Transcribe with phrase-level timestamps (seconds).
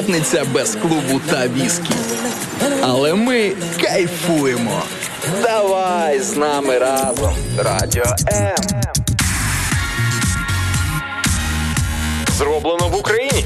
[0.00, 1.94] П'ятниця без клубу та віскі.
[2.82, 4.82] Але ми кайфуємо.
[5.42, 7.34] Давай з нами разом.
[7.58, 8.54] Радіо М.
[12.38, 13.44] Зроблено в Україні.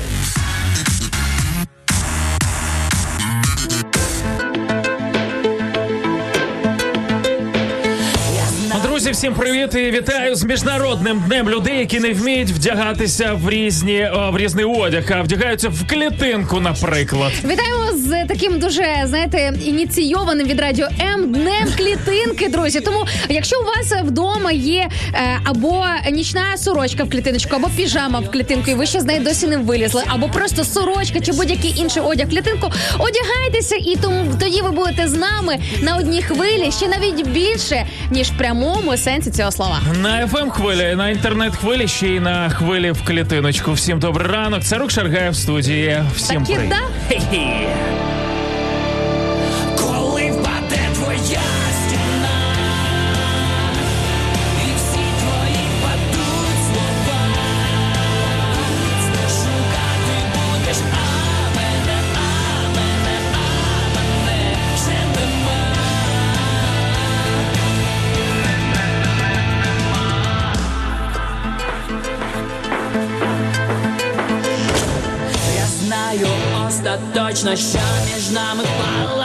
[9.14, 14.38] Всім привіт і вітаю з міжнародним днем людей, які не вміють вдягатися в різні в
[14.38, 17.32] різний одяг, а вдягаються в клітинку, наприклад.
[17.44, 22.80] Вітаємо з таким дуже знаєте ініційованим від радіо М днем клітинки, друзі.
[22.80, 28.30] Тому, якщо у вас вдома є е, або нічна сорочка в клітиночку, або піжама в
[28.30, 32.02] клітинку, і ви ще з неї досі не вилізли, або просто сорочка чи будь-який інший
[32.02, 36.88] одяг в клітинку, одягайтеся, і тому тоді ви будете з нами на одній хвилі ще
[36.88, 39.80] навіть більше ніж в прямому сенсі цього слова.
[40.02, 43.72] На fm хвилі, на інтернет хвилі, ще й на хвилі в клітиночку.
[43.72, 44.62] Всім добрий ранок.
[44.62, 46.02] Це Рук Шаргає в студії.
[46.16, 46.68] Всім привіт.
[46.68, 46.80] да.
[47.08, 48.03] Хе-хе.
[77.52, 79.23] Остаточно, що між нами впала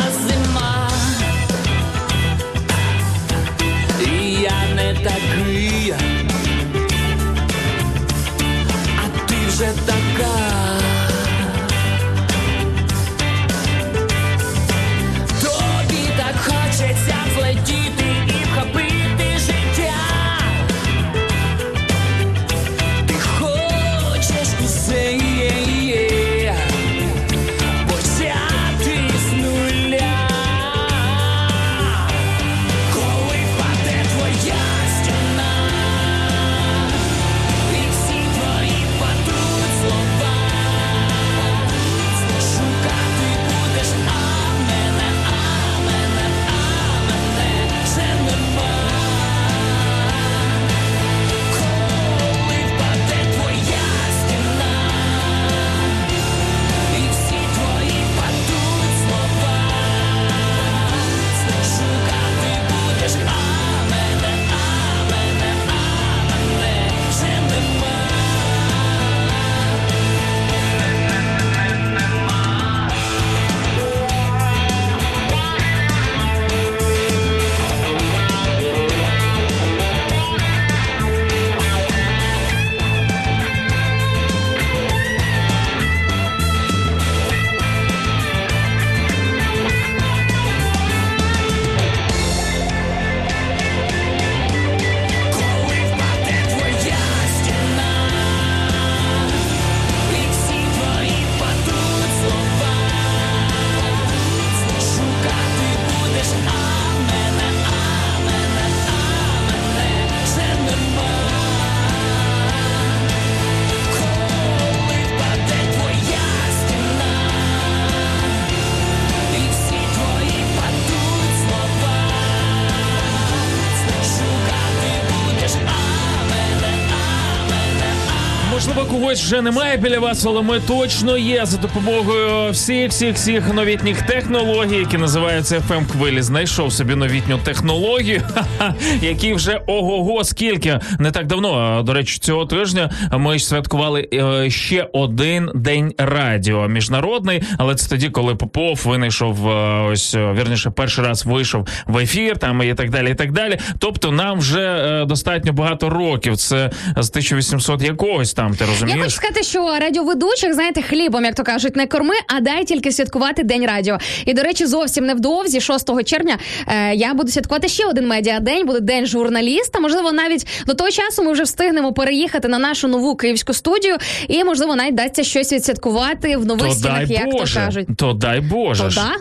[129.10, 134.02] когось вже немає біля вас, але ми точно є за допомогою всіх, всіх, всіх новітніх
[134.02, 136.22] технологій, які називаються fm хвилі.
[136.22, 138.22] Знайшов собі новітню технологію,
[139.02, 141.84] які вже ого-го, скільки не так давно.
[141.84, 148.10] До речі, цього тижня ми святкували е, ще один день радіо міжнародний, але це тоді,
[148.10, 152.90] коли Попов винайшов е, ось е, вірніше, перший раз вийшов в ефір, там і так
[152.90, 153.12] далі.
[153.12, 153.58] І так далі.
[153.80, 156.38] Тобто, нам вже достатньо багато років.
[156.38, 158.56] Це з 1800 якогось там.
[158.56, 159.00] Ти розумієш?
[159.10, 163.44] Хочу сказати, що радіоведучих, знаєте, хлібом, як то кажуть, не корми, а дай тільки святкувати
[163.44, 163.98] День радіо.
[164.26, 168.80] І до речі, зовсім невдовзі, 6 червня, е, я буду святкувати ще один медіадень, буде
[168.80, 169.80] день журналіста.
[169.80, 173.98] Можливо, навіть до того часу ми вже встигнемо переїхати на нашу нову київську студію,
[174.28, 177.88] і можливо навіть дасться щось відсвяткувати в нових стінах, як Боже, то кажуть.
[177.98, 178.84] то дай Боже.
[178.84, 179.12] То да?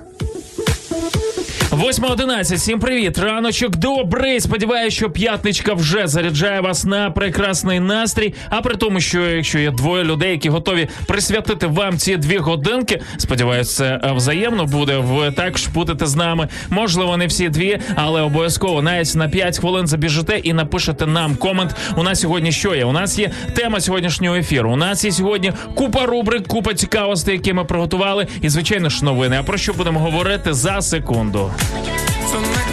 [1.78, 3.18] 8.11, всім привіт.
[3.18, 4.40] Раночок добрий.
[4.40, 8.34] Сподіваюся, що п'ятничка вже заряджає вас на прекрасний настрій.
[8.50, 13.00] А при тому, що якщо є двоє людей, які готові присвятити вам ці дві годинки,
[13.18, 14.98] сподіваюся, це е, взаємно буде.
[14.98, 16.48] Ви також будете з нами.
[16.70, 21.74] Можливо, не всі дві, але обов'язково навіть на 5 хвилин забіжите і напишете нам комент.
[21.96, 22.84] У нас сьогодні що є?
[22.84, 24.72] У нас є тема сьогоднішнього ефіру.
[24.72, 29.36] У нас є сьогодні купа рубрик, купа цікавостей, які ми приготували, і звичайно ж новини.
[29.40, 31.50] А про що будемо говорити за секунду?
[31.68, 32.67] From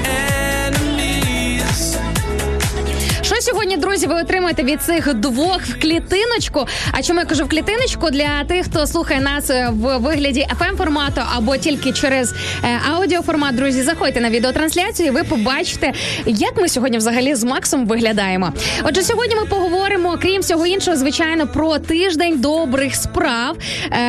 [3.75, 6.67] сьогодні, друзі, ви отримаєте від цих двох в клітиночку?
[6.91, 10.75] А чому я кажу в клітиночку для тих, хто слухає нас е, в вигляді fm
[10.77, 12.33] формату або тільки через
[12.63, 15.93] е, аудіоформат, друзі, заходьте на відеотрансляцію, і ви побачите,
[16.25, 18.53] як ми сьогодні взагалі з Максом виглядаємо.
[18.83, 23.57] Отже, сьогодні ми поговоримо, крім всього іншого, звичайно, про тиждень добрих справ.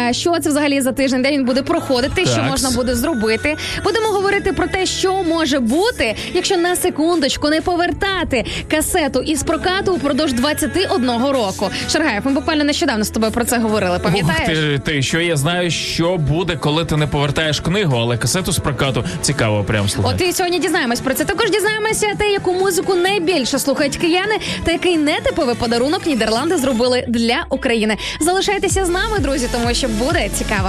[0.08, 3.56] Е, Що це взагалі за тиждень, де він буде проходити, що можна буде зробити.
[3.84, 9.94] Будемо говорити про те, що може бути, якщо на секундочку не повертати касету із прокату
[9.94, 11.70] упродовж 21 року.
[11.90, 13.96] Шаргаєв, ми буквально нещодавно з тобою про це говорили.
[13.96, 14.58] Ух, Пам'ятаєш?
[14.58, 18.58] ти, ти що я знаю, що буде, коли ти не повертаєш книгу, але касету з
[18.58, 20.14] прокату цікаво, прям слухай.
[20.14, 21.24] От і сьогодні дізнаємось про це.
[21.24, 27.46] Також дізнаємося те, яку музику найбільше слухають кияни, та який нетиповий подарунок Нідерланди зробили для
[27.50, 27.96] України.
[28.20, 30.68] Залишайтеся з нами, друзі, тому що буде цікаво.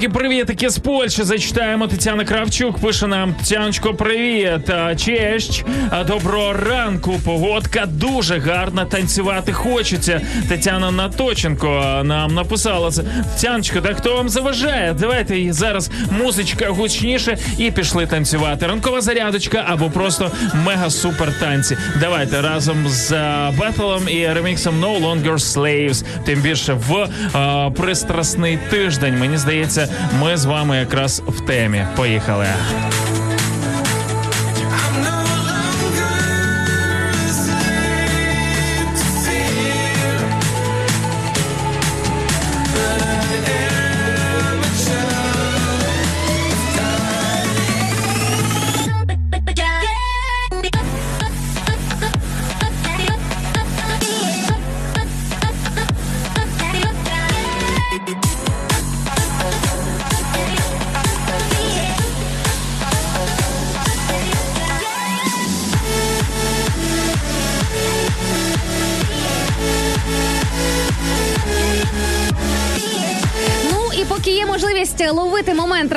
[0.00, 1.86] Поки привітики з Польщі зачитаємо.
[1.86, 4.70] Тетяна Кравчук пише нам Тяночко, привіт.
[4.96, 5.64] Честь.
[6.06, 7.20] Доброго ранку.
[7.24, 8.84] Погодка дуже гарна.
[8.84, 10.20] Танцювати хочеться.
[10.48, 13.02] Тетяна Наточенко нам написала це.
[13.40, 14.96] Тяночко, так хто вам заважає?
[15.00, 18.66] Давайте зараз музичка гучніше і пішли танцювати.
[18.66, 20.30] Ранкова зарядочка або просто
[20.66, 21.76] мега супер танці.
[22.00, 23.10] Давайте разом з
[23.58, 26.04] Бетелом і реміксом No Longer Slaves.
[26.24, 29.18] Тим більше в а, пристрасний тиждень.
[29.18, 29.89] Мені здається,
[30.20, 31.86] ми з вами якраз в темі.
[31.96, 32.46] Поїхали.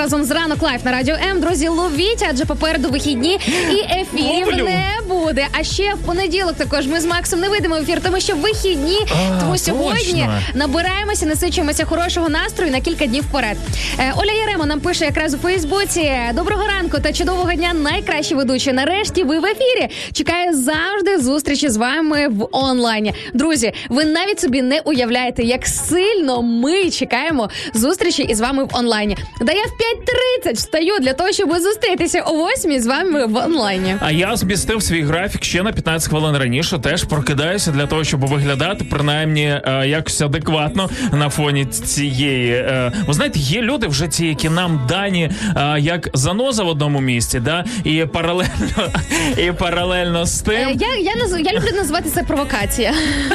[0.03, 3.39] Разом з ранок live на радіо М, друзі, ловіть, адже попереду вихідні
[3.71, 3.75] і
[4.23, 4.63] Ловлю.
[4.63, 4.89] не
[5.23, 5.47] буде.
[5.51, 8.99] А ще в понеділок також ми з Максом не вийдемо в ефір, тому що вихідні.
[9.11, 10.39] А, тому сьогодні точно.
[10.53, 13.57] набираємося, насичуємося хорошого настрою на кілька днів вперед.
[13.99, 16.11] Е, Оля Яремо нам пише якраз у Фейсбуці.
[16.33, 17.73] Доброго ранку та чудового дня.
[17.73, 18.73] Найкращі ведучі.
[18.73, 19.89] Нарешті ви в ефірі.
[20.13, 23.13] Чекаю завжди зустрічі з вами в онлайні.
[23.33, 29.17] Друзі, ви навіть собі не уявляєте, як сильно ми чекаємо зустрічі із вами в онлайні.
[29.41, 33.95] Да я в 5.30 встаю для того, щоб зустрітися о 8 з вами в онлайні.
[33.99, 36.79] А я змістив свій графік ще на 15 хвилин раніше.
[36.79, 42.51] Теж прокидаюся для того, щоб виглядати принаймні е, якось адекватно на фоні цієї.
[42.53, 47.01] Е, ви знаєте, є люди вже ті, які нам дані е, як заноза в одному
[47.01, 48.49] місці, да і паралельно
[49.37, 50.69] і паралельно з тим.
[50.79, 51.31] Я, я, наз...
[51.31, 52.93] я люблю називати це провокація.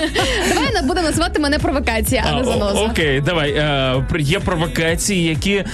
[0.54, 2.80] Давай не будемо називати мене провокація, а не заноза.
[2.80, 3.64] Окей, давай.
[4.18, 5.64] Є провокації, які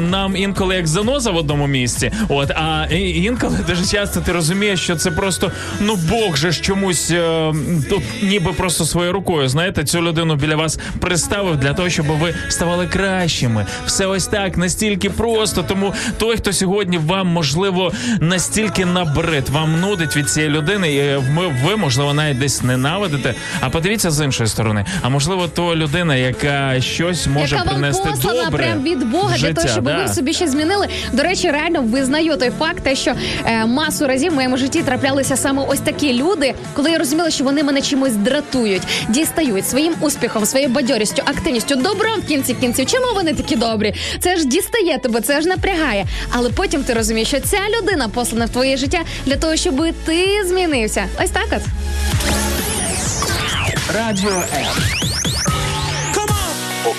[0.00, 2.10] нам інколи як заноза в одному місці.
[2.28, 5.47] От, а інколи дуже часто ти розумієш, що це просто
[5.80, 7.52] ну Бог же ж чомусь е,
[7.88, 9.48] тут ніби просто своєю рукою.
[9.48, 13.66] Знаєте, цю людину біля вас приставив для того, щоб ви ставали кращими.
[13.86, 15.62] Все ось так, настільки просто.
[15.62, 21.48] Тому той, хто сьогодні вам можливо настільки набрид, вам нудить від цієї людини, і ми
[21.64, 23.34] ви можливо навіть десь ненавидите.
[23.60, 24.84] А подивіться з іншої сторони.
[25.02, 28.64] А можливо, то людина, яка щось може яка вам принести послана добре.
[28.64, 30.02] прям від Бога для того, щоб да.
[30.02, 30.88] ви собі щось змінили.
[31.12, 33.14] До речі, реально визнаю той факт, те, що
[33.46, 37.44] е, масу разів в моєму житті траплялися саме ось такі люди, коли я розуміла, що
[37.44, 42.86] вони мене чимось дратують, дістають своїм успіхом, своєю бадьорістю, активністю, добром в кінці кінців.
[42.86, 43.94] Чому вони такі добрі?
[44.20, 46.06] Це ж дістає тебе, це ж напрягає.
[46.30, 50.44] Але потім ти розумієш, що ця людина послана в твоє життя для того, щоб ти
[50.46, 51.04] змінився.
[51.24, 51.62] Ось так от.
[53.94, 54.42] Радіо.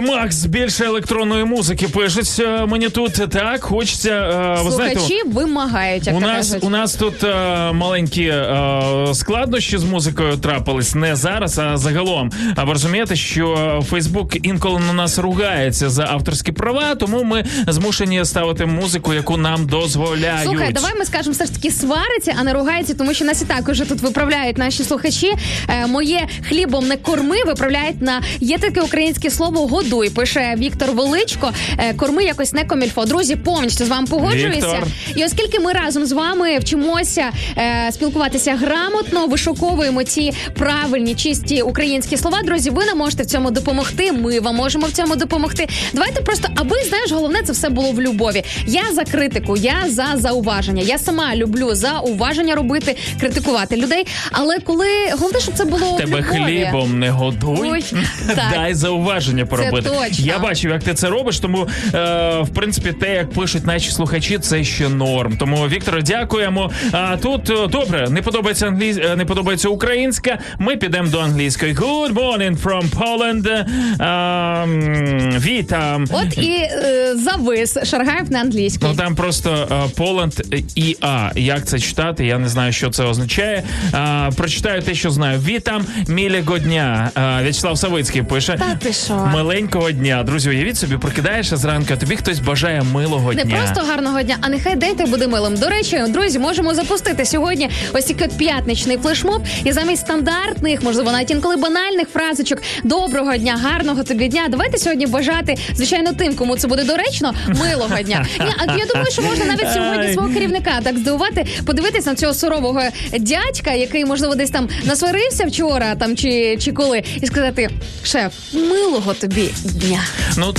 [0.00, 3.12] Макс, більше електронної музики пишуть мені тут.
[3.30, 4.10] Так, хочеться.
[4.10, 6.64] е, ви знаєте, вимагають, як у нас кажуть.
[6.64, 12.30] у нас тут е, маленькі е, складнощі з музикою трапились не зараз, а загалом.
[12.56, 18.24] А ви розумієте, що Фейсбук інколи на нас ругається за авторські права, тому ми змушені
[18.24, 20.42] ставити музику, яку нам дозволяють.
[20.44, 23.44] Слухай, давай ми скажемо все ж таки свариться, а не ругається, тому що нас і
[23.44, 25.32] так уже тут виправляють наші слухачі.
[25.68, 30.10] Е, моє хлібом не корми виправляють на є таке українське слово годуй.
[30.10, 31.52] Пише Віктор Величко.
[31.78, 33.04] Е, корми якось не комільфо.
[33.04, 34.82] Друзі, повністю з вами погоджуюся.
[35.16, 42.16] І оскільки ми разом з вами вчимося е, спілкуватися грамотно, вишуковуємо ці правильні, чисті українські
[42.16, 42.42] слова.
[42.44, 44.12] Друзі, ви нам можете в цьому допомогти.
[44.12, 45.68] Ми вам можемо в цьому допомогти.
[45.92, 48.44] Давайте просто, аби знаєш, головне це все було в любові.
[48.66, 50.82] Я за критику, я за зауваження.
[50.82, 54.06] Я сама люблю зауваження робити, критикувати людей.
[54.32, 56.44] Але коли головне, щоб це було в Тебе любові.
[56.44, 57.84] хлібом не годуй, Ой,
[58.26, 58.38] так.
[58.54, 59.77] дай зауваження поробити.
[59.82, 60.24] Точно.
[60.26, 61.98] Я бачив, як ти це робиш, тому е,
[62.42, 65.36] в принципі те, як пишуть наші слухачі, це ще норм.
[65.36, 66.70] Тому Вікторе, дякуємо.
[66.92, 68.96] А тут е, добре, не подобається англійсь...
[68.98, 70.38] е, не подобається українська.
[70.58, 71.74] Ми підемо до англійської.
[71.74, 73.64] Good morning from Poland.
[74.00, 76.00] Ем, Віта.
[76.10, 78.86] От і е, завис Шаргаєв на англійській.
[78.86, 81.30] Ну там просто е, Poland і А.
[81.34, 82.26] Як це читати?
[82.26, 83.62] Я не знаю, що це означає.
[83.92, 85.38] А, прочитаю те, що знаю.
[85.38, 87.10] Вітам мілього дня.
[87.14, 88.56] А, В'ячеслав Савицький пише.
[88.58, 89.30] Та ти що?
[89.68, 90.22] Миленького дня.
[90.22, 93.44] Друзі, уявіть собі, прокидаєшся зранку, а тобі хтось бажає милого дня.
[93.44, 95.56] Не просто гарного дня, а нехай день той буде милим.
[95.56, 99.42] До речі, друзі, можемо запустити сьогодні ось такий п'ятничний флешмоб.
[99.64, 104.46] І замість стандартних, можливо, навіть інколи банальних фразочок доброго дня, гарного тобі дня.
[104.50, 108.26] Давайте сьогодні бажати, звичайно, тим, кому це буде доречно, милого дня.
[108.66, 112.82] А я думаю, що можна навіть сьогодні свого керівника так здивувати, подивитись на цього сурового
[113.18, 117.70] дядька, який можливо десь там насварився вчора, там чи, чи коли, і сказати:
[118.04, 120.00] шеф, милого тобі дня.
[120.36, 120.54] Ну,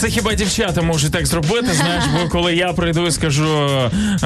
[0.00, 3.58] це хіба дівчата можуть так зробити, знаєш, бо коли я прийду і скажу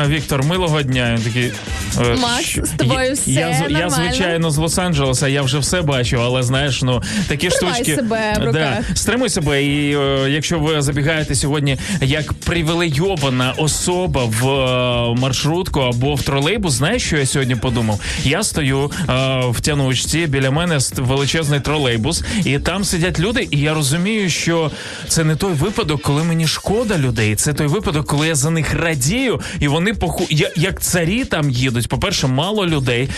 [0.06, 1.52] Віктор, милого дня, він такий.
[2.00, 5.58] «Е, Макс, що?» з тобою я, все я, з- я, звичайно, з Лос-Анджелеса, я вже
[5.58, 7.94] все бачив, але знаєш, ну такі Тримай штучки.
[7.96, 8.52] себе в руках.
[8.52, 9.64] Да, стримуй себе.
[9.64, 16.72] І е, якщо ви забігаєте сьогодні як привілейована особа в е, маршрутку або в тролейбус,
[16.72, 18.00] знаєш, що я сьогодні подумав?
[18.24, 19.12] Я стою е,
[19.50, 24.70] в тянучці, біля мене величезний тролейбус, і там сидять люди, і я розумію, що
[25.08, 27.34] це не той випадок, коли мені шкода людей.
[27.34, 30.26] Це той випадок, коли я за них радію, і вони поху...
[30.30, 31.88] я, як царі там їдуть.
[31.88, 33.08] По-перше, мало людей,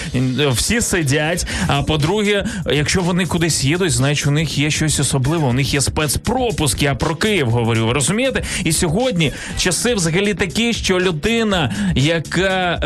[0.51, 1.47] всі сидять.
[1.67, 5.47] А по-друге, якщо вони кудись їдуть, значить у них є щось особливе.
[5.47, 6.83] У них є спецпропуск.
[6.83, 7.87] Я про Київ говорю.
[7.87, 8.43] Ви розумієте?
[8.65, 12.81] І сьогодні часи взагалі такі, що людина, яка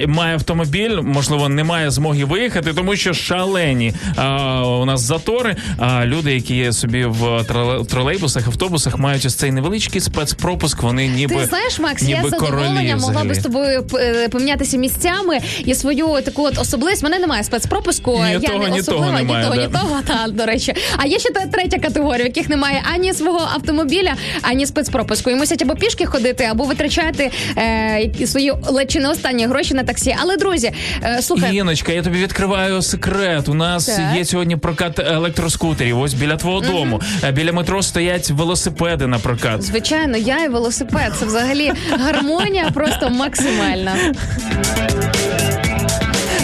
[0.00, 4.22] е, має автомобіль, можливо, не має змоги виїхати, тому що шалені е,
[4.60, 5.56] у нас затори.
[5.78, 10.82] А люди, які є собі в троле- тролейбусах, автобусах, мають ось цей невеличкий спецпропуск.
[10.82, 14.28] Вони ніби Ти знаєш, Макс, я ніби з задоволенням королі могла би з тобою е,
[14.28, 17.02] помінятися місцями і свою таку от особливість.
[17.02, 18.20] Мене немає спецпропуску.
[18.24, 19.66] Ні я того, не ні особлива, того немає, ні того, да.
[19.66, 20.00] ні того.
[20.06, 20.74] Та до речі.
[20.96, 25.30] А є ще та третя категорія, в яких немає ані свого автомобіля, ані спецпропуску.
[25.30, 29.82] І мусять або пішки ходити, або витрачати е, свої ледь чи не останні гроші на
[29.82, 30.16] таксі.
[30.22, 31.56] Але друзі, е, слухай.
[31.56, 33.48] Іночка, я тобі відкриваю секрет.
[33.48, 34.16] У нас Так.
[34.16, 36.00] є сьогодні прокат електроскутерів.
[36.00, 37.00] Ось біля твого дому.
[37.24, 39.62] Е, Біля метро стоять велосипеди на прокат.
[39.62, 41.12] Звичайно, я і велосипед.
[41.18, 43.94] Це взагалі гармонія просто максимальна.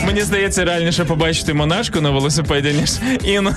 [0.06, 2.90] Мені здається, реальніше побачити монашку на велосипеді, ніж
[3.24, 3.54] Інну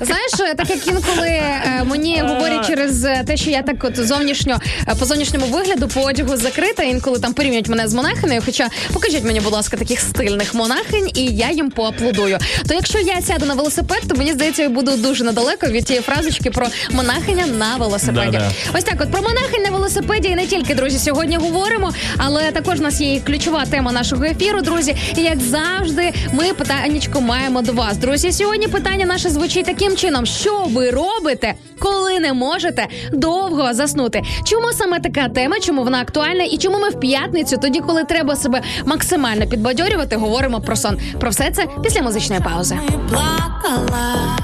[0.00, 4.06] Знаєш, е, так як інколи е, мені говорять через е, те, що я так от
[4.06, 8.42] зовнішньо е, по зовнішньому вигляду по одягу закрита, інколи там порівнюють мене з монахинею.
[8.44, 12.38] Хоча покажіть мені, будь ласка, таких стильних монахинь, і я їм поаплодую.
[12.68, 16.02] То якщо я сяду на велосипед, то мені здається, я буду дуже недалеко від тієї
[16.02, 18.30] фразочки про монахиня на велосипеді.
[18.30, 18.50] Да-да.
[18.74, 22.80] Ось так, от про монахинь на велосипеді, і не тільки друзі, сьогодні говоримо, але також
[22.80, 24.96] у нас є і ключова тема нашого ефіру, друзі.
[25.16, 27.96] І як завжди, завжди, ми питаннячко маємо до вас.
[27.96, 34.22] Друзі, сьогодні питання наше звучить таким чином: що ви робите, коли не можете довго заснути?
[34.44, 35.60] Чому саме така тема?
[35.60, 36.44] Чому вона актуальна?
[36.44, 40.98] І чому ми в п'ятницю, тоді, коли треба себе максимально підбадьорювати, говоримо про сон?
[41.20, 42.78] Про все це після музичної паузи.
[43.10, 44.36] плакала,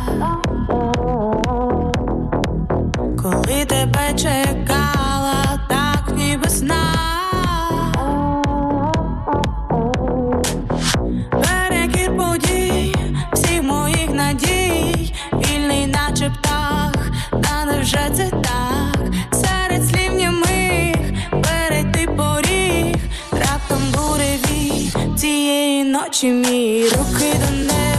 [3.22, 6.91] коли тебе чекала, так ніби сна.
[17.82, 19.00] Невже це так?
[19.32, 20.96] Серед слів німих
[21.30, 22.96] перейти поріг,
[23.32, 26.84] раптом буревій цієї ночі мій.
[26.84, 27.91] Руки до неба,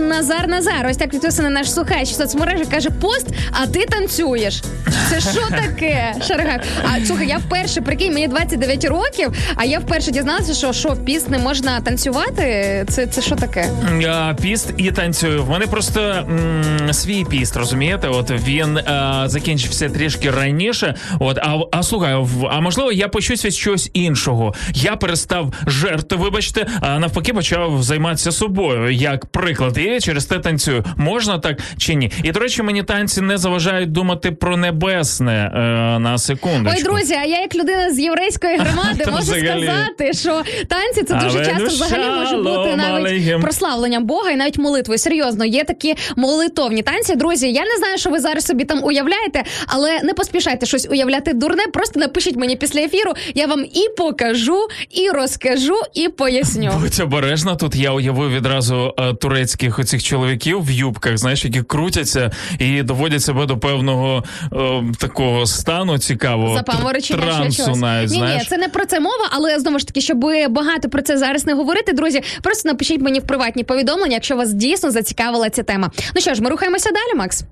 [0.00, 0.86] Назар Назар.
[0.90, 2.64] Ось так підписаний наш слухач в соцмережі.
[2.64, 4.62] Каже пост, а ти танцюєш.
[5.10, 6.14] Це що таке?
[6.28, 6.60] Шаргай.
[6.84, 11.04] А слухай, я вперше прикинь, мені 29 років, а я вперше дізналася, що що в
[11.04, 12.84] піст не можна танцювати.
[12.88, 13.68] Це, це що таке?
[14.08, 15.44] А, піст і танцюю.
[15.44, 18.08] В мене просто м, свій піст, розумієте?
[18.08, 20.94] От він а, закінчився трішки раніше.
[21.20, 24.54] От, а, а слухай, а можливо, я почусь від чогось іншого.
[24.74, 28.90] Я перестав жерти, вибачте, а навпаки, почав займатися собою.
[28.90, 30.84] Як приклад, і через те танцюю.
[30.96, 32.12] Можна так чи ні?
[32.22, 34.56] І до речі, мені танці не заважають думати про
[34.96, 36.78] небесне е, на секундочку.
[36.78, 39.64] Ой, друзі, а я як людина з єврейської громади можу взагалі.
[39.66, 44.58] сказати, що танці це дуже Але часто взагалі може бути навіть прославленням Бога і навіть
[44.58, 44.98] молитвою.
[44.98, 47.16] Серйозно, є такі молитовні танці.
[47.16, 51.32] Друзі, я не знаю, що ви зараз собі там уявляєте, але не поспішайте щось уявляти
[51.32, 51.62] дурне.
[51.72, 53.12] Просто напишіть мені після ефіру.
[53.34, 56.72] Я вам і покажу, і розкажу, і поясню.
[56.80, 62.30] Будь обережна, тут я уявив відразу е, турецьких оцих чоловіків в юбках, знаєш, які крутяться
[62.58, 64.56] і доводять себе до певного е,
[64.98, 69.86] такого стану цікавого трансу, навіть Ні, ні, це не про це мова, але знову ж
[69.86, 74.14] таки, щоб багато про це зараз не говорити, друзі, просто напишіть мені в приватні повідомлення,
[74.14, 75.90] якщо вас дійсно зацікавила ця тема.
[76.14, 77.44] Ну що ж, ми рухаємося далі, Макс?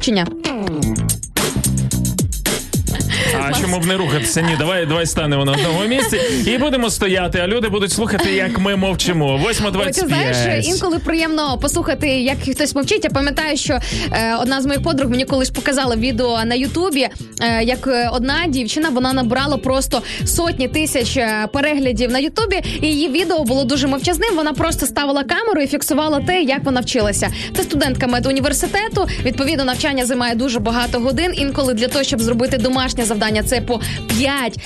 [0.00, 0.24] Чи ні?
[3.44, 4.40] А чому б не рухатися?
[4.40, 8.58] Ні, давай, давай станемо на одному місці і будемо стояти, а люди будуть слухати, як
[8.58, 9.40] ми мовчимо.
[9.46, 9.54] Ой,
[9.92, 13.04] ти знаєш, інколи приємно послухати, як хтось мовчить.
[13.04, 13.78] Я пам'ятаю, що
[14.12, 17.08] е, одна з моїх подруг мені колись показала відео на Ютубі,
[17.40, 22.86] е, як е, одна дівчина вона набрала просто сотні тисяч е, переглядів на Ютубі, і
[22.86, 24.36] її відео було дуже мовчазним.
[24.36, 27.28] Вона просто ставила камеру і фіксувала те, як вона вчилася.
[27.56, 29.06] Це студентка медуніверситету.
[29.24, 31.32] Відповідно, навчання займає дуже багато годин.
[31.36, 33.80] Інколи для того, щоб зробити домашнє завдання сидіння це по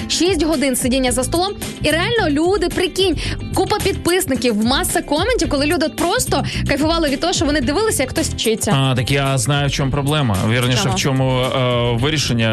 [0.08, 1.52] 5-6 годин сидіння за столом.
[1.82, 3.16] І реально люди, прикинь,
[3.54, 8.28] купа підписників, маса коментів, коли люди просто кайфували від того, що вони дивилися, як хтось
[8.28, 8.74] вчиться.
[8.76, 10.36] А, так я знаю, в чому проблема.
[10.50, 12.50] Вірніше, в чому е, вирішення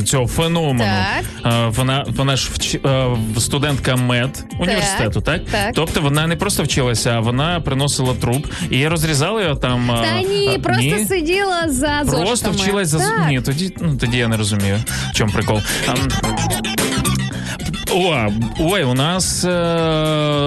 [0.00, 0.84] е, цього феномену.
[1.42, 1.52] Так.
[1.52, 3.06] Е, вона, вона ж вч, е,
[3.38, 5.40] студентка мед університету, так?
[5.50, 5.72] так.
[5.74, 9.90] Тобто вона не просто вчилася, а вона приносила труп і розрізала його там.
[9.90, 11.04] е, Та ні, е, просто ні?
[11.08, 12.56] сиділа за Просто зошитами.
[12.56, 13.28] вчилась за Так.
[13.28, 14.78] ні, тоді ну тоді я не розумію,
[15.10, 15.61] в чому прикол.
[17.94, 18.28] О,
[18.58, 19.50] ой, у нас е,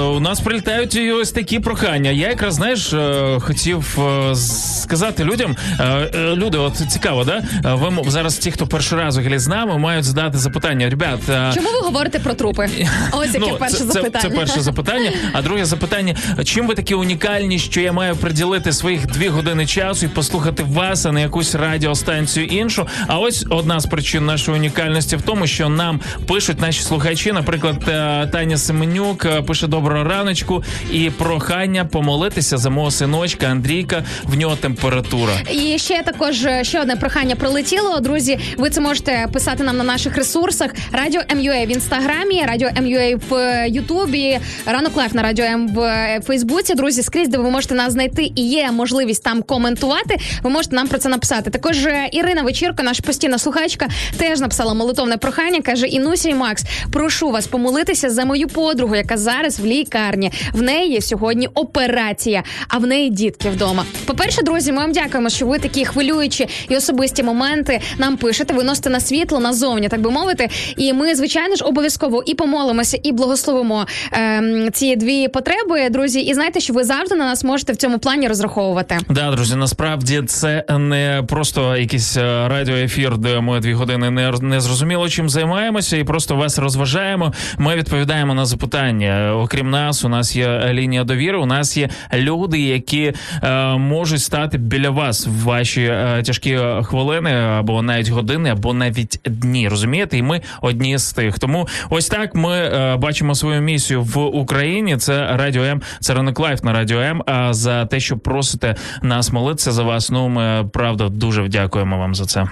[0.03, 2.11] у нас прилітають і ось такі прохання.
[2.11, 5.55] Я якраз знаєш, е, хотів е, сказати людям.
[5.79, 5.83] Е,
[6.15, 7.43] е, люди, от цікаво, да?
[7.65, 10.89] Е, Ви зараз ті, хто перший раз взагалі з нами, мають задати запитання.
[10.89, 12.69] Ребят, е, Чому ви говорите про трупи?
[13.11, 14.21] Ось яке перше це, запитання.
[14.21, 15.11] Це, це перше запитання.
[15.33, 20.05] А друге запитання: чим ви такі унікальні, що я маю приділити своїх дві години часу
[20.05, 22.87] і послухати вас, а не якусь радіостанцію іншу?
[23.07, 27.34] А ось одна з причин нашої унікальності в тому, що нам пишуть наші слухачі.
[27.35, 34.03] Наприклад, е, Таня Семенюк е, пише доброго раночку і прохання помолитися за мого синочка Андрійка.
[34.23, 35.33] В нього температура.
[35.51, 37.99] І ще також е, ще одне прохання прилетіло.
[37.99, 40.71] Друзі, ви це можете писати нам на наших ресурсах.
[40.91, 45.67] Радіо М UA в інстаграмі, радіо М UA в Ютубі, ранок live на радіо М
[45.67, 46.75] в Фейсбуці.
[46.75, 50.17] Друзі, скрізь, де ви можете нас знайти і є можливість там коментувати.
[50.43, 51.49] Ви можете нам про це написати.
[51.49, 51.77] Також
[52.11, 55.61] Ірина Вечірко, наша постійна слухачка, теж написала молитовне прохання.
[55.61, 60.31] каже: Інуся і Макс, прошу вас помолитися за мою подругу, яка зараз в лікарні.
[60.53, 63.85] В неї сьогодні операція, а в неї дітки вдома.
[64.05, 68.89] По-перше, друзі, ми вам дякуємо, що ви такі хвилюючі і особисті моменти нам пишете, виносите
[68.89, 70.49] на світло назовні, так би мовити.
[70.77, 76.19] І ми, звичайно ж, обов'язково і помолимося, і благословимо ем, ці дві потреби, друзі.
[76.19, 78.97] І знаєте, що ви завжди на нас можете в цьому плані розраховувати.
[79.09, 84.61] Да, друзі, насправді це не просто якийсь е, радіоефір, де ми дві години не, не
[84.61, 87.14] зрозуміло чим займаємося, і просто вас розважаємо.
[87.57, 89.33] Ми відповідаємо на запитання.
[89.35, 91.37] Окрім нас, у нас є лінія довіри.
[91.37, 97.31] У нас є люди, які е, можуть стати біля вас в ваші е, тяжкі хвилини,
[97.31, 99.69] або навіть години, або навіть дні.
[99.69, 100.17] Розумієте?
[100.17, 101.39] І ми одні з тих.
[101.39, 104.97] Тому ось так ми е, бачимо свою місію в Україні.
[104.97, 107.23] Це радіо М, це ранок live на радіо М.
[107.25, 110.11] А за те, що просите нас молитися за вас.
[110.11, 112.47] Ну ми правда дуже вдякуємо вам за це.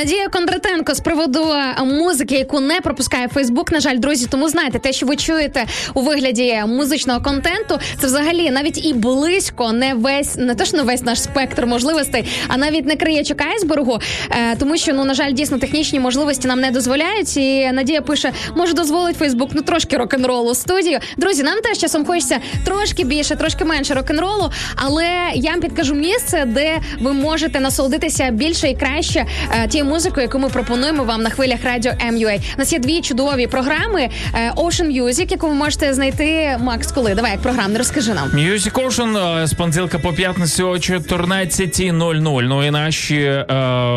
[0.00, 3.72] Надія Кондратенко з приводу е, музики, яку не пропускає Фейсбук.
[3.72, 8.50] На жаль, друзі, тому знаєте, те, що ви чуєте у вигляді музичного контенту, це взагалі
[8.50, 12.86] навіть і близько не весь, не то що не весь наш спектр можливостей, а навіть
[12.86, 13.98] не краєчок айсбергу,
[14.30, 17.36] е, тому що ну на жаль, дійсно технічні можливості нам не дозволяють.
[17.36, 20.98] І Надія пише, може дозволить Фейсбук ну трошки рок-н-ролу студію.
[21.16, 26.44] Друзі, нам теж часом хочеться трошки більше, трошки менше рок-н-ролу, але я вам підкажу місце,
[26.46, 29.26] де ви можете насолодитися більше і краще
[29.64, 32.40] е, тією музикою, яку ми пропонуємо вам на хвилях радіо MUA.
[32.56, 36.56] У нас є дві чудові програми е, Ocean Music, яку ви можете знайти.
[36.60, 38.28] Макс, коли давай як програмне, розкажи нам.
[38.28, 42.20] Music Ocean е, з понеділка по п'ятницю о 14.00.
[42.20, 43.44] Ну і наші е,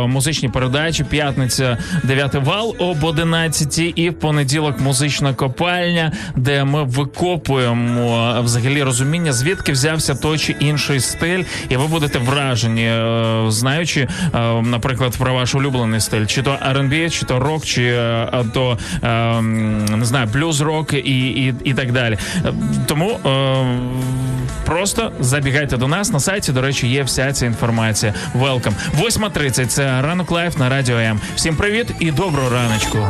[0.08, 1.04] музичні передачі.
[1.04, 8.84] П'ятниця 9 вал об 11 і в понеділок музична копальня, де ми викопуємо е, взагалі
[8.84, 12.92] розуміння, звідки взявся той чи інший стиль, і ви будете вражені,
[13.52, 14.08] знаючи,
[14.64, 19.42] наприклад, про ваш улюблений стиль, чи то R&B, чи то рок, чи е, то е,
[19.42, 22.18] не знаю, блюз рок і, і, і так далі.
[22.86, 23.66] Тому е,
[24.66, 26.52] просто забігайте до нас на сайті.
[26.52, 28.14] До речі, є вся ця інформація.
[28.40, 28.74] Welcome.
[29.02, 31.20] 8.30– це ранок live на радіо М.
[31.36, 33.08] Всім привіт і доброго раночку.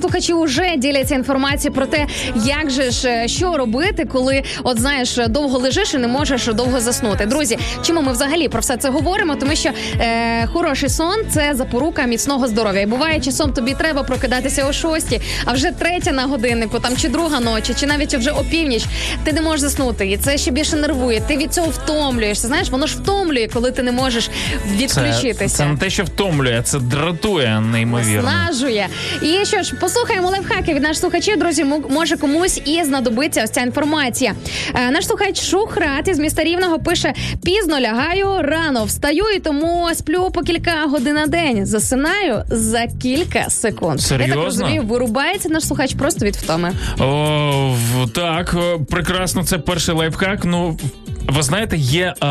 [0.00, 2.06] Слухачі вже діляться інформацією про те,
[2.44, 6.80] як же ж е, що робити, коли от знаєш, довго лежиш і не можеш довго
[6.80, 7.26] заснути.
[7.26, 9.34] Друзі, чому ми взагалі про все це говоримо?
[9.34, 12.80] Тому що е, хороший сон це запорука міцного здоров'я.
[12.80, 17.08] І буває часом тобі треба прокидатися о шостій, а вже третя на годиннику, там чи
[17.08, 18.84] друга ночі, чи навіть вже опівніч.
[19.24, 21.20] Ти не можеш заснути, і це ще більше нервує.
[21.20, 22.46] Ти від цього втомлюєшся.
[22.46, 24.30] Знаєш, воно ж втомлює, коли ти не можеш
[24.76, 25.56] відключитися.
[25.56, 28.30] це не те, що втомлює, це дратує неймовірно.
[28.30, 28.88] Виснажує.
[29.22, 31.38] І що ж, послухаємо лайфхаки від наших слухачів.
[31.38, 34.34] Друзі, мо- може комусь і знадобиться ось ця інформація.
[34.74, 40.30] Е, наш слухач Шухрат із міста Рівного пише: пізно лягаю, рано встаю і тому сплю
[40.30, 41.66] по кілька годин на день.
[41.66, 44.00] Засинаю за кілька секунд.
[44.10, 46.72] Я так розумію, вирубається наш слухач просто від втоми.
[47.00, 47.74] О,
[48.14, 50.44] так, е, прекрасно, це перший лайфхак.
[50.44, 50.78] Ну.
[51.26, 52.26] Ви знаєте, є е,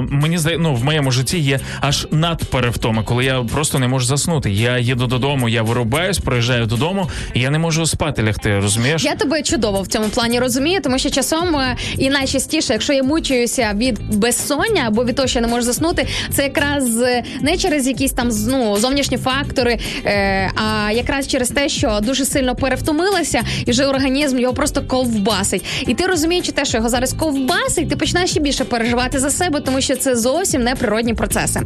[0.00, 4.50] мені здає, ну, в моєму житті є аж надперевтома, коли я просто не можу заснути.
[4.50, 8.60] Я їду додому, я вирубаюсь, приїжджаю додому, і я не можу спати лягти.
[8.60, 9.04] Розумієш?
[9.04, 13.02] Я тебе чудово в цьому плані розумію, тому що часом е, і найчастіше, якщо я
[13.02, 17.56] мучуюся від безсоння або від того, що я не можу заснути, це якраз е, не
[17.56, 23.42] через якісь там ну, зовнішні фактори, е, а якраз через те, що дуже сильно перевтомилася,
[23.66, 25.64] і вже організм його просто ковбасить.
[25.86, 29.60] І ти розуміючи те, що його зараз ковбасить, ти починаєш ще більше переживати за себе,
[29.60, 31.60] тому що це зовсім не природні процеси.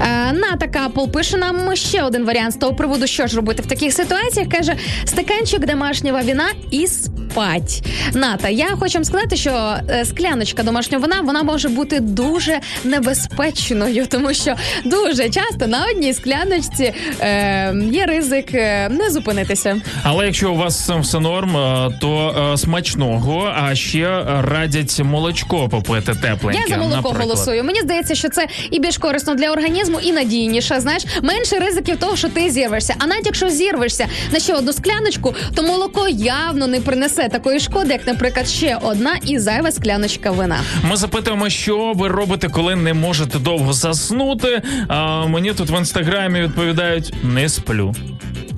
[0.00, 3.66] Е, Ната Капл пише нам ще один варіант з того приводу, що ж робити в
[3.66, 4.48] таких ситуаціях.
[4.48, 7.82] каже стаканчик домашнього вина і спать.
[8.14, 14.06] Ната, я хочу вам сказати, що е, скляночка домашнього вина вона може бути дуже небезпечною,
[14.06, 19.80] тому що дуже часто на одній скляночці е, є ризик е, не зупинитися.
[20.02, 26.60] Але якщо у вас все норм, е, то смачного, а ще радять молочко попити тепленьке.
[26.68, 27.22] Я за молоко наприклад.
[27.22, 27.64] голосую.
[27.64, 30.80] Мені здається, що це і більш корисно для організму, і надійніше.
[30.80, 32.94] Знаєш, менше ризиків того, що ти зірвешся.
[32.98, 37.92] А навіть якщо зірвешся на ще одну скляночку, то молоко явно не принесе такої шкоди,
[37.92, 40.58] як, наприклад, ще одна і зайва скляночка вина.
[40.90, 44.62] Ми запитуємо, що ви робите, коли не можете довго заснути.
[44.88, 47.94] А мені тут в інстаграмі відповідають: не сплю.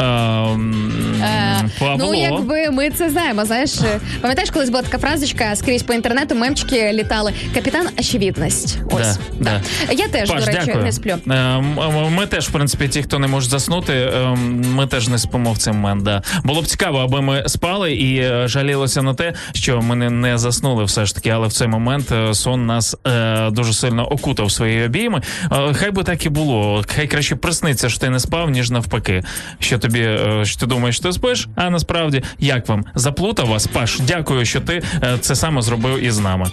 [0.01, 1.97] Е, Павло.
[1.99, 3.45] Ну, якби ми це знаємо.
[3.45, 7.33] Знаєш, е, пам'ятаєш, колись була така фразочка скрізь по інтернету, мемчики літали.
[7.55, 8.79] Капітан очевидність.
[8.91, 9.93] Ось Да, да.
[9.93, 10.85] я теж Паш, до речі дякую.
[10.85, 11.11] не сплю.
[11.11, 14.37] Е, м- м- Ми теж, в принципі, ті, хто не може заснути, е,
[14.75, 16.03] ми теж не спимо в цей момент.
[16.03, 16.23] Да.
[16.45, 20.39] Було б цікаво, аби ми спали і е, жалілися на те, що ми не, не
[20.39, 24.53] заснули все ж таки, але в цей момент е, сон нас е, дуже сильно окутав
[24.53, 25.23] свої обійми.
[25.53, 26.85] Е, Хай би так і було.
[26.97, 29.23] Хай краще присниться, що ти не спав, ніж навпаки.
[29.59, 30.09] Що тобі,
[30.43, 33.67] що ти думаєш, що ти спиш, а насправді як вам заплутав вас?
[33.67, 34.83] Паш, дякую, що ти
[35.21, 36.47] це саме зробив із нами.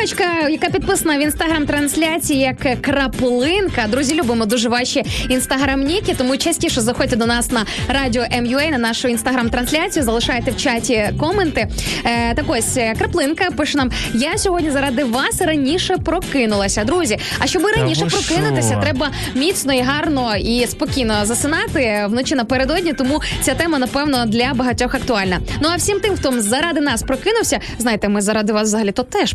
[0.00, 3.86] Слухачка, яка підписана в інстаграм-трансляції як краплинка.
[3.88, 9.08] Друзі, любимо дуже ваші інстаграм-ніки, тому частіше заходьте до нас на радіо МЮА на нашу
[9.08, 10.02] інстаграм-трансляцію.
[10.02, 11.68] Залишайте в чаті коменти.
[12.04, 16.84] Е, так ось е, краплинка пише нам: я сьогодні заради вас раніше прокинулася.
[16.84, 18.80] Друзі, а щоб раніше ви прокинутися, що?
[18.80, 22.92] треба міцно і гарно і спокійно засинати вночі напередодні.
[22.92, 25.40] Тому ця тема, напевно, для багатьох актуальна.
[25.62, 29.32] Ну а всім тим, хто заради нас прокинувся, знаєте, ми заради вас взагалі то теж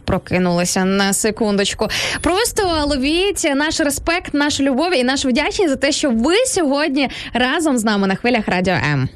[0.55, 1.87] прокинулися на секундочку.
[2.21, 7.77] Просто ловіть наш респект, нашу любов і нашу вдячність за те, що ви сьогодні разом
[7.77, 9.09] з нами на хвилях радіо М.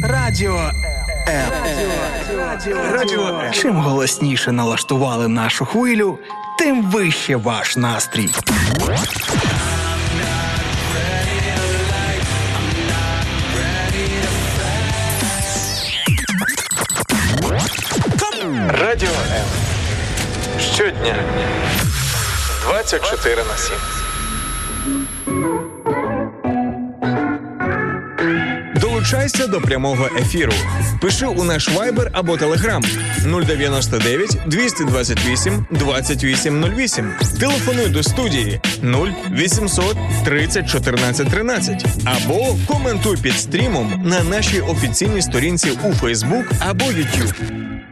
[0.00, 0.70] Радіо
[1.28, 1.50] М.
[2.92, 3.52] Радіо М.
[3.52, 6.18] Чим голосніше налаштували нашу хвилю,
[6.58, 8.30] тим вище ваш настрій.
[18.68, 19.44] Радіо М.
[20.74, 21.14] Щодня
[22.62, 23.76] 24 на 7.
[28.76, 30.52] Долучайся до прямого ефіру.
[31.00, 32.84] Пиши у наш Viber або Telegram
[33.46, 37.14] 099 228 2808.
[37.40, 45.70] Телефонуй до студії 0800 30 14 13 або коментуй під стрімом на нашій офіційній сторінці
[45.70, 47.34] у Facebook або YouTube.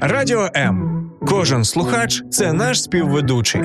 [0.02, 1.10] Радіо М.
[1.26, 3.62] Кожен слухач це наш співведучий.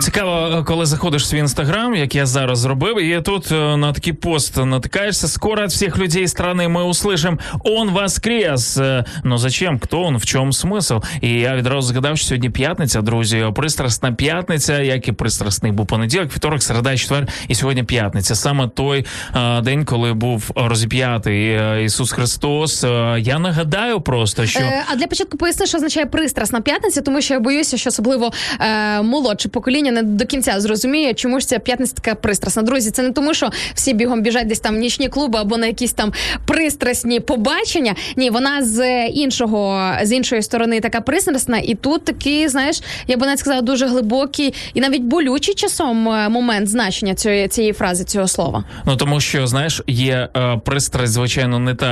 [0.00, 4.12] Цікаво, коли заходиш в свій інстаграм, як я зараз зробив, і тут е, на такий
[4.12, 5.28] пост натикаєшся.
[5.28, 9.78] Скоро от всех людей страны мы услышим «Он воскрес!» Е, Ну зачем?
[9.78, 10.16] Хто он?
[10.16, 10.96] В чому смисл?
[11.20, 13.46] І я відразу згадав, що сьогодні п'ятниця, друзі.
[13.54, 18.34] Пристрасна п'ятниця, як і пристрасний був понеділок, вівторок, середа, четвер, і сьогодні п'ятниця.
[18.34, 22.84] Саме той е, день, коли був розіп'ятий е, Ісус Христос.
[22.84, 27.20] Е, я нагадаю просто, що Е, а для початку поясни, що означає пристрасна п'ятниця, тому
[27.20, 31.59] що я боюся, що особливо е, молодше покоління не до кінця зрозуміє, чому ж ця
[31.59, 32.61] п'ятниця така пристрасна.
[32.61, 35.67] Друзі, це не тому, що всі бігом біжать десь там в нічні клуби або на
[35.67, 36.13] якісь там
[36.45, 37.95] пристрасні побачення.
[38.15, 43.25] Ні, вона з іншого з іншої сторони така пристрасна, і тут такий, знаєш, я би
[43.25, 48.27] навіть сказала, дуже глибокий і навіть болючий часом е, момент значення цієї цієї фрази, цього
[48.27, 48.63] слова.
[48.85, 51.87] Ну тому що знаєш, є е, пристрасть, звичайно, не та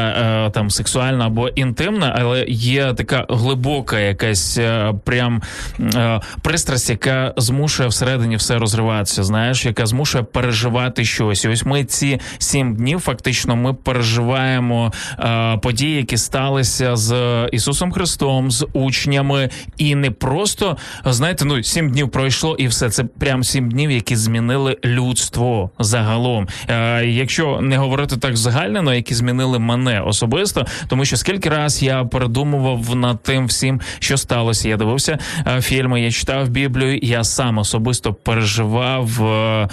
[0.47, 5.41] е, там сексуальна або інтимна, але є така глибока якась е, прям
[5.79, 9.23] е, пристрасть, яка змушує всередині все розриватися.
[9.23, 11.45] Знаєш, яка змушує переживати щось.
[11.45, 17.13] І ось ми ці сім днів фактично ми переживаємо е, події, які сталися з
[17.51, 23.03] Ісусом Христом, з учнями, і не просто знаєте, ну сім днів пройшло, і все це
[23.03, 26.47] прям сім днів, які змінили людство загалом.
[26.69, 32.03] Е, якщо не говорити так загальнено, які змінили мене особисто, тому що скільки раз я
[32.03, 34.69] передумував над тим всім, що сталося.
[34.69, 36.99] Я дивився е, фільми, я читав Біблію.
[37.01, 37.78] Я сам особисто
[38.23, 39.67] переживав е,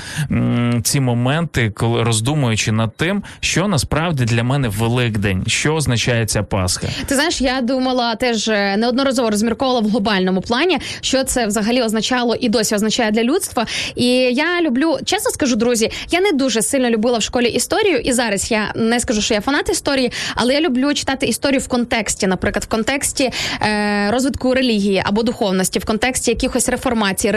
[0.83, 6.89] ці моменти, коли роздумуючи над тим, що насправді для мене Великдень, що означає ця Пасха.
[7.07, 12.35] Ти знаєш, я думала теж е, неодноразово розмірковувала в глобальному плані, що це взагалі означало
[12.35, 13.67] і досі означає для людства.
[13.95, 18.13] І я люблю, чесно скажу, друзі, я не дуже сильно любила в школі історію, і
[18.13, 22.27] зараз я не скажу, що я фанат історії, але я люблю читати історію в контексті,
[22.27, 23.31] наприклад, в контексті
[23.63, 27.31] е, розвитку релігії або духовності, в контексті якихось реформацій,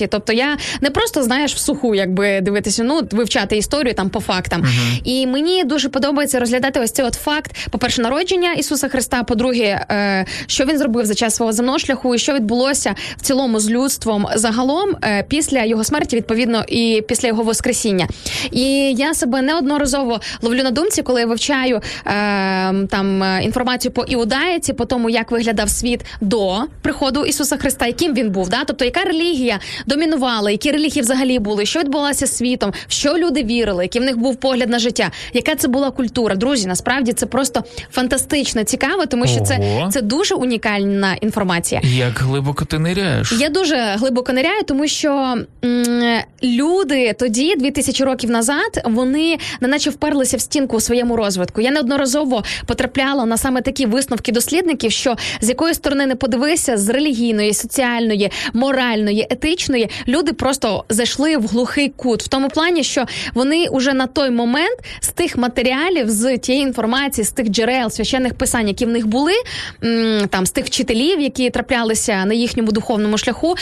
[0.00, 0.08] революції.
[0.08, 4.64] Тобто я не просто знаєш в суху, якби дивитися, ну вивчати історію там по фактам.
[5.04, 9.22] І мені дуже подобається розглядати ось цей от факт, по-перше, народження Ісуса Христа.
[9.22, 13.60] По-друге, е, що він зробив за час свого земного шляху, і що відбулося в цілому
[13.60, 18.08] з людством загалом е, після його смерті, відповідно, і після його воскресіння.
[18.50, 22.10] І я себе неодноразово ловлю на думці, коли я вивчаю е,
[22.86, 28.30] там інформацію по іудаїці, по тому, як виглядав світ до приходу Ісуса Христа, яким він
[28.30, 28.64] був, да?
[28.66, 29.60] тобто яка релігія
[29.94, 34.18] домінувала, які релігії взагалі були, що відбувалося світом, в що люди вірили, який в них
[34.18, 36.34] був погляд на життя, яка це була культура.
[36.34, 41.80] Друзі, насправді це просто фантастично цікаво, тому що це, це дуже унікальна інформація.
[41.84, 43.32] Як глибоко ти ниряєш?
[43.38, 50.36] Я дуже глибоко ниряю, тому що м, люди тоді, 2000 років назад, вони неначе вперлися
[50.36, 51.60] в стінку у своєму розвитку.
[51.60, 56.88] Я неодноразово потрапляла на саме такі висновки дослідників, що з якої сторони не подивися, з
[56.88, 63.66] релігійної, соціальної, моральної, етичної, люди просто зайшли в глухий кут, в тому плані, що вони
[63.68, 68.68] уже на той момент з тих матеріалів, з тієї інформації, з тих джерел, священних писань,
[68.68, 69.32] які в них були,
[70.30, 73.54] там з тих вчителів, які траплялися на їхньому духовному шляху,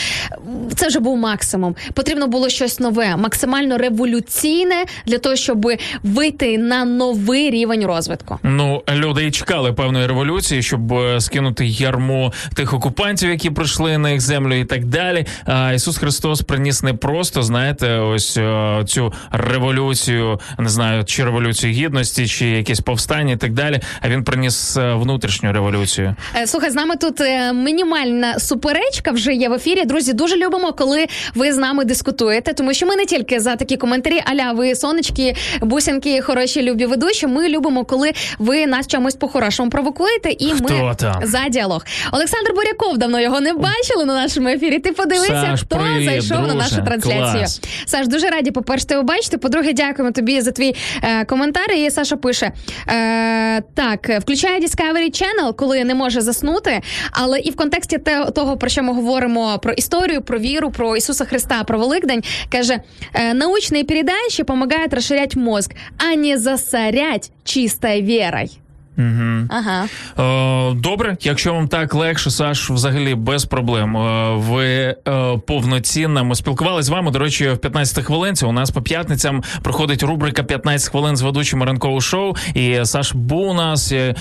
[0.75, 1.75] це вже був максимум.
[1.93, 5.71] Потрібно було щось нове, максимально революційне для того, щоб
[6.03, 8.39] вийти на новий рівень розвитку.
[8.43, 14.09] Ну, люди і чекали певної революції, щоб е, скинути ярмо тих окупантів, які прийшли на
[14.09, 15.25] їх землю, і так далі.
[15.45, 21.73] А Ісус Христос приніс не просто, знаєте, ось е, цю революцію, не знаю, чи революцію
[21.73, 23.79] гідності, чи якесь повстання, і так далі.
[24.01, 26.15] А він приніс е, внутрішню революцію.
[26.45, 27.19] Слухай, з нами тут
[27.53, 29.85] мінімальна суперечка вже є в ефірі.
[29.85, 33.77] Друзі, дуже любимо, коли ви з нами дискутуєте, тому що ми не тільки за такі
[33.77, 37.27] коментарі, аля ви сонечки, бусинки, хороші, любі ведучі.
[37.27, 41.21] Ми любимо, коли ви нас чомусь по-хорошому провокуєте, і Хто ми там?
[41.23, 41.85] за діалог.
[42.11, 44.79] Олександр Буряков давно його не бачили на нашому ефірі.
[44.79, 47.33] Ти подивися, Саш, хто привіт, зайшов на нашу трансляцію.
[47.33, 47.61] Клас.
[47.85, 49.37] Саш, дуже раді, по-перше, тебе бачити.
[49.37, 51.71] По-друге, дякуємо тобі за твій е, коментар.
[51.71, 52.51] І Саша пише:
[52.87, 58.57] е, так, включає Discovery Channel, коли не може заснути, але і в контексті те, того,
[58.57, 62.81] про що ми говоримо про історію, про віру, про Ісуса Христа, про Великдень, каже:
[63.33, 68.49] научные передачи помогают расширять мозг, а не засорять чистой вірою.
[68.99, 69.47] Угу.
[69.49, 69.87] Ага.
[70.19, 73.97] Е, добре, якщо вам так легше, Саш, взагалі без проблем.
[73.97, 74.95] Е, ви е,
[75.47, 77.11] повноцінно ми спілкувалися з вами.
[77.11, 81.63] До речі, в 15 хвилинці у нас по п'ятницям проходить рубрика «15 хвилин з ведучим
[81.63, 82.35] ранкового шоу.
[82.53, 84.15] І Саш був у нас е,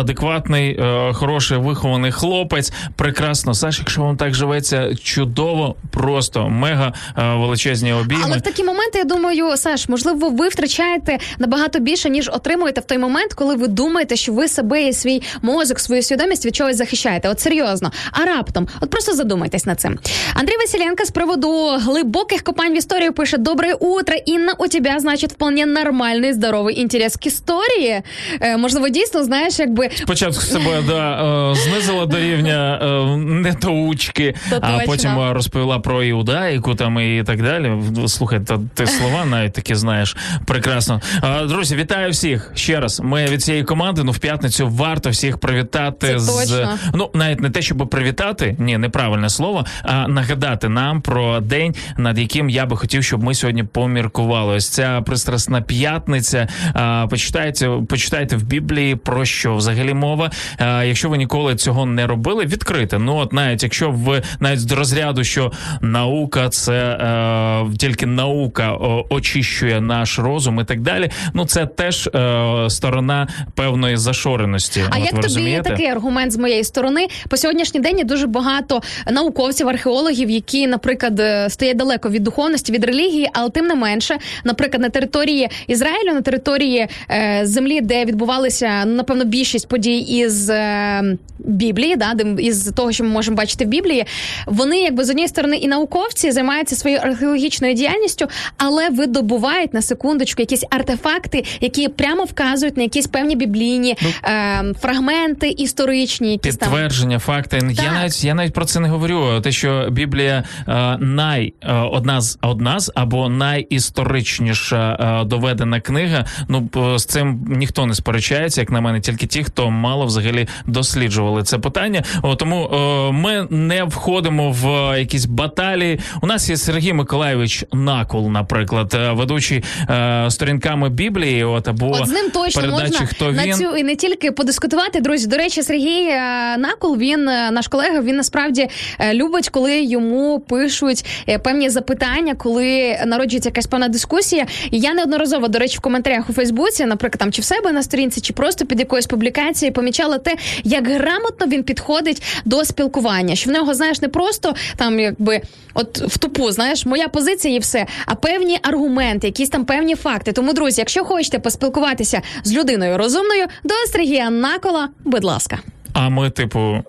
[0.00, 2.72] адекватний, е, хороший вихований хлопець.
[2.96, 8.22] Прекрасно, Саш, якщо вам так живеться, чудово, просто мега е, величезні обійми.
[8.26, 12.84] Але в такі моменти, я думаю, Саш, можливо, ви втрачаєте набагато більше, ніж отримуєте в
[12.84, 16.76] той момент, коли ви думаєте, що ви себе і свій мозок, свою свідомість від чогось
[16.76, 17.28] захищаєте.
[17.28, 17.92] От серйозно.
[18.12, 19.98] А раптом, от просто задумайтесь над цим.
[20.34, 24.54] Андрій Василенко з приводу глибоких копань в історію пише: Доброе утро, Інна.
[24.58, 28.02] У тебе, значить, вполне нормальний здоровий інтерес к історії.
[28.40, 34.78] Е, можливо, дійсно, знаєш, якби Спочатку себе да, е, знизила до рівня е, недоучки, а
[34.86, 37.72] потім е, розповіла про іудаїку там і так далі.
[38.06, 41.00] Слухай, та ти слова навіть такі знаєш прекрасно.
[41.48, 43.00] Друзі, вітаю всіх ще раз.
[43.00, 44.02] Ми від цієї команди.
[44.04, 46.78] Ну в п'ятницю варто всіх привітати Це з точно.
[46.94, 52.18] ну навіть не те, щоб привітати, ні, неправильне слово, а нагадати нам про день, над
[52.18, 54.54] яким я би хотів, щоб ми сьогодні поміркували.
[54.54, 56.48] Ось ця пристрасна п'ятниця.
[56.74, 60.30] А, почитайте, почитайте в Біблії про що взагалі мова.
[60.58, 62.98] А, якщо ви ніколи цього не робили, відкрите.
[62.98, 68.72] Ну от навіть якщо ви навіть з розряду, що наука це е, тільки наука
[69.10, 71.10] очищує наш розум і так далі.
[71.34, 74.84] Ну це теж е, сторона певної зашореності.
[74.90, 75.70] А От як ви тобі розумієте?
[75.70, 77.06] такий аргумент з моєї сторони?
[77.28, 78.80] По сьогоднішній день є дуже багато
[79.12, 84.18] науковців, археологів, які, наприклад, е, стоять далеко від духовності, від релігії, але тим не менше,
[84.44, 90.50] наприклад, на території Ізраїлю, на території е, землі, де відбувалися ну, напевно більшість подій із
[90.50, 91.02] е,
[91.38, 94.04] Біблії, да, де- із того, що ми можемо бачити в Біблії,
[94.46, 98.26] вони якби з однієї сторони і науковці займаються своєю археологічною діяльністю,
[98.56, 105.48] але видобувають на секундочку якісь артефакти, які прямо вказують на якісь певні біблійні е, фрагменти
[105.48, 106.68] історичні, якісь там.
[106.68, 107.60] Підтвердження, факти.
[107.70, 109.40] Я навіть я навіть про це не говорю.
[109.40, 116.24] Те, що Біблія е, най е, одна з одна з або найісторичніша е, доведена книга.
[116.48, 121.42] Ну з цим ніхто не сперечається, як на мене, тільки ті, хто мало взагалі досліджували
[121.42, 122.02] це питання.
[122.22, 126.00] О, тому е, ми не входимо в е, якісь баталії.
[126.22, 131.44] У нас є Сергій Миколайович Накол, наприклад, е, ведучий е, сторінками Біблії.
[131.44, 133.54] От або От з ним точно передачі можна хто на він.
[133.54, 135.00] цю і не тільки подискутувати.
[135.00, 138.00] Друзі, до речі, Сергій е, Накол, він е, наш колега.
[138.00, 138.68] Він насправді
[138.98, 141.04] е, любить, коли йому пишуть
[141.42, 144.46] певні запитання, коли народжується якась певна дискусія.
[144.70, 147.82] І я неодноразово, до речі, в коментарях у Фейсбуці, наприклад, там чи в себе на
[147.82, 153.36] сторінці, чи просто під якоюсь публікацією, помічала те, як грамотно він підходить до спілкування.
[153.36, 155.40] Що в нього, знаєш, не просто там, якби
[155.74, 160.32] от в тупу, знаєш, моя позиція і все, а певні аргументи, якісь там певні факти.
[160.32, 165.58] Тому, друзі, якщо хочете поспілкуватися з людиною розумною, до Сергія Накола, будь ласка.
[165.92, 166.84] А ми, типу,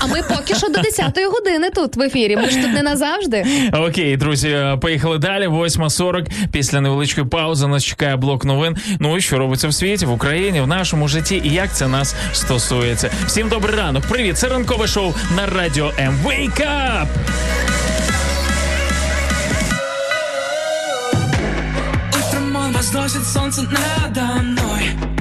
[0.00, 2.36] А ми поки що до 10-ї години тут в ефірі.
[2.36, 3.46] Ми ж тут не назавжди.
[3.72, 5.48] Окей, друзі, поїхали далі.
[5.48, 6.26] 8.40.
[6.52, 8.76] Після невеличкої паузи нас чекає блок новин.
[9.00, 12.14] Ну і що робиться в світі, в Україні, в нашому житті і як це нас
[12.32, 13.10] стосується.
[13.26, 14.02] Всім добрий ранок.
[14.06, 16.18] Привіт, це ранкове шоу на радіо М.
[16.24, 17.06] Wake up!
[22.28, 25.11] Утром он возносит солнце надо мной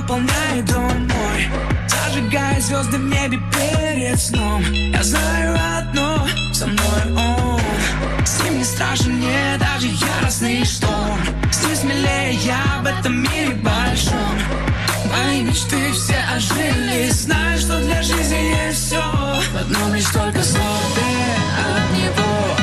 [0.00, 1.48] вновь наполняет дом мой
[1.88, 4.62] Зажигая звезды в небе перед сном.
[4.72, 7.60] Я знаю одно, со мной он.
[8.24, 11.20] С ним не страшен мне даже яростный шторм.
[11.52, 14.38] С ним смелее я в этом мире большом.
[15.10, 17.10] Мои мечты все ожили.
[17.10, 19.02] Знаю, что для жизни есть все
[19.52, 20.60] В одном лишь только слове
[21.58, 22.59] от него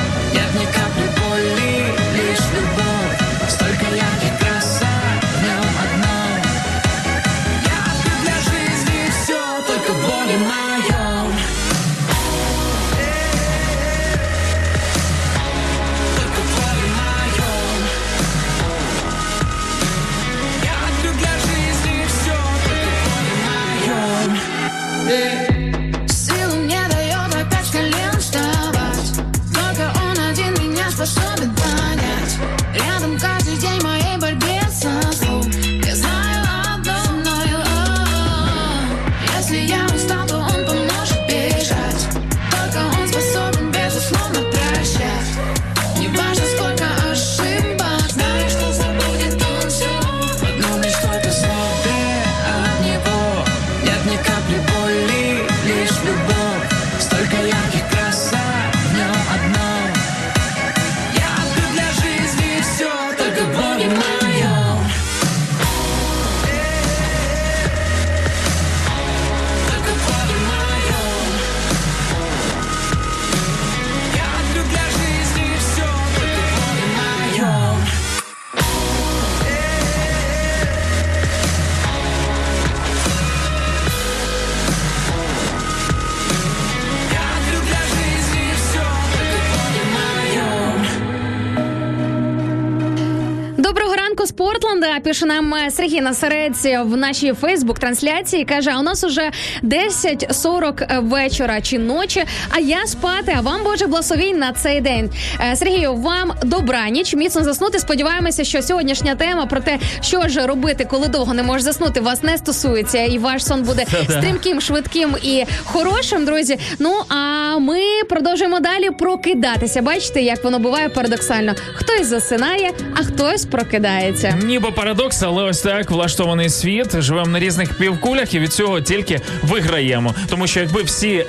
[95.08, 98.45] Пише нам е, Сергій Насерець в нашій Фейсбук-трансляції.
[98.45, 99.32] Каже: а у нас уже
[99.64, 102.26] 10.40 вечора чи ночі.
[102.49, 103.36] А я спати.
[103.38, 105.10] А вам Боже благословінь на цей день.
[105.39, 107.80] Е, Сергію, вам добраніч, міцно заснути.
[107.80, 112.24] Сподіваємося, що сьогоднішня тема про те, що ж робити, коли довго не можеш заснути, вас
[112.24, 116.60] не стосується, і ваш сон буде стрімким, швидким і хорошим, друзі.
[116.80, 117.80] Ну а ми
[118.10, 119.82] продовжуємо далі прокидатися.
[119.82, 121.55] Бачите, як воно буває парадоксально.
[121.98, 124.39] Хтось засинає, а хтось прокидається.
[124.43, 127.02] Ніби парадокс, але ось так влаштований світ.
[127.02, 130.16] Живемо на різних півкулях і від цього тільки виграємо.
[130.30, 131.26] Тому що якби всі е,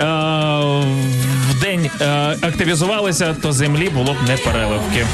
[1.50, 2.06] в день е,
[2.40, 5.06] активізувалися, то землі було б не переливки.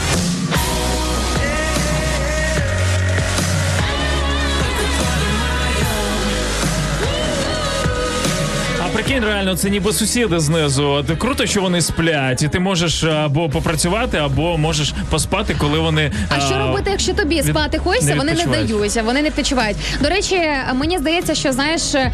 [9.05, 11.05] Прикинь, реально, це ніби сусіди знизу.
[11.19, 16.13] Круто, що вони сплять, і ти можеш або попрацювати, або можеш поспати, коли вони.
[16.29, 18.09] А що робити, якщо тобі від- спати хочеться?
[18.09, 19.77] не Вони не даються, вони не відпочивають.
[20.03, 20.41] До речі,
[20.75, 22.11] мені здається, що знаєш, е,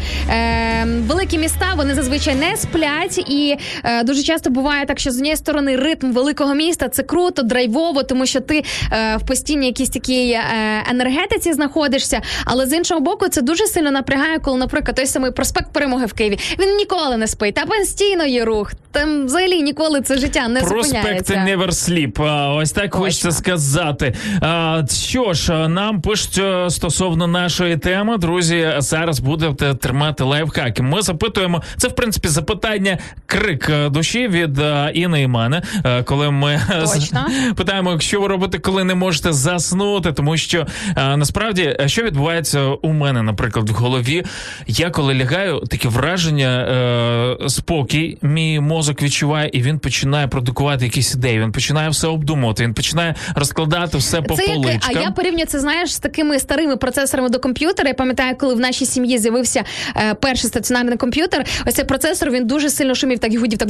[1.07, 5.37] великі міста вони зазвичай не сплять, і е, дуже часто буває так, що з однієї
[5.37, 10.31] сторони ритм великого міста це круто, драйвово, тому що ти е, в постійній якійсь такій
[10.31, 10.43] е,
[10.91, 12.21] енергетиці знаходишся.
[12.45, 16.13] Але з іншого боку, це дуже сильно напрягає, коли, наприклад, той самий проспект перемоги в
[16.13, 16.39] Києві.
[16.59, 18.73] Він ніколи не спить, та постійно є рух.
[18.91, 21.33] Там взагалі ніколи це життя не Проспект зупиняється.
[21.33, 22.55] Never Sleep.
[22.55, 24.15] Ось так хочеться сказати.
[24.41, 28.73] А, Що ж, нам пишуть е, стосовно нашої теми, друзі.
[28.77, 30.83] Зараз будете тримати лайфхаки.
[30.83, 31.61] Ми запитуємо.
[31.77, 35.61] Це в принципі запитання крик е, душі від е, Інни і мене,
[36.05, 36.61] коли ми
[36.93, 37.25] Точно.
[37.55, 43.21] питаємо, що ви робите, коли не можете заснути, тому що насправді що відбувається у мене,
[43.23, 44.23] наприклад, в голові.
[44.67, 51.15] Я коли лягаю, таке враження, е, спокій, мій мозок відчуває, і він починає продукувати якісь
[51.15, 51.39] ідеї.
[51.39, 55.59] Він починає все обдумувати, він починає розкладати все по Це як, а я порівнюю це,
[55.59, 57.89] знаєш, з такими старими процесорами до комп'ютера.
[57.89, 59.63] Я пам'ятаю, коли в нашій сім'ї з'явився
[59.95, 61.45] е, перший стаціонарний комп'ютер.
[61.67, 63.69] Ось цей процесор він дуже сильно шумів, так і гудів, так.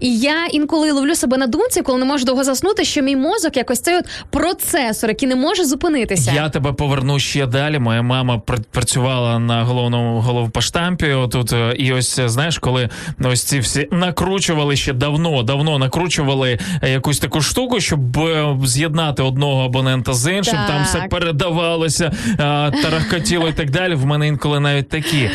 [0.00, 3.56] І я інколи ловлю себе на думці, коли не можу довго заснути, що мій мозок
[3.56, 6.32] якось цей от процесор, який не може зупинитися.
[6.32, 7.78] Я тебе поверну ще далі.
[7.78, 11.12] Моя мама працювала на головному головпоштампі.
[11.12, 12.88] Отут е, і ось е, знаєш, коли
[13.24, 19.22] ось ці всі накручували ще давно, давно накручували е, якусь таку штуку, щоб е, з'єднати
[19.22, 20.58] одного абонента з іншим.
[20.68, 22.12] Там все передавалося,
[22.82, 23.94] тарахкотіло і так далі.
[23.94, 25.30] В мене інколи навіть такі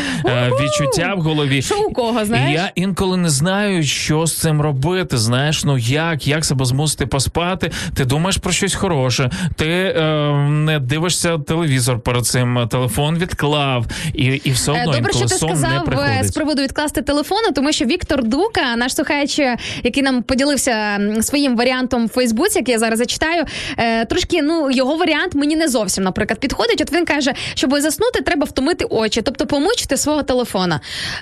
[0.61, 1.61] відчуття в голові.
[1.61, 2.53] Що у кого, знаєш?
[2.53, 5.17] Я інколи не знаю, що з цим робити.
[5.17, 7.71] Знаєш, ну як, як себе змусити поспати?
[7.95, 14.25] Ти думаєш про щось хороше, ти е, не дивишся телевізор перед цим, телефон відклав, і,
[14.25, 16.33] і все одно Добре, інколи що ти сон сказав е, приходить.
[16.41, 19.39] Приводу відкласти телефону, тому що Віктор Дука, наш слухач,
[19.83, 23.45] який нам поділився своїм варіантом в Фейсбуці, який я зараз зачитаю,
[23.77, 26.81] е, трошки ну його варіант мені не зовсім, наприклад, підходить.
[26.81, 30.79] От він каже, щоб заснути, треба втомити очі, тобто помучити свого телефона.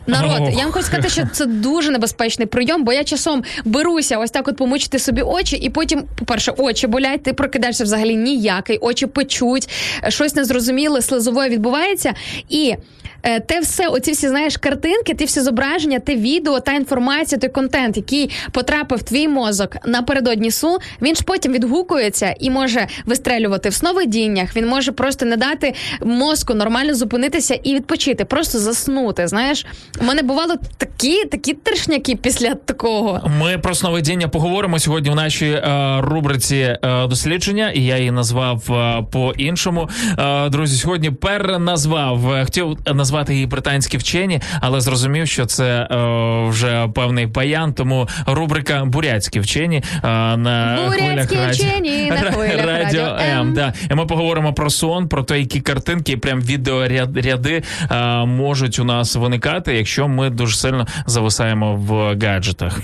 [0.07, 0.53] Народ, Ох.
[0.57, 4.47] я вам хочу сказати, що це дуже небезпечний прийом, бо я часом беруся ось так,
[4.47, 9.70] от помучити собі очі, і потім, по-перше, очі болять, ти прокидаєшся взагалі ніякий, очі печуть,
[10.07, 12.13] щось незрозуміле, слизове відбувається.
[12.49, 12.76] І
[13.22, 17.97] те все, оці всі знаєш картинки, ті всі зображення, те відео, та інформація, той контент,
[17.97, 23.74] який потрапив в твій мозок напередодні су, він ж потім відгукується і може вистрелювати в
[23.74, 24.55] сновидіннях.
[24.55, 29.28] Він може просто не дати мозку нормально зупинитися і відпочити, просто заснути.
[29.28, 29.65] Знаєш,
[30.01, 33.30] у мене бувало такі, такі трешняки після такого.
[33.39, 38.63] Ми про сновидіння поговоримо сьогодні в нашій е, рубриці е, дослідження, і я її назвав
[38.72, 39.89] е, по-іншому.
[40.20, 42.32] Е, друзі, сьогодні переназвав.
[42.34, 48.07] Е, Хотів назвати її британські вчені, але зрозумів, що це е, вже певний баян, тому
[48.26, 50.07] рубрика бурятські вчені е,
[50.38, 53.39] на Бурятські хвилях вчені на хвилях радіо М.
[53.39, 53.53] М.
[53.53, 53.74] Да.
[53.91, 58.84] І ми поговоримо про сон, про те, які картинки, і прям відеоряди е, можуть у
[58.84, 62.80] нас виникати, якщо ми дуже сильно зависаємо в гаджетах.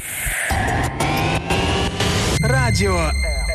[2.41, 3.11] Радіо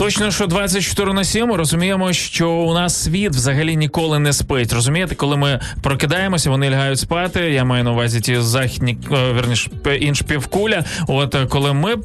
[0.00, 4.72] Точно, що 24 на 7 розуміємо, що у нас світ взагалі ніколи не спить.
[4.72, 7.40] Розумієте, коли ми прокидаємося, вони лягають спати.
[7.40, 9.68] Я маю на увазі ті західні, е, верніш,
[10.00, 10.84] інш півкуля.
[11.08, 11.98] От е, коли ми е,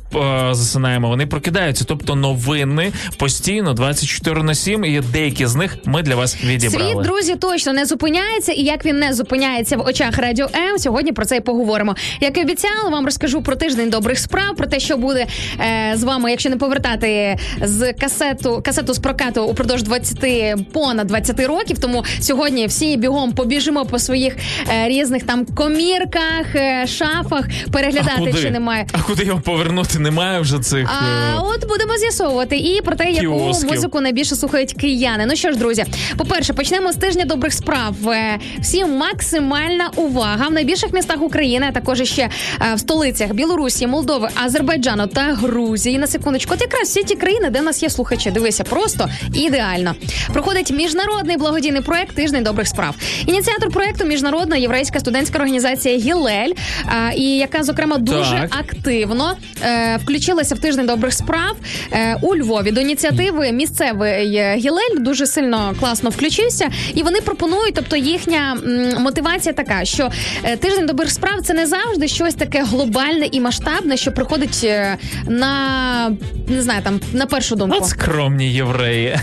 [0.51, 1.85] засинаємо, вони прокидаються.
[1.87, 6.93] Тобто новини постійно 24 на 7, і деякі з них ми для вас відібрали.
[6.93, 10.79] Світ, друзі, точно не зупиняється, і як він не зупиняється в очах Радіо М.
[10.79, 11.95] Сьогодні про це і поговоримо.
[12.21, 15.27] Як і обіцяла, вам розкажу про тиждень добрих справ, про те, що буде
[15.59, 21.39] е, з вами, якщо не повертати з касету касету з прокату упродовж 20, понад 20
[21.39, 21.79] років.
[21.79, 24.37] Тому сьогодні всі бігом побіжимо по своїх
[24.69, 28.87] е, різних там комірках, е, шафах, переглядати, чи немає.
[28.91, 29.99] А куди його повернути?
[29.99, 30.89] Немає вже цих.
[31.01, 31.05] А
[31.37, 33.69] е, от будемо з'ясовувати і про те, яку Кіосків.
[33.71, 35.25] музику найбільше слухають кияни.
[35.25, 35.85] Ну що ж, друзі,
[36.17, 38.09] по-перше, почнемо з тижня добрих справ.
[38.09, 43.87] Е, Всім максимальна увага в найбільших містах України, а також ще е, в столицях Білорусі,
[43.87, 45.97] Молдови, Азербайджану та Грузії.
[45.97, 48.31] На секундочку, от якраз всі ті країни, де нас нас є слухачі.
[48.31, 49.95] Дивися, просто ідеально.
[50.33, 52.95] Проходить міжнародний благодійний проект Тиждень добрих справ.
[53.25, 56.51] Ініціатор проекту міжнародна єврейська студентська організація Гілель,
[56.85, 58.55] а, і яка зокрема дуже Так.
[58.59, 61.55] активно е, включилася в тиждень добрих справ
[61.91, 62.71] е, у Львові.
[62.71, 69.03] До ініціативи місцевий е, Гілель дуже сильно класно включився, і вони пропонують, тобто їхня м,
[69.03, 70.11] мотивація така, що
[70.43, 74.97] е, тиждень добрих справ це не завжди щось таке глобальне і масштабне, що приходить е,
[75.27, 76.11] на
[76.47, 77.77] не знаю, там на першу думку.
[77.81, 79.17] От скромні євреї.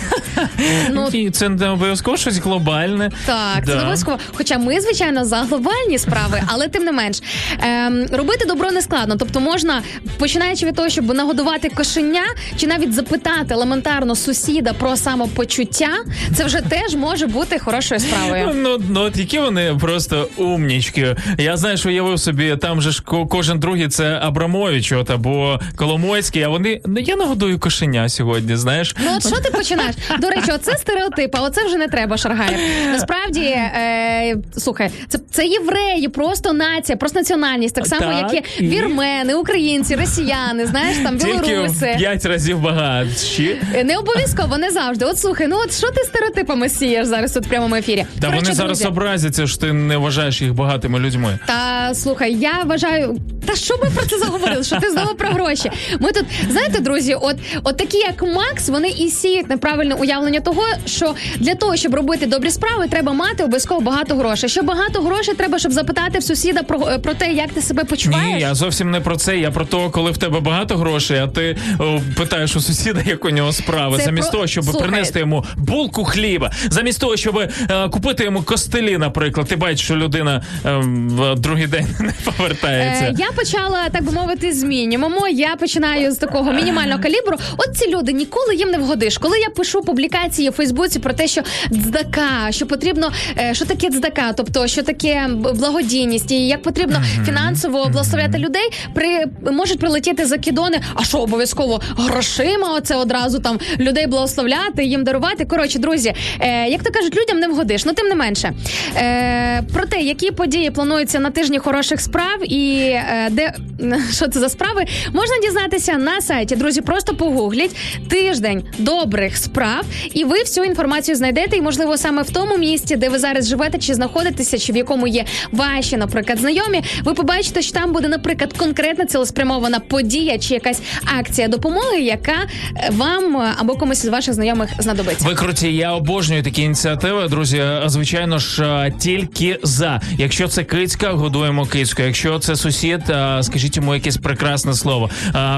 [0.91, 3.11] Ну, І це не обов'язково щось глобальне.
[3.27, 3.75] Так, це Да.
[3.75, 4.19] не обов'язково.
[4.35, 7.23] Хоча ми, звичайно, за глобальні справи, але тим не менш
[7.63, 9.17] ем, робити добро не складно.
[9.19, 9.83] Тобто можна,
[10.19, 12.23] починаючи від того, щоб нагодувати кошеня,
[12.57, 15.91] чи навіть запитати елементарно сусіда про самопочуття,
[16.35, 18.51] це вже теж може бути хорошою справою.
[18.55, 21.17] Ну, ну от які вони просто умнічки.
[21.39, 26.49] Я знаєш, уявив собі, там же ж кожен другий це Абрамович от, або Коломойський, а
[26.49, 28.22] вони ну я нагодую кошеня сьогодні.
[28.57, 29.95] Знаєш, Ну от що ти починаєш?
[30.21, 32.59] До речі, оце стереотип, а оце вже не треба шаргаєв.
[32.93, 38.67] Насправді, е, слухай, це, це євреї, просто нація, просто національність, так само, Так, як і
[38.67, 41.95] вірмени, українці, росіяни, знаєш, там білоруси.
[41.99, 43.57] п'ять разів багатші.
[43.85, 45.05] Не обов'язково, не завжди.
[45.05, 48.07] От слухай, ну от що ти стереотипами сієш зараз тут в прямому ефірі?
[48.21, 51.39] Та Коротше, вони зараз друзі, образяться, що ти не вважаєш їх багатими людьми.
[51.47, 53.19] Та слухай, я вважаю.
[53.47, 54.65] Та що ми про це заговорили?
[54.65, 55.71] Що ти знову про гроші?
[56.01, 60.63] Ми тут знаєте, друзі, от, от такі, як Макс, вони і сіють неправильне уявлення того,
[60.87, 64.49] що для того, щоб робити добрі справи, треба мати обов'язково багато грошей.
[64.49, 67.85] Що багато грошей, треба, щоб запитати в сусіда про, е, про те, як ти себе
[67.85, 68.35] почуваєш.
[68.35, 69.39] Ні, я зовсім не про це.
[69.39, 73.25] Я про те, коли в тебе багато грошей, а ти о, питаєш у сусіда, як
[73.25, 74.81] у нього справи, Це замість про- того, щоб Слухай.
[74.89, 79.49] принести йому булку хліба, замість того, щоб е, купити йому костелі, наприклад.
[79.49, 83.05] Ти бачиш, що людина е, в другий день не повертається.
[83.05, 85.29] Е, я почала так би мовити з мінімуму.
[85.29, 87.37] Я починаю з такого мінімального калібру.
[87.57, 89.19] От ці люди ніколи їм не вгодиш.
[89.19, 91.43] Коли я пишу публікації в Фейсбуці про те, що
[91.73, 97.89] дздака, що потрібно, е, що таке дздака, тобто що таке благодійність, і як потрібно фінансово
[97.89, 100.81] благословляти людей, при можуть прилетіти закидони.
[100.95, 102.75] А що обов'язково грошима?
[102.77, 105.45] Оце одразу там людей благословляти, їм дарувати.
[105.45, 107.85] Коротше, друзі, е, як то кажуть, людям не вгодиш.
[107.85, 108.53] Ну тим не менше.
[108.97, 113.53] Е, про те, які події плануються на тижні хороших справ і е, де
[114.13, 116.57] що це за справи, можна дізнатися на сайті.
[116.57, 117.77] Друзі, просто погугліть
[118.09, 119.85] тиждень добрих справ,
[120.15, 121.57] і ви всю інформацію знайдете.
[121.57, 125.07] І можливо саме в тому місці, де ви зараз живете, чи знаходитеся, чи в якому
[125.07, 126.83] є ваші, наприклад, знайомі.
[127.05, 130.83] Ви побачите, що там буде, наприклад, конкретна цілеспрямована подія чи якась
[131.19, 132.37] акція допомоги, яка
[132.77, 135.29] е, вам е, або комусь із ваших знайомих знадобиться.
[135.29, 137.63] Ви круті, я обожнюю такі ініціативи, друзі.
[137.87, 140.01] Звичайно ж, тільки за.
[140.19, 142.03] Якщо це кицька, годуємо кицьку.
[142.03, 143.01] Якщо це сусід,
[143.41, 145.11] скажіть йому якесь прекрасне слово.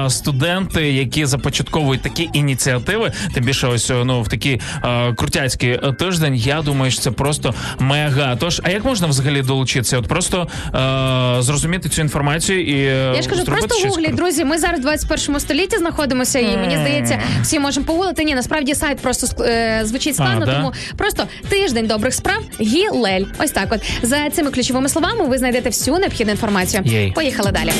[0.07, 6.35] Студенти, які започатковують такі ініціативи, тим більше ось ну в такий а, крутяцький е, тиждень.
[6.35, 8.35] Я думаю, що це просто мега.
[8.35, 9.97] Тож, а як можна взагалі долучитися?
[9.97, 14.11] От просто а, зрозуміти цю інформацію і е, Я ж кажу, просто круте.
[14.11, 14.45] друзі.
[14.45, 18.23] Ми зараз в 21 столітті знаходимося, і мені здається, всі можемо погуглити.
[18.23, 20.55] Ні, насправді сайт просто е, звучить складно, А, да?
[20.55, 22.41] тому просто тиждень добрих справ.
[22.61, 23.23] Гілель.
[23.39, 23.67] Ось так.
[23.71, 26.83] От за цими ключовими словами ви знайдете всю необхідну інформацію.
[26.85, 27.11] Єй.
[27.11, 27.71] Поїхали далі.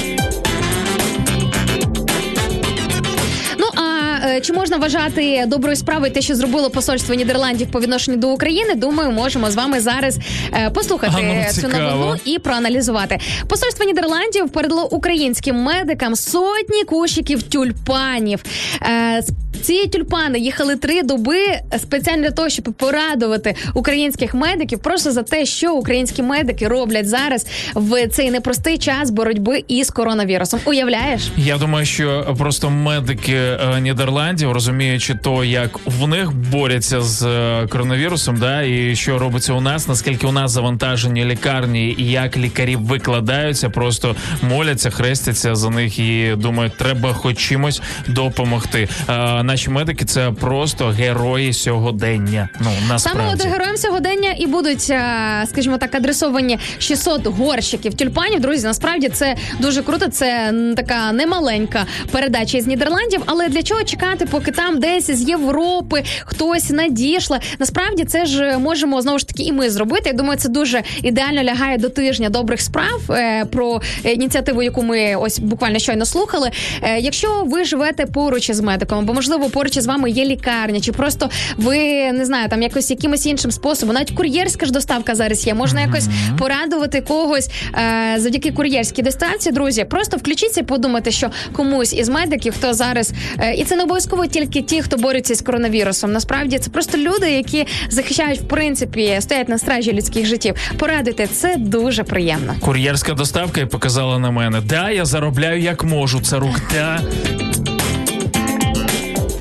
[4.41, 8.75] Чи можна вважати доброю справою те, що зробило посольство Нідерландів по відношенню до України?
[8.75, 10.17] Думаю, можемо з вами зараз
[10.53, 13.19] е, послухати А, ну, цю новину і проаналізувати.
[13.47, 18.43] Посольство Нідерландів передало українським медикам сотні кущиків тюльпанів.
[18.81, 19.23] Е,
[19.61, 21.37] ці тюльпани їхали три доби
[21.77, 27.47] спеціально для того, щоб порадувати українських медиків просто за те, що українські медики роблять зараз
[27.75, 30.59] в цей непростий час боротьби із коронавірусом.
[30.65, 31.21] Уявляєш?
[31.37, 33.79] Я думаю, що просто медики е,
[34.25, 39.61] Нідерландів, розуміючи то, як в них борються з е, коронавірусом, да, і що робиться у
[39.61, 45.99] нас, наскільки у нас завантажені лікарні, і як лікарі викладаються, просто моляться, хрестяться за них
[45.99, 48.89] і думають, треба хоч чимось допомогти.
[49.09, 52.49] Е, наші медики це просто герої сьогодення.
[52.59, 53.43] Ну Саме насправді.
[53.43, 58.39] от героям сьогодення і будуть, е, скажімо так, адресовані 600 горщиків тюльпанів.
[58.39, 60.07] Друзі, насправді це дуже круто.
[60.07, 63.21] Це така немаленька передача із Нідерландів.
[63.25, 67.39] Але для чого чекати, поки там десь з Європи хтось надійшла?
[67.59, 70.03] Насправді це ж можемо знову ж таки і ми зробити.
[70.05, 75.15] Я думаю, це дуже ідеально лягає до тижня добрих справ е, про ініціативу, яку ми
[75.15, 76.51] ось буквально щойно слухали.
[76.81, 80.91] Е, Якщо ви живете поруч із медиком, або можливо поруч із вами є лікарня, чи
[80.91, 81.77] просто ви
[82.11, 83.95] не знаю, там якось якимось іншим способом.
[83.95, 85.53] Навіть кур'єрська ж доставка зараз є.
[85.53, 86.07] Можна якось
[86.39, 89.51] порадувати когось е, завдяки кур'єрській доставці.
[89.51, 93.83] Друзі, просто включіться і подумайте, що комусь із медиків, хто зараз е, і це не
[93.83, 96.11] обов'язково тільки ті, хто бореться з коронавірусом.
[96.11, 100.55] Насправді це просто люди, які захищають в принципі, стоять на стражі людських життів.
[100.77, 102.55] Порадити це дуже приємно.
[102.59, 104.61] Кур'єрська доставка і показала на мене.
[104.61, 106.21] Да, я заробляю як можу.
[106.21, 106.61] Це рук.
[106.73, 107.01] Да.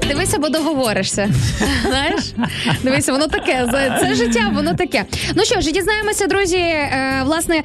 [0.08, 1.28] Дивися, бо договоришся.
[1.88, 2.20] Знаєш?
[2.82, 3.66] Дивися, воно таке.
[4.00, 5.04] Це- життя, воно таке.
[5.34, 6.56] Ну що ж, дізнаємося, друзі.
[6.56, 7.62] е, Власне,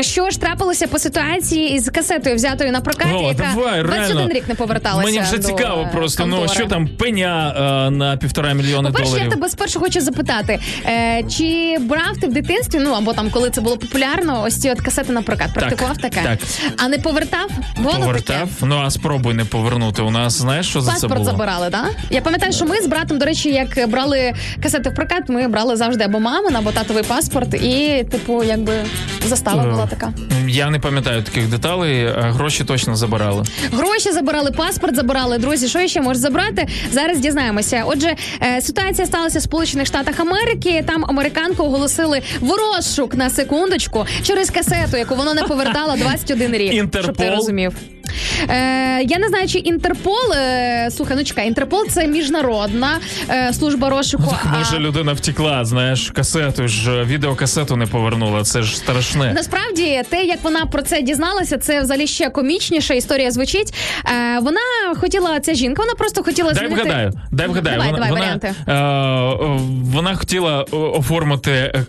[0.00, 4.32] що ж трапилося по ситуації із касетою, взятою на прокаті, О, яка давай, 21 реально.
[4.34, 5.06] рік не поверталася.
[5.06, 6.26] Мені вже до, цікаво просто.
[6.26, 7.54] Ну що там пеня
[7.86, 12.32] е, на півтора мільйони По-перше, я тебе спершу хочу запитати, е, чи брав ти в
[12.32, 15.54] дитинстві, ну або там, коли це було популярно, ось ці от касети на прокат?
[15.54, 16.20] Практикував таке?
[16.24, 16.38] так.
[16.84, 17.50] А не повертав?
[17.76, 18.36] Воно Повертав.
[18.36, 18.48] таке.
[18.62, 20.02] Ну а спробуй не повернути.
[20.02, 21.30] У нас знаєш, що за це Паспорт було?
[21.50, 21.90] Забирали, так?
[22.10, 24.32] Я пам'ятаю, що ми з братом, до речі, як брали
[24.62, 28.72] касети в прокат, ми брали завжди або мамин, або татовий паспорт, і, типу, якби
[29.26, 30.12] застава була така.
[30.48, 32.06] Я не пам'ятаю таких деталей.
[32.16, 33.44] Гроші точно забирали.
[33.72, 35.38] Гроші забирали, паспорт забирали.
[35.38, 36.66] Друзі, що ще можуть забрати?
[36.92, 37.82] Зараз дізнаємося.
[37.86, 40.84] Отже, е, ситуація сталася в Сполучених Штатах Америки.
[40.86, 46.72] Там американку оголосили в розшук на секундочку через касету, яку вона не повертала 21 рік.
[47.02, 47.72] Щоб ти розумів.
[48.48, 50.32] Е, я не знаю, чи Інтерпол.
[50.34, 52.98] Е, слухай, ну чекай, Інтерпол це міжнародна
[53.30, 54.36] е, служба розшуку.
[54.52, 58.44] а- Може, людина втекла, знаєш, касету ж відеокасету не повернула.
[58.44, 59.32] Це ж страшне.
[59.34, 63.74] Насправді, те, як вона про це дізналася, це взагалі ще комічніша історія звучить.
[64.04, 64.60] Е, вона
[65.00, 67.76] хотіла, ця жінка, вона просто хотіла Дай вгадаю, дай вгадаю.
[67.78, 68.54] Давай, вона, давай вона, варіанти.
[68.66, 69.60] е, е,
[69.94, 71.84] вона хотіла е, оформити е,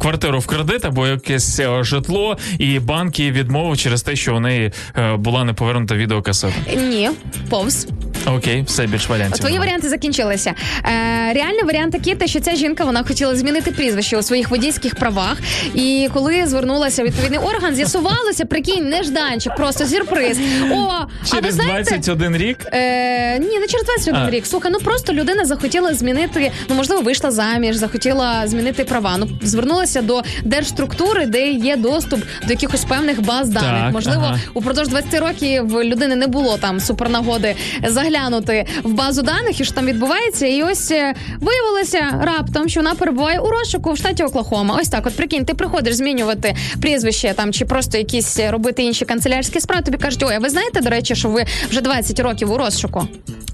[0.00, 4.40] квартиру в кредит або якесь е, житло, і банк їй відмовив через те, що у
[4.40, 6.54] неї е, була не повернута відеокасета.
[6.76, 7.10] Ні,
[7.50, 7.88] повз.
[8.26, 9.38] Окей, все більш варіантів.
[9.38, 10.54] Твої варіанти закінчилися.
[10.84, 14.94] Е, реальний варіант такий, те, що ця жінка вона хотіла змінити прізвище у своїх водійських
[14.94, 15.36] правах.
[15.74, 20.38] І коли звернулася в відповідний орган, з'ясувалося, прикинь, нежданчик, просто сюрприз.
[20.72, 22.58] О, а ви Через знаєте, 21 рік.
[22.72, 24.30] Е, ні, не через 21 А.
[24.30, 24.46] рік.
[24.46, 29.16] Слухай, ну просто людина захотіла змінити, ну можливо, вийшла заміж, захотіла змінити права.
[29.18, 33.82] Ну звернулася до держструктури, де є доступ до якихось певних баз даних.
[33.82, 34.38] Так, можливо, ага.
[34.54, 37.54] упродовж 20 років людини не було там супернагоди
[37.84, 38.15] заглянути
[38.84, 40.46] в базу даних, і що там відбувається.
[40.46, 44.78] І ось е, виявилося раптом, що вона перебуває у розшуку в штаті Оклахома.
[44.80, 49.04] Ось так, от прикинь, ти приходиш змінювати прізвище там чи просто якісь е, робити інші
[49.04, 49.82] канцелярські справи.
[49.82, 53.08] Тобі кажуть, ой, а ви знаєте, до речі, що ви вже 20 років у розшуку.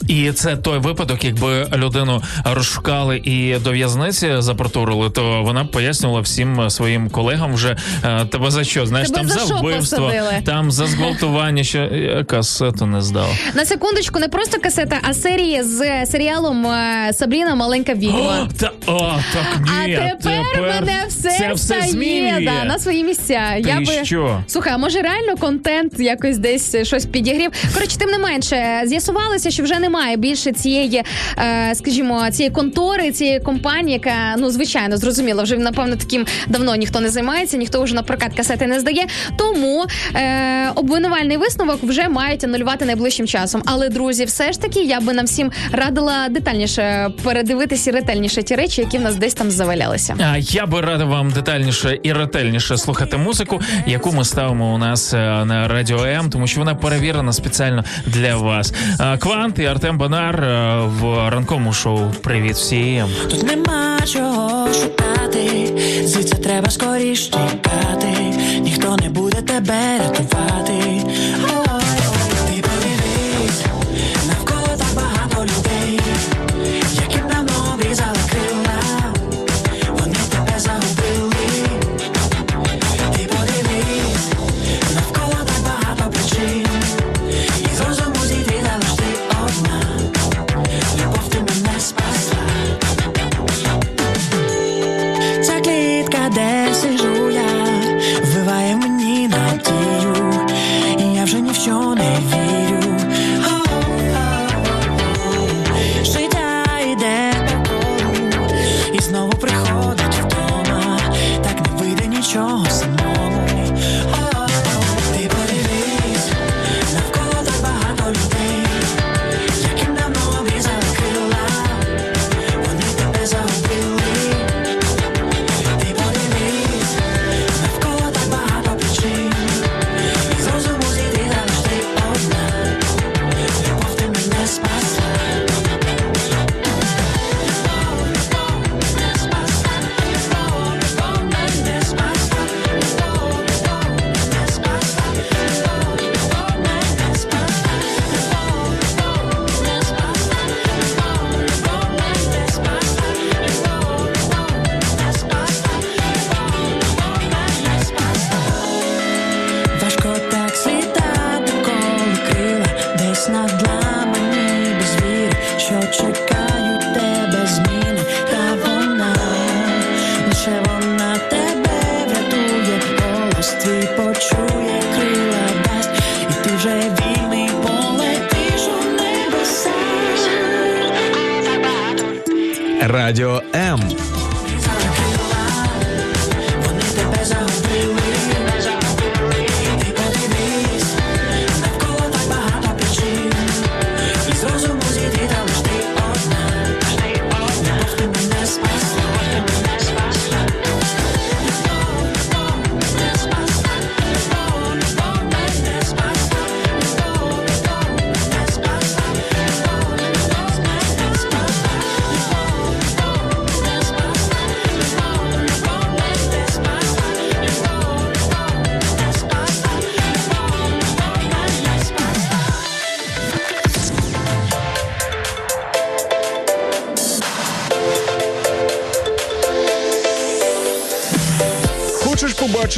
[0.09, 6.21] І це той випадок, якби людину розшукали і до в'язниці запортурили, то вона б пояснювала
[6.21, 8.87] всім своїм колегам вже е, тебе за що?
[8.87, 10.43] Знаєш, Тебе там за за вбивство, посадили?
[10.45, 13.29] там за зґвалтування, що я касету не здав.
[13.55, 18.49] На секундочку, не просто касета, а серії з серіалом е, Сабріна Маленька відьма.
[18.61, 18.99] Та о,
[19.33, 19.95] так ні.
[19.95, 23.41] а тепер, мене все, це все стає да, на свої місця.
[23.55, 24.43] Ти Я би що?
[24.47, 27.51] слухай, а може реально контент якось десь щось підігрів.
[27.75, 31.03] Коротше, тим не менше, з'ясувалося, що вже немає більше цієї,
[31.39, 37.01] е, скажімо, цієї контори, цієї компанії, яка ну звичайно зрозуміло, вже напевно таким давно ніхто
[37.01, 39.07] не займається, ніхто вже на прокат касети не здає.
[39.37, 43.63] Тому е, обвинувальний висновок вже мають анулювати найближчим часом.
[43.67, 48.55] Але друзі, все ж таки, я би нам всім радила детальніше передивитися і ретельніше ті
[48.55, 50.17] речі, які в нас десь там завалялися.
[50.33, 55.15] А я би радив вам детальніше і ретельніше слухати музику, яку ми ставимо у нас
[55.15, 58.75] е, на радіо М, тому що вона перевірена спеціально для вас.
[59.19, 62.11] Квант і Артем Банар е, в ранковому шоу.
[62.23, 63.07] Привіт всім.
[63.31, 65.73] Тут нема чого шукати,
[66.05, 68.15] звідси треба скоріш тікати,
[68.61, 71.03] ніхто не буде тебе рятувати.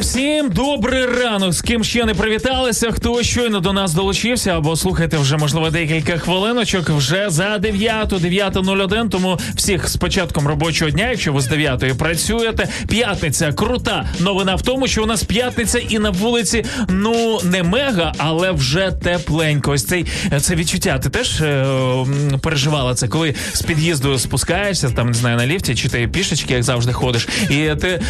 [0.00, 1.52] Всім добрий ранок.
[1.52, 6.18] З ким ще не привіталися, хто щойно до нас долучився, або слухайте вже, можливо, декілька
[6.18, 11.98] хвилиночок вже за 9, 9.01, Тому всіх з початком робочого дня, якщо ви з 9
[11.98, 14.06] працюєте, п'ятниця крута.
[14.20, 16.64] Новина в тому, що у нас п'ятниця і на вулиці,
[17.02, 19.70] ну не мега, але вже тепленько.
[19.70, 20.06] Ось цей
[20.40, 20.98] це відчуття.
[20.98, 21.64] Ти теж е,
[22.42, 26.62] переживала це, коли з під'їзду спускаєшся, там не знаю, на ліфті, чи ти пішечки, як
[26.62, 28.00] завжди ходиш, і ти е,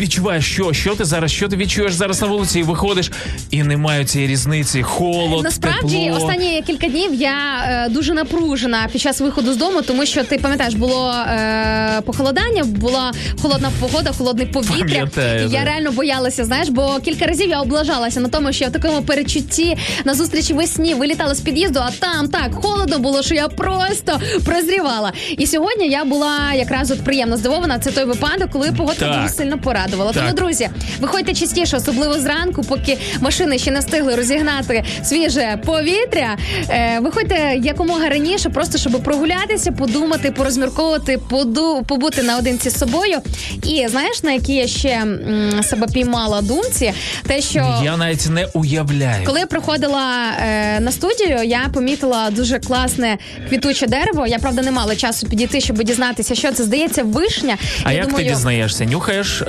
[0.00, 3.10] відчуваєш, що, що ти зараз, що ти відчуєш зараз на вулиці, і виходиш,
[3.50, 6.16] і немає цієї різниці, холод, Насправді, тепло.
[6.16, 10.38] останні кілька днів я е, дуже напружена під час виходу з дому, тому що ти
[10.38, 13.12] пам'ятаєш, було е, похолодання, була
[13.42, 14.76] холодна погода, холодне повітря.
[14.78, 18.70] Пам'ятаю, І я реально боялася, знаєш, бо кілька разів я облажалася на тому, що я
[18.70, 23.34] в такому перечутті на зустрічі весні вилітала з під'їзду, а там так холодно було, що
[23.34, 25.12] я просто прозрівала.
[25.38, 27.78] І сьогодні я була якраз от приємно здивована.
[27.78, 30.12] Це той випадок, коли погода дуже сильно порадувала.
[30.12, 30.22] Так.
[30.22, 30.68] Тому, друзі,
[31.00, 36.36] виходьте частіше, особливо зранку, поки машини ще не встигли розігнати свіже повітря.
[36.70, 43.18] Е, виходьте якомога раніше, просто щоб прогулятися, подумати, порозмірковувати, поду, побути наодинці з собою.
[43.62, 46.92] І знаєш, на які я ще м, себе піймала думці,
[47.26, 49.24] те, що Я навіть не уявляю.
[49.26, 54.26] коли я приходила е, на студію, я помітила дуже класне квітуче дерево.
[54.26, 57.56] Я правда не мала часу підійти, щоб дізнатися, що це здається, вишня.
[57.84, 58.84] А я як думаю, ти дізнаєшся?
[58.84, 59.44] Нюхаєш е,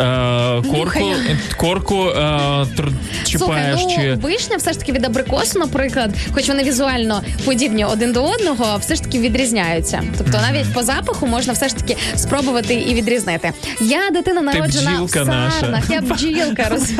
[0.62, 1.38] корку, Нюхаю.
[1.58, 2.92] корку е, тр-
[3.26, 7.86] чіпаєш Слухай, ну, чи вишня все ж таки від абрикосу, наприклад, хоч вони візуально подібні
[7.86, 10.04] один до одного, все ж таки відрізняються.
[10.18, 13.52] Тобто навіть по запаху можна все ж таки спробувати і відрізнити.
[13.82, 15.82] Я дитина народжена в наша.
[15.90, 16.64] Я бджілка.
[16.72, 16.92] роз-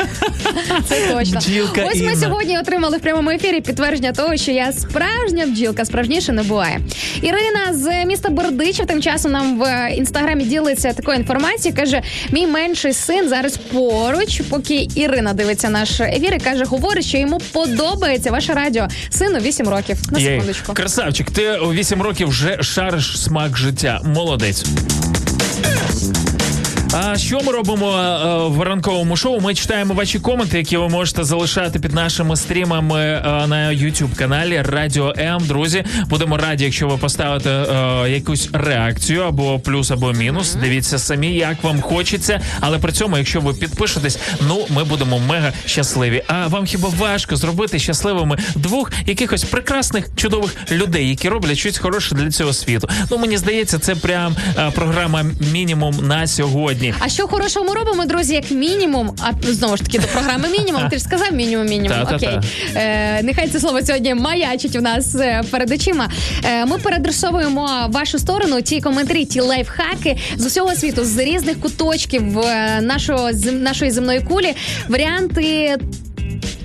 [0.88, 1.38] Це точно.
[1.38, 2.16] Бджілка Ось ми Інна.
[2.16, 6.80] сьогодні отримали в прямому ефірі підтвердження того, що я справжня бджілка, справжніше не буває.
[7.22, 11.76] Ірина з міста Бердичів тим часом нам в інстаграмі ділиться такою інформацією.
[11.80, 17.18] каже: мій менший син зараз поруч, поки Ірина дивиться наш ефір і каже, говорить, що
[17.18, 18.88] йому подобається ваше радіо.
[19.10, 19.96] Сину 8 років.
[20.10, 20.26] На Єй.
[20.26, 20.72] секундочку.
[20.74, 24.00] Красавчик, ти у 8 років вже шариш смак життя.
[24.04, 24.64] Молодець.
[27.00, 29.40] А що ми робимо е, в ранковому шоу?
[29.40, 34.62] Ми читаємо ваші коменти, які ви можете залишати під нашими стрімами е, на youtube каналі
[34.62, 35.46] Радіо М.
[35.46, 40.54] Друзі, будемо раді, якщо ви поставите е, якусь реакцію або плюс, або мінус.
[40.54, 42.40] Дивіться самі, як вам хочеться.
[42.60, 44.18] Але при цьому, якщо ви підпишетесь,
[44.48, 46.22] ну ми будемо мега щасливі.
[46.26, 52.14] А вам хіба важко зробити щасливими двох якихось прекрасних чудових людей, які роблять щось хороше
[52.14, 52.88] для цього світу?
[53.10, 54.36] Ну мені здається, це прям
[54.74, 56.87] програма мінімум на сьогодні.
[56.98, 59.16] А що хорошого ми робимо, друзі, як мінімум?
[59.20, 60.88] А знову ж таки до програми мінімум.
[60.88, 61.98] Ти ж сказав мінімум, мінімум.
[61.98, 62.36] Та-та-та.
[62.36, 62.50] Окей.
[62.74, 66.10] Е, нехай це слово сьогодні маячить у нас е, перед очима.
[66.44, 72.38] Е, ми передресовуємо вашу сторону ті коментарі, ті лайфхаки з усього світу, з різних куточків
[72.38, 74.54] е, нашого нашої земної кулі.
[74.88, 75.76] Варіанти.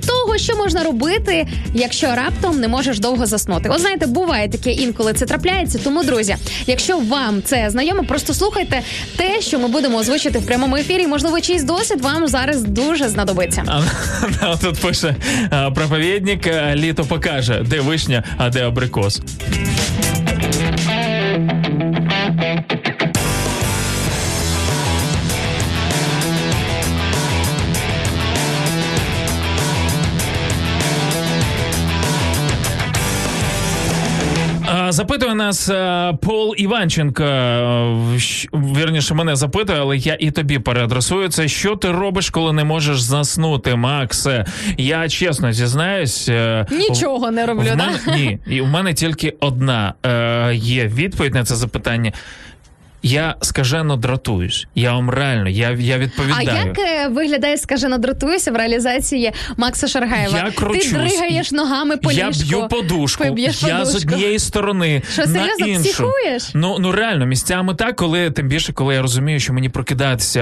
[0.08, 3.70] Того, що можна робити, якщо раптом не можеш довго заснути.
[3.70, 5.80] От знаєте, буває таке інколи це трапляється.
[5.84, 6.36] Тому, друзі,
[6.68, 8.82] якщо вам це знайомо, просто слухайте
[9.16, 11.08] те, що ми будемо озвучити в прямому ефірі.
[11.08, 13.84] Можливо, чийсь досвід вам зараз дуже знадобиться.
[14.42, 15.16] А тут пише
[15.76, 19.22] проповідник, літо покаже, де вишня, а де абрикос.
[34.94, 37.24] Запитує нас е, Пол Іванченко.
[37.24, 38.18] е,
[38.54, 41.48] Вірніше, мене запитує, але я і тобі переадресую це.
[41.48, 44.46] Що ти робиш, коли не можеш заснути, Максе?
[44.78, 46.30] Я чесно зізнаюсь.
[46.30, 47.86] е, Нічого не роблю, в да?
[47.86, 52.12] мене, ні, і в мене тільки одна е, є відповідь на це запитання.
[53.06, 54.68] Я скажено дратуюсь.
[54.76, 56.47] Я вам реально, я, я А відповідаю.
[56.68, 60.38] як е, виглядає, скажено, дратуюся в реалізації Макса Шаргаєва?
[60.38, 60.86] Я кручусь.
[60.91, 62.43] Ти дригаєш ногами по я ліжку.
[62.43, 63.24] б'ю подушку.
[63.24, 65.82] Поб'єш я з однієї сторони Що, на серйозно, іншу.
[65.84, 66.51] психуєш?
[66.54, 70.39] Ну ну реально місцями так, коли тим більше, коли я розумію, що мені прокидатися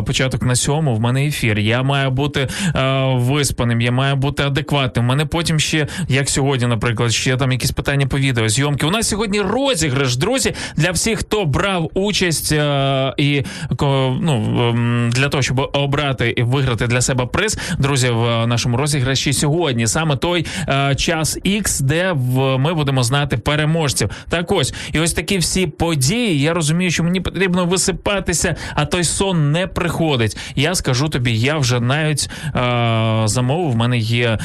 [0.00, 1.58] е, початок на сьому, в мене ефір.
[1.58, 5.04] Я маю бути е, виспаним, я маю бути адекватним.
[5.04, 8.86] У мене потім ще, як сьогодні, наприклад, ще там якісь питання по відео, зйомки.
[8.86, 13.44] У нас сьогодні розіграш, друзі, для всіх, хто брав участь е, і
[13.80, 19.32] ну, ем, для того, щоб обрати і виграти для себе приз, друзі, в нашому розіграші
[19.32, 24.10] сьогодні саме той е, час X, де в, ми будемо знати переможців.
[24.28, 26.40] Так ось, і ось такі всі події.
[26.40, 30.36] Я розумію, що мені потрібно висипатися, а той сон не приходить.
[30.54, 33.72] Я скажу тобі, я вже навіть е, замовив.
[33.72, 34.38] В мене є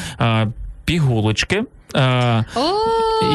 [0.84, 1.62] пігулочки.
[1.96, 2.72] Е, О,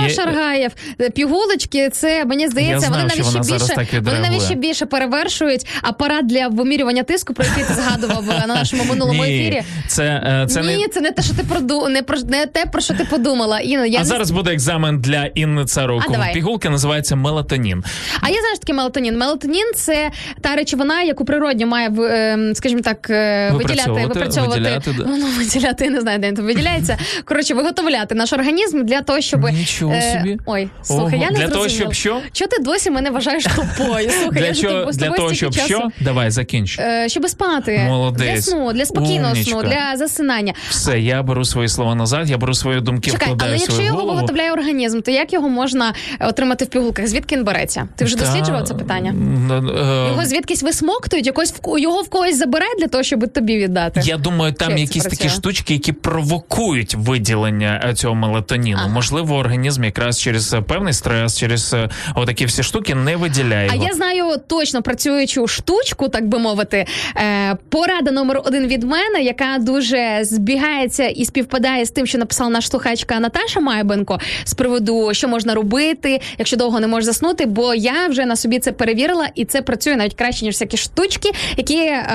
[0.03, 0.72] Я- Шаргаєв.
[1.16, 5.68] Пігулочки, це мені здається, Я знав, вони навіть ще більше вони навіть ще більше перевершують
[5.82, 9.64] апарат для вимірювання тиску, про який ти згадував е, на нашому минулому ні, ефірі.
[9.88, 10.88] Це, е, це Ні, не.
[10.88, 11.88] це не те, що ти проду...
[11.88, 13.60] не про не те, про що ти подумала.
[13.60, 14.05] Інна, я А не...
[14.05, 16.03] зараз буде екзамен для Інни Царук.
[16.08, 16.34] А, давай.
[16.34, 17.84] Пігулка називається мелатонін.
[18.22, 19.18] А я знаю, що таке мелатонін.
[19.18, 24.60] Мелатонін це та речовина, яку природньо має ем, скажімо так, е, виділяти, Випрацьовувати, випрацьовувати.
[24.62, 25.03] виділяти, да.
[25.08, 26.97] Ну, виділяти, я не знаю, де він виділяється.
[27.26, 28.47] Коротше, виготовляти наш організм
[28.84, 30.38] для того, щоб Нічого собі.
[30.45, 32.22] Ой, слухай, Ого, я не для того, щоб що?
[32.32, 34.10] Чого ти досі мене вважаєш тупою?
[34.22, 35.68] Слухай, Для, я чого, тобі- з для тобою того, стільки щоб часу.
[35.68, 36.04] що?
[36.06, 36.80] Давай, закінч.
[36.80, 38.34] Е, Щоб спати Молодець.
[38.36, 39.76] для сну, для спокійного сну, Умнічка.
[39.91, 40.54] для засинання.
[40.70, 43.72] Все, я беру свої слова назад, я беру свої думки, Чекай, вкладаю але в якщо
[43.74, 44.16] свою його голову.
[44.16, 47.08] виготовляє організм, то як його можна е, отримати в пігулках?
[47.08, 47.88] Звідки він береться?
[47.95, 49.10] Ти вже Та, досліджував це питання?
[49.10, 53.58] м, е, Його звідкись висмоктують, якось в- його в когось забирають для того, щоб тобі
[53.58, 54.02] віддати.
[54.04, 55.38] Я думаю, там як це якісь такі працює?
[55.38, 58.77] штучки, які провокують виділення е, цього мелатоніну.
[58.81, 58.88] Ага.
[58.88, 63.69] Можливо, організм якраз через е, певний стрес, через е, отакі всі штуки не виділяє.
[63.71, 63.88] А його.
[63.88, 66.85] я знаю точно працюючу штучку, так би мовити.
[67.17, 72.49] Е, порада номер один від мене, яка дуже збігається і співпадає з тим, що написала
[72.49, 77.45] наша слухачка Наташа Майбенко з приводу, що можна робити, якщо довго не можеш заснути.
[77.45, 81.31] Бо я вже на собі це перевірила, і це працює навіть краще ніж всякі штучки,
[81.57, 82.05] які е,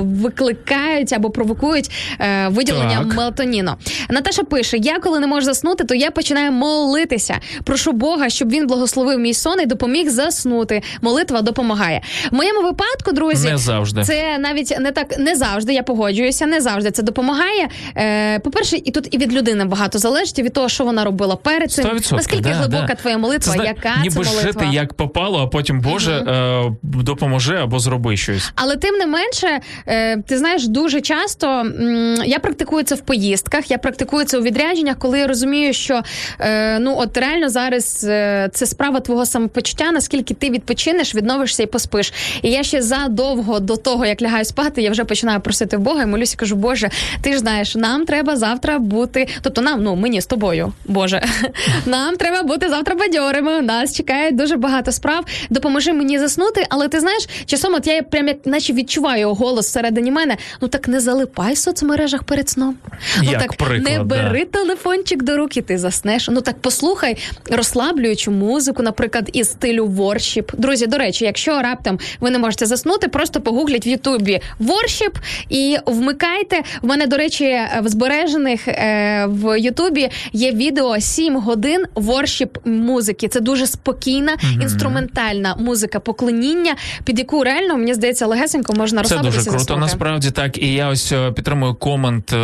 [0.00, 1.90] викликають або провокують
[2.20, 3.16] е, виділення Так.
[3.16, 3.74] мелатоніну.
[4.10, 7.34] Наташа пише: я коли не можу заснути, то я починаю молитися.
[7.64, 10.82] Прошу Бога, щоб він благословив мій сон і допоміг заснути.
[11.02, 12.00] Молитва допомагає.
[12.32, 14.02] В моєму випадку, друзі, Не завжди.
[14.02, 15.72] це навіть не так не завжди.
[15.74, 17.68] Я погоджуюся, не завжди це допомагає.
[17.96, 21.36] Е, по-перше, і тут і від людини багато залежить і від того, що вона робила
[21.36, 21.84] перед цим.
[21.84, 22.94] 100%, Наскільки да, глибока да.
[22.94, 24.42] твоя молитва, Це, яка ніби це молитва?
[24.42, 28.52] жити як попало, а потім Боже е, допоможи або зроби щось.
[28.54, 33.70] Але тим не менше, е, ти знаєш, дуже часто м, я практикую це в поїздках,
[33.70, 36.02] я практикую це у відрядженнях, коли я розумію, що
[36.40, 41.66] е, ну от реально зараз е, це справа твого самопочуття, наскільки ти відпочинеш, відновишся і
[41.66, 42.12] поспиш.
[42.42, 46.02] І я ще задовго до того, як лягаю спати, я вже починаю просити в Бога
[46.02, 46.90] і молюся, кажу, Боже,
[47.22, 49.28] ти ж знаєш, нам треба завтра бути.
[49.42, 51.22] Тобто нам, ну мені з тобою, Боже,
[51.86, 53.62] нам треба бути завтра бадьорими.
[53.62, 55.24] Нас чекає дуже багато справ.
[55.50, 56.66] Допоможи мені заснути.
[56.70, 60.36] Але ти знаєш, часом от я прям як наче відчуваю його голос всередині мене.
[60.60, 62.76] Ну так не залипай в соцмережах перед сном.
[63.22, 64.04] Ну Як так приклад, не да.
[64.04, 66.28] бери телефончик до руки, ти заснеш.
[66.32, 67.16] Ну так послухай
[67.50, 70.52] розслаблюючу музику, наприклад, із стилю воршіп.
[70.58, 75.18] Друзі, до речі, якщо раптом ви не можете заснути, просто погугліть в Ютубі воршіп
[75.48, 76.62] і вмикайте.
[76.82, 83.28] В мене, до речі, в збережених е, в Ютубі є відео 7 годин воршіп музики.
[83.28, 89.44] Це дуже спокійна, інструментальна музика поклоніння, під яку реально мені здається легесенько можна Це дуже
[89.44, 89.76] круто.
[89.76, 90.58] Насправді так.
[90.58, 92.36] І я ось е, підтримую комент е,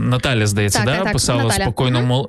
[0.00, 0.94] Наталі, здається, Так, да?
[0.94, 1.64] так, так, писала Наталя.
[1.64, 2.06] спокійно Мгм.
[2.06, 2.28] мол...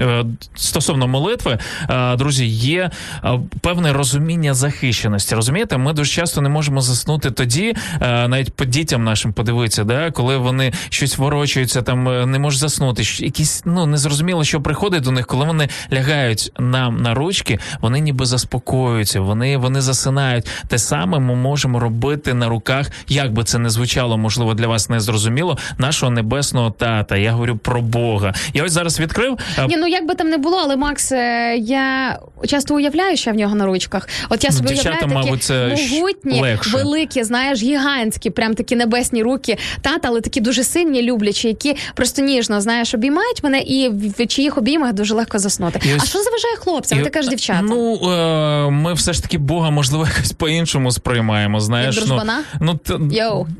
[0.00, 0.24] е,
[0.54, 1.58] Стосовно молитви,
[1.90, 2.90] е, друзі, є
[3.24, 5.34] е, певне розуміння захищеності.
[5.34, 10.36] Розумієте, ми дуже часто не можемо заснути тоді, навіть по дітям нашим подивитися, да, коли
[10.36, 13.02] вони щось ворочаються, там не можуть заснути.
[13.02, 18.26] Якісь ну незрозуміло, що приходить до них, коли вони лягають нам на ручки, вони ніби
[18.26, 20.46] заспокоюються, вони, вони засинають.
[20.68, 24.90] Те саме ми можемо робити на руках, як би це не звучало, можливо, для вас
[24.90, 27.16] не зрозуміло, нашого небесного тата.
[27.16, 28.34] Я говорю про Бога.
[28.54, 29.38] Я ось зараз відкрив.
[29.68, 32.18] Ні, ну як би там не було, але Макс, е, я
[32.48, 34.08] часто уявляю, що в нього на ручках.
[34.28, 36.70] От я Ну, собі дівчата, уявляю такі мабуть, це могутні, легше.
[36.76, 42.22] великі, знаєш, гігантські, прям такі небесні руки, тата, але такі дуже сильні, люблячі, які просто
[42.22, 45.80] ніжно знаєш, обіймають мене, і в чиїх обіймах дуже легко заснути.
[45.84, 47.00] І ось- А що заважає хлопцям?
[47.00, 47.62] І- Ти кажеш дівчата.
[47.62, 51.60] Ну е, ми все ж таки Бога, можливо, якось по-іншому сприймаємо.
[51.60, 52.22] Знаєш, Як ну,
[52.60, 52.98] ну, т-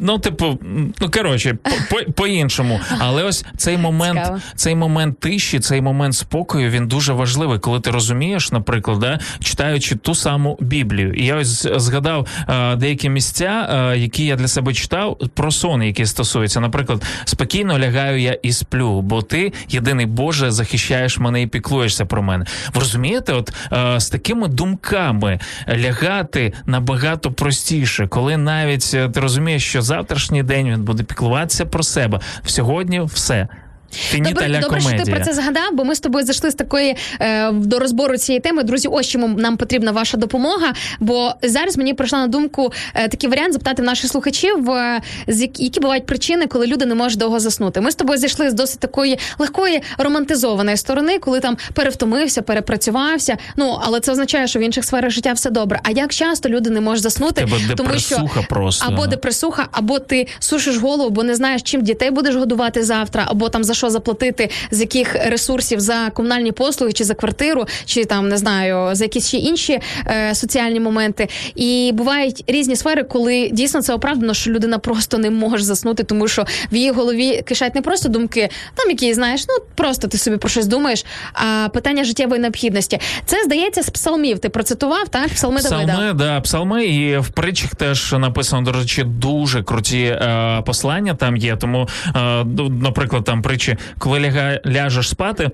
[0.00, 0.58] ну, типу,
[1.00, 1.58] ну коротше,
[1.90, 2.80] по- по-іншому.
[2.98, 4.20] Але ось цей момент,
[4.56, 9.96] цей момент тиші, цей момент спокою, він дуже важливий, коли ти розумієш, наприклад, да, читаючи
[9.96, 11.14] ту саму Біблію.
[11.14, 15.82] І я ось згадав е, деякі місця, е, які я для себе читав про сон,
[15.82, 16.60] які стосуються.
[16.60, 22.22] Наприклад, спокійно лягаю я і сплю, бо ти єдиний Боже захищаєш мене і піклуєшся про
[22.22, 22.44] мене.
[22.74, 29.82] Ви розумієте, от е, з такими думками лягати набагато простіше, коли навіть ти розумієш, що
[29.82, 32.20] завтрашній день він буде піклуватися про себе.
[32.44, 33.48] Сьогодні все.
[33.92, 36.96] Фініта Добре, добре, що ти про це згадав, бо ми з тобою зайшли з такої
[37.20, 38.62] е, до розбору цієї теми.
[38.62, 40.72] Друзі, ось чому нам потрібна ваша допомога.
[41.00, 45.40] Бо зараз мені прийшла на думку е, такий варіант запитати в наших слухачів, е, з
[45.40, 47.80] які, які бувають причини, коли люди не можуть довго заснути.
[47.80, 53.36] Ми з тобою зайшли з досить такої легкої романтизованої сторони, коли там перевтомився, перепрацювався.
[53.56, 55.80] Ну але це означає, що в інших сферах життя все добре.
[55.82, 58.86] А як часто люди не можуть заснути, тебе тому що просто.
[58.88, 63.48] або депресуха, або ти сушиш голову, бо не знаєш, чим дітей будеш годувати завтра, або
[63.48, 68.28] там за що заплатити, з яких ресурсів за комунальні послуги, чи за квартиру, чи там
[68.28, 71.28] не знаю, за якісь ще інші е, соціальні моменти.
[71.54, 76.28] І бувають різні сфери, коли дійсно це оправдано, що людина просто не може заснути, тому
[76.28, 80.36] що в її голові кишать не просто думки, там які знаєш, ну просто ти собі
[80.36, 83.00] про щось думаєш, а питання життєвої необхідності.
[83.24, 84.38] Це здається з псалмів.
[84.38, 85.28] Ти процитував так?
[85.28, 85.92] Псалми Давида.
[85.92, 91.36] Псалми, да, псалми, і в притчах теж написано, до речі, дуже круті е, послання там
[91.36, 91.56] є.
[91.56, 92.44] Тому, е,
[92.82, 95.50] наприклад, там притчі, коли ляга, ляжеш спати.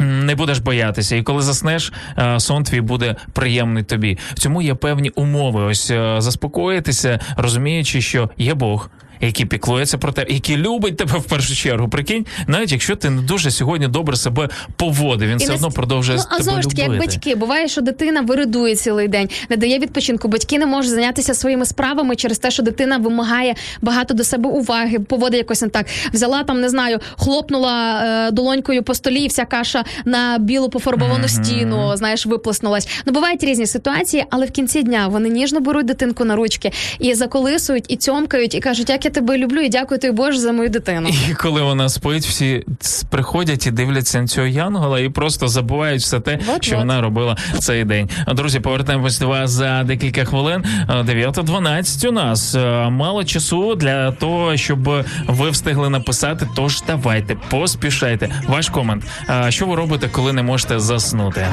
[0.00, 4.18] Не будеш боятися, і коли заснеш, е, сон твій буде приємний тобі.
[4.34, 5.62] В цьому є певні умови.
[5.62, 8.90] Ось е, заспокоїтися, розуміючи, що є Бог,
[9.20, 11.88] який піклується про тебе, який любить тебе в першу чергу.
[11.88, 15.70] Прикинь, навіть якщо ти не дуже сьогодні добре себе поводив, він І все не одно
[15.70, 19.28] продовжує ну, а тебе знову ж таки, як батьки, буває, що дитина виридує цілий день,
[19.48, 20.28] не дає відпочинку.
[20.28, 24.98] Батьки не можуть зайнятися своїми справами через те, що дитина вимагає багато до себе уваги,
[24.98, 25.86] поводить якось не так.
[26.12, 31.28] Взяла там, не знаю, хлопнула е, долонькою по столі, і вся каша на білу пофарбовану
[31.28, 32.88] стіну, знаєш, виплеснулась.
[33.06, 37.14] Ну бувають різні ситуації, але в кінці дня вони ніжно беруть дитинку на ручки і
[37.14, 40.68] заколисують, і цьомкають, і кажуть, як я тебе люблю, і дякую тобі Боже за мою
[40.68, 41.08] дитину.
[41.30, 42.64] І коли вона спить, всі
[43.10, 46.64] приходять і дивляться на цього янгола і просто забувають все те, Вот-вот.
[46.64, 48.08] що вона робила цей день.
[48.28, 50.64] Друзі, повертаємось до вас за декілька хвилин.
[50.88, 56.48] Е, 9.12 у нас Е, мало часу для того, щоб ви встигли написати.
[56.56, 58.30] Тож давайте, поспішайте.
[58.48, 59.04] Ваш комент.
[59.30, 61.46] Е, Що ви робите, коли не можете заснути?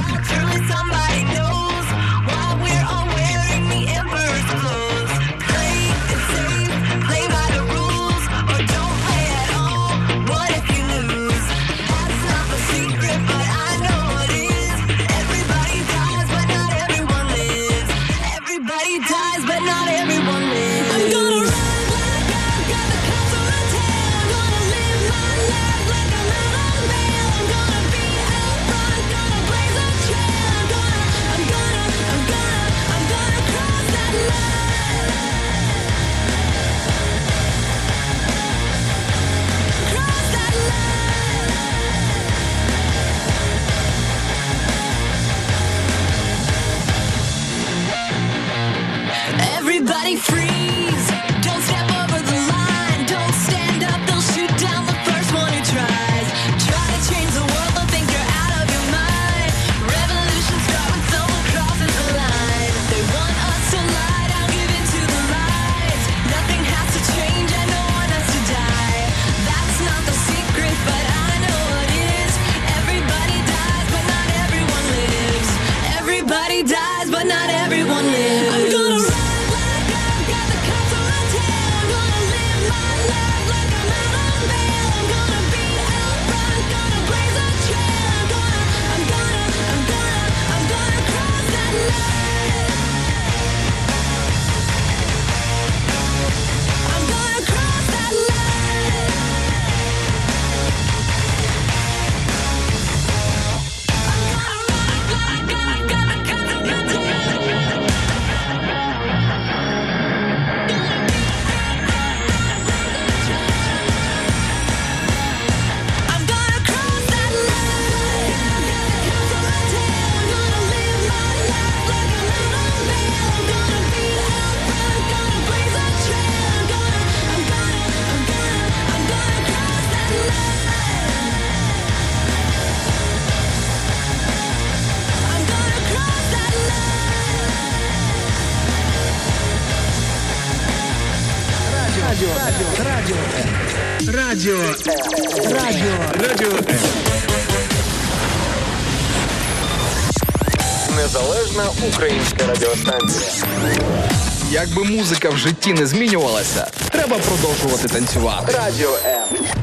[155.32, 158.53] В житті не змінювалася, треба продовжувати танцювати.
[158.53, 159.61] Радіо М.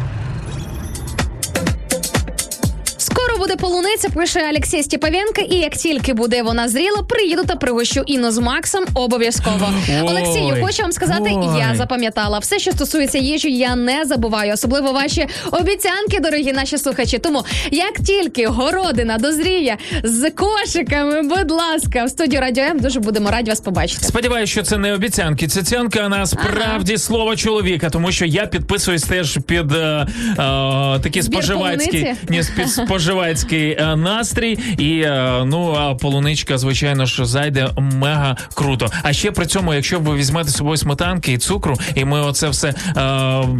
[4.08, 8.38] полуниця, пише Олексій Степавенко, і як тільки буде вона зріла, приїду та пригощу Інну з
[8.38, 9.68] Максом обов'язково.
[10.02, 11.58] Олексію, хочу вам сказати, Ой.
[11.58, 17.18] я запам'ятала все, що стосується їжі, я не забуваю, особливо ваші обіцянки, дорогі наші слухачі.
[17.18, 23.30] Тому як тільки городина дозріє з кошиками, будь ласка, в студію Радіо М дуже будемо
[23.30, 24.04] раді вас побачити.
[24.04, 25.48] Сподіваюся, що це не обіцянки.
[25.48, 30.06] Це цянка, а насправді слово чоловіка, тому що я підписуюсь теж під е,
[31.14, 32.16] е, споживацький полуниці?
[32.28, 34.58] ні, споживацький е, настрій.
[34.78, 38.90] І е, ну а полуничка, звичайно ж, зайде мега круто.
[39.02, 42.48] А ще при цьому, якщо ви візьмете з собою сметанки і цукру, і ми оце
[42.48, 42.74] все е,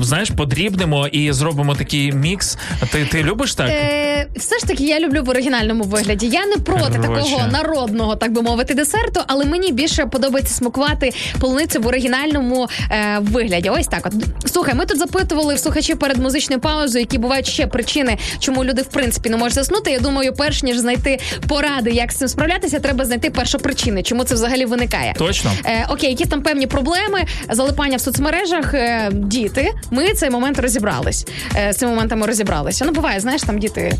[0.00, 2.58] знаєш, подрібнемо і зробимо такий мікс.
[2.92, 3.68] Ти, ти любиш так?
[3.70, 6.26] Е, все ж таки, я люблю в оригінальному вигляді.
[6.26, 7.22] Я не проти Короче.
[7.22, 13.18] такого народного, так би мовити, десерту, але мені більше подобається смакувати полуницю в оригінальному е,
[13.20, 13.70] вигляді.
[13.70, 14.06] Ось так.
[14.06, 14.12] От
[14.52, 18.82] слухай, ми тут запитували в слухачів перед музичною паузою, які бувають ще причини, чому люди
[18.82, 19.90] в принципі не можуть заснути.
[19.90, 21.18] Я думаю, перш ніж знайти
[21.48, 25.14] поради, як з цим справлятися, треба знайти першопричини, чому це взагалі виникає.
[25.18, 25.50] Точно.
[25.64, 29.72] Е, окей, якісь там певні проблеми, залипання в соцмережах, е, діти.
[29.90, 31.26] Ми цей момент розібрались.
[31.56, 32.84] Е, з цими моментами розібралися.
[32.84, 33.92] Ну, буває, знаєш, там діти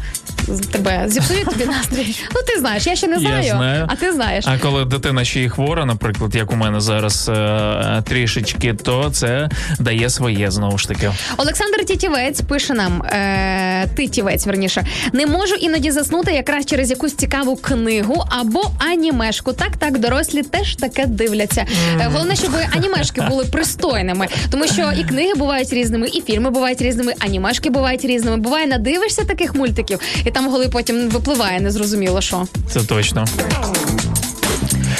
[0.73, 2.17] тебе зіпсують тобі настрій.
[2.35, 3.87] Ну, ти знаєш, я ще не знаю, Я знаю.
[3.89, 4.45] а ти знаєш.
[4.49, 9.49] А коли дитина ще й хвора, наприклад, як у мене зараз е, трішечки, то це
[9.79, 11.11] дає своє знову ж таки.
[11.37, 17.57] Олександр Тітівець пише нам: е, Титівець, верніше, не можу іноді заснути якраз через якусь цікаву
[17.57, 19.53] книгу або анімешку.
[19.53, 21.67] Так, так, дорослі теж таке дивляться.
[21.97, 22.11] Mm.
[22.13, 27.15] головне, щоб анімешки були пристойними, тому що і книги бувають різними, і фільми бувають різними,
[27.19, 28.37] анімешки бувають різними.
[28.37, 32.47] Буває, надивишся таких мультиків, і там голи потім випливає незрозуміло що.
[32.71, 33.25] Це точно.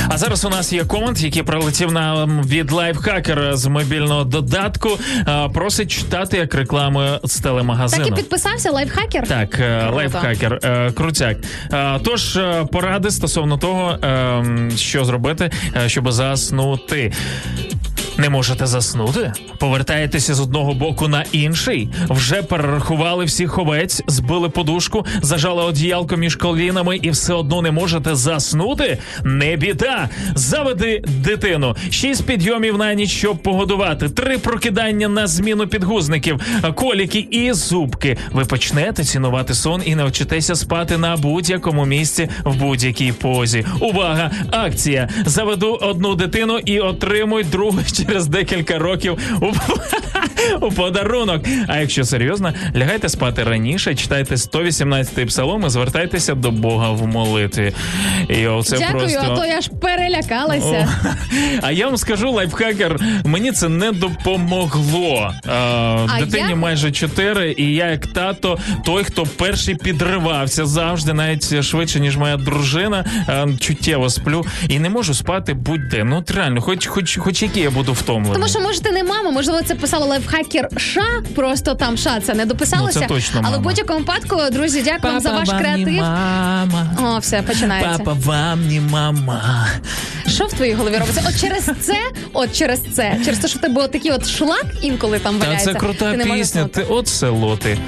[0.09, 4.89] А зараз у нас є комент, який прилетів нам від лайфхакера з мобільного додатку.
[5.55, 8.05] Просить читати як рекламу з телемагазину.
[8.05, 9.29] Так і підписався лайфхакер.
[9.29, 9.97] Так, е, Круто.
[9.97, 11.37] лайфхакер, е, крутяк.
[11.73, 12.39] Е, Тож
[12.73, 15.51] поради стосовно того, е, що зробити,
[15.87, 17.13] щоб заснути.
[18.19, 19.33] Не можете заснути?
[19.59, 21.89] Повертаєтеся з одного боку на інший?
[22.09, 28.15] Вже перерахували всіх овець, збили подушку, зажали одіялко між колінами і все одно не можете
[28.15, 28.99] заснути?
[29.25, 30.09] Не біда!
[30.35, 31.77] Заведи дитину.
[31.91, 36.41] Шість підйомів на ніч, щоб погодувати, три прокидання на зміну підгузників,
[36.75, 38.17] коліки і зубки.
[38.33, 43.67] Ви почнете цінувати сон і навчитеся спати на будь-якому місці в будь-якій позі.
[43.81, 44.31] Увага!
[44.51, 45.09] Акція!
[45.27, 47.79] Заведу одну дитину і отримуй другу
[48.09, 49.47] через декілька років у,
[50.67, 51.43] у подарунок.
[51.67, 57.73] А якщо серйозно, лягайте спати раніше, читайте 118-й псалом і звертайтеся до Бога в молитві.
[58.29, 59.21] І оце Дякую, просто...
[59.23, 60.89] а то я ж перелякалася.
[61.05, 61.09] О,
[61.63, 65.35] А я вам скажу, лайфхакер, мені це не допомогло.
[65.47, 71.63] А, дитині я- майже 4, і я, як тато, той, хто перший підривався завжди, навіть
[71.63, 73.05] швидше, ніж моя дружина,
[73.61, 76.05] чуттєво сплю і не можу спати будь-де.
[76.05, 78.35] Ну, от реально, хоч, хоч, хоч який я буду втомлений.
[78.35, 81.01] Тому що може ти не мама, можливо, це писало лайфхакер Ша,
[81.35, 82.99] просто там Ша це не дописалося.
[83.01, 85.89] Ну, це точно Але в будь-якому випадку, друзі, дякую вам за ваш креатив.
[85.89, 86.87] мама.
[87.03, 87.99] О, все починається.
[87.99, 89.67] Папа вам не мама.
[90.29, 91.23] Що в твоїй голові робиться?
[91.29, 91.97] От через це,
[92.33, 95.45] от через це, через те, що в тебе от такий от шлак інколи там Та
[95.47, 95.73] валяється.
[95.73, 96.65] це крута ти не пісня.
[96.65, 97.79] Ти от село ти.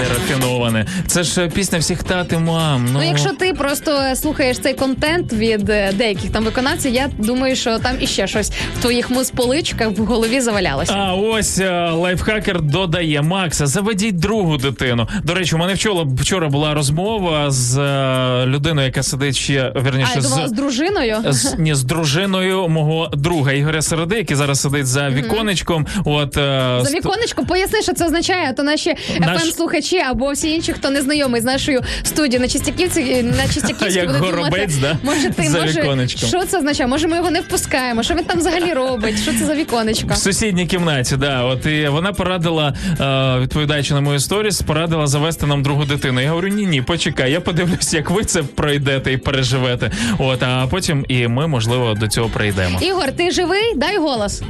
[0.00, 0.86] Нерафіноване.
[1.06, 2.84] Це ж е, пісня всіх тати мам.
[2.92, 7.56] Ну, Ну, якщо ти просто слухаєш цей контент від е, деяких там виконавців, я думаю,
[7.56, 10.92] що там іще щось в твоїх муз-поличках в голові завалялося.
[10.96, 13.66] А ось е, лайфхакер додає Макса.
[13.66, 15.08] Заведіть другу дитину.
[15.24, 20.10] До речі, у мене вчора, вчора була розмова з е, людиною, яка сидить ще вірніше
[20.12, 20.52] а я думала, з з.
[20.52, 21.16] дружиною.
[21.28, 25.86] З, ні, з дружиною мого друга Ігоря Середи, який зараз сидить за віконечком.
[26.04, 26.40] От е,
[26.82, 30.72] За ст- поясни, що це означає, а то наші Наш- fm слухачі або всі інші,
[30.72, 34.96] хто не знайомий з нашою студією на Чистяківці, на Чистяківській Як горобець, думати, да?
[35.02, 36.28] може ти За може віконечком.
[36.28, 36.88] що це означає?
[36.88, 38.02] Може, ми його не впускаємо?
[38.02, 39.22] Що він там взагалі робить?
[39.22, 40.08] Що це за віконечко?
[40.14, 41.42] В сусідній кімнаті, да.
[41.44, 46.20] От і вона порадила, е, відповідаючи на мою сторіс, порадила завести нам другу дитину.
[46.20, 49.90] Я говорю, ні, ні, почекай, я подивлюсь, як ви це пройдете і переживете.
[50.18, 52.78] От, а потім і ми, можливо, до цього прийдемо.
[52.82, 53.74] Ігор, ти живий?
[53.76, 54.42] Дай голос.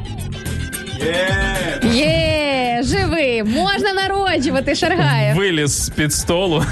[1.92, 5.36] Є, живий, можна народжувати, Шаргаєв.
[5.36, 6.64] Виліз з-під столу.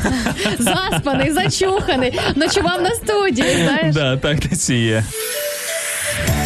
[0.58, 3.94] Заспаний, зачуханий, ночував на студії, знаєш.
[3.94, 4.38] да, так
[4.70, 5.04] і є.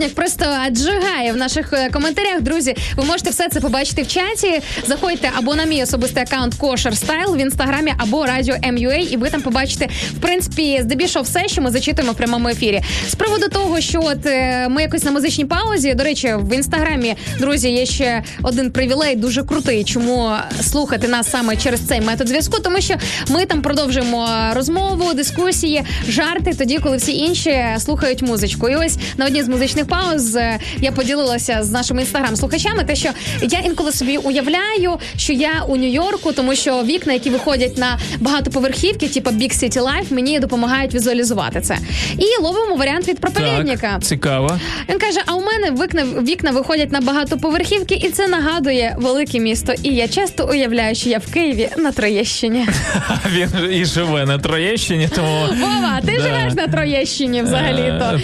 [0.00, 2.40] Слухай, просто аджигає в наших е, коментарях.
[2.40, 4.60] Друзі, ви можете все це побачити в чаті.
[4.86, 9.30] Заходьте або на мій особистий аккаунт Кошер Стайл в інстаграмі, або радіо MUA, і ви
[9.30, 12.80] там побачите в принципі здебільшого все, що ми зачитуємо в прямому ефірі.
[13.08, 15.94] З приводу того, що от е, ми якось на музичній паузі.
[15.94, 19.84] До речі, в інстаграмі, друзі, є ще один привілей, дуже крутий.
[19.84, 20.32] Чому
[20.62, 22.58] слухати нас саме через цей метод зв'язку?
[22.62, 22.94] Тому що
[23.28, 28.68] ми там продовжуємо розмову, дискусії, жарти тоді, коли всі інші слухають музичку.
[28.68, 33.08] І ось на одній з музичних пауз е, я поділилася з нашими інстаграм-слухачами, те, що
[33.42, 39.08] я інколи собі уявляю, що я у Нью-Йорку, тому що вікна, які виходять на багатоповерхівки,
[39.08, 41.78] типу Big City Life, мені допомагають візуалізувати це.
[42.18, 43.90] І ловимо варіант від проповідника.
[43.92, 44.58] Так, цікаво.
[44.88, 49.72] Він каже: а у мене вікна, вікна виходять на багатоповерхівки, і це нагадує велике місто.
[49.82, 52.66] І я часто уявляю, що я в Києві на Троєщині.
[53.32, 58.20] Він і живе на Троєщині, тому Вова, ти живеш на Троєщині взагалі-то.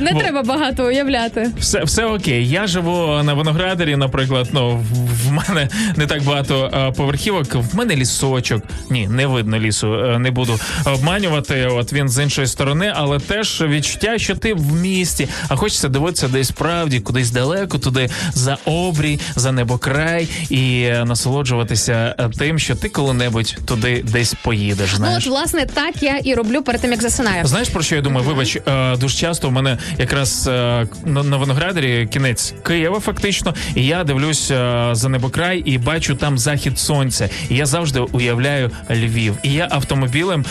[0.00, 1.50] Не треба багато уявляти.
[1.60, 2.48] все, все окей.
[2.48, 4.48] Я живу на виноградарі, наприклад.
[4.52, 7.54] Ну в- мене не так багато е, поверхівок.
[7.54, 8.62] В мене лісочок.
[8.90, 9.94] Ні, не видно лісу.
[9.94, 11.66] е, Не буду обманювати.
[11.66, 16.28] От він з іншої сторони, але теж відчуття, що ти в місті, а хочеться дивитися
[16.28, 22.88] десь справді, кудись далеко, туди за обрій, за небокрай і насолоджуватися е, тим, що ти
[22.88, 24.90] коли-небудь туди десь поїдеш.
[24.98, 27.46] Ну от власне так я і роблю перед тим, як засинаю.
[27.46, 28.26] Знаєш про що я думаю?
[28.26, 28.58] Вибач,
[29.00, 30.50] дуже часто в мене якраз
[31.04, 36.38] на, на виноградарі кінець Києва, фактично, і я дивлюсь е, за небокрай і бачу там
[36.38, 37.28] захід сонця.
[37.48, 39.34] І я завжди уявляю Львів.
[39.42, 40.44] І я автомобілем,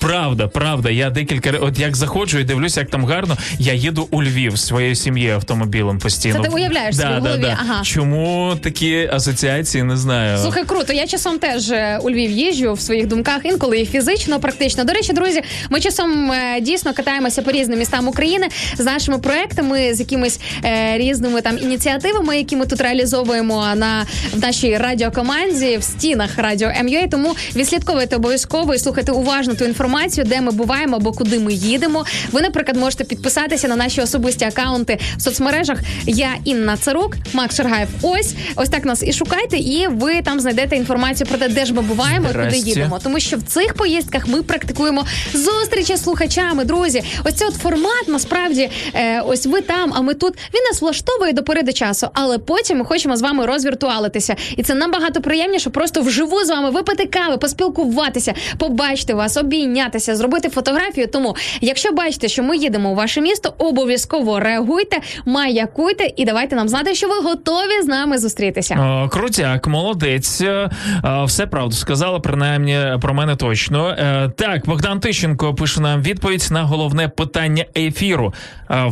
[0.00, 3.36] правда, правда, я декілька от як заходжу і дивлюся, як там гарно.
[3.58, 6.34] Я їду у Львів своєю сім'єю автомобілем постійно.
[6.34, 7.58] Це ти уявляєш да, да, да.
[7.60, 7.84] ага.
[7.84, 9.84] Чому такі асоціації?
[9.84, 10.38] Не знаю.
[10.38, 10.92] Слухай, круто.
[10.92, 14.84] Я часом теж е, у Львів їжджу в своїх думках, інколи і фізично, практично.
[14.84, 18.48] До речі, друзі, ми часом е, дійсно катаємося по різним містам України
[18.78, 24.38] з нашими проектами, з якимись е, різними там ініціативами, які ми тут реалізовуємо на в
[24.40, 27.06] нашій радіокоманді в стінах радіо МЮА.
[27.10, 32.04] Тому відслідковуйте обов'язково і слухайте уважно ту інформацію, де ми буваємо або куди ми їдемо.
[32.32, 35.78] Ви, наприклад, можете підписатися на наші особисті акаунти в соцмережах.
[36.06, 37.88] Я Інна Царук, Макс Шаргаєв.
[38.02, 41.74] Ось ось так нас і шукайте, і ви там знайдете інформацію про те, де ж
[41.74, 43.00] ми буваємо і куди їдемо.
[43.02, 46.64] Тому що в цих поїздках ми практикуємо зустрічі з слухачами.
[46.64, 50.34] Друзі, ось цей от формат насправді е, ось ви там, а ми тут.
[50.54, 54.36] Він нас влаштовує до пори до часу, але потім ми хочемо з вами розвіртуалитися.
[54.56, 60.48] І це набагато приємніше просто вживу з вами випити кави, поспілкуватися, побачити вас, обійнятися, зробити
[60.48, 61.06] фотографію.
[61.06, 64.96] Тому, якщо бачите, що ми їдемо у ваше місто, обов'язково реагуйте,
[65.26, 68.74] маякуйте і давайте нам знати, що ви готові з нами зустрітися.
[69.04, 70.40] О, крутяк, молодець.
[70.40, 70.70] Е,
[71.04, 73.88] е, Все правду сказала, принаймні про мене точно.
[73.88, 78.34] Е, Так, Богдан Тищенко пише нам відповідь на головне питання ефіру.
[78.70, 78.84] Е,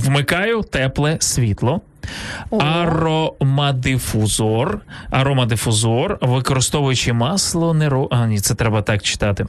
[0.63, 1.81] Тепле світло.
[2.61, 4.81] Аромадифузор,
[5.11, 8.09] аромадифузор, використовуючи масло, неро...
[8.11, 9.47] А, ні, це треба так читати.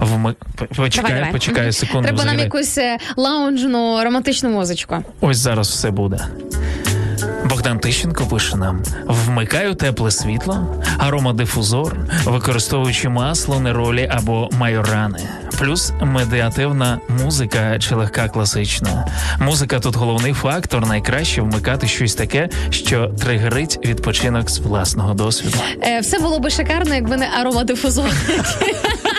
[0.00, 0.34] Вми...
[0.76, 1.32] Почекай, Давай, давай.
[1.32, 2.08] почекай секунду.
[2.08, 4.96] Треба нам якусь е, лаунжну романтичну музичку.
[5.20, 6.18] Ось зараз все буде.
[7.64, 15.18] Богдан Тищенко пише нам: вмикаю тепле світло, аромадифузор, використовуючи масло, неролі або майорани.
[15.58, 19.06] Плюс медіативна музика чи легка класична.
[19.38, 20.86] Музика тут головний фактор.
[20.86, 25.58] Найкраще вмикати щось таке, що тригерить відпочинок з власного досвіду.
[25.82, 28.10] Е, все було би шикарно, якби не аромадифузор.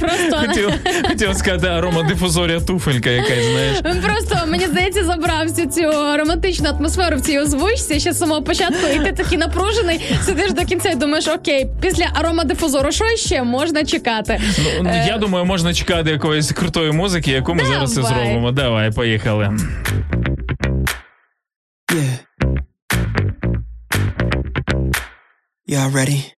[0.00, 0.70] Просто Хотів,
[1.08, 3.76] хотів сказати аромадифузорія туфелька, якась знаєш.
[3.84, 5.82] він просто мені здається забрав всю цю
[6.18, 10.64] романтичну атмосферу в цій озвучці ще з самого початку, і ти такий напружений, сидиш до
[10.64, 14.40] кінця і думаєш, окей, після аромадифузору що ще можна чекати?
[14.82, 18.52] Ну, я думаю, можна чекати якоїсь крутої музики, яку ми зараз це зробимо.
[18.52, 19.50] Давай, поїхали.
[21.92, 22.18] Yeah.
[25.68, 26.37] Y'all ready?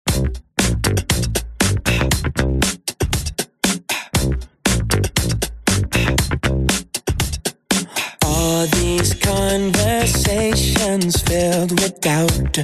[8.42, 12.58] All these conversations filled with doubt.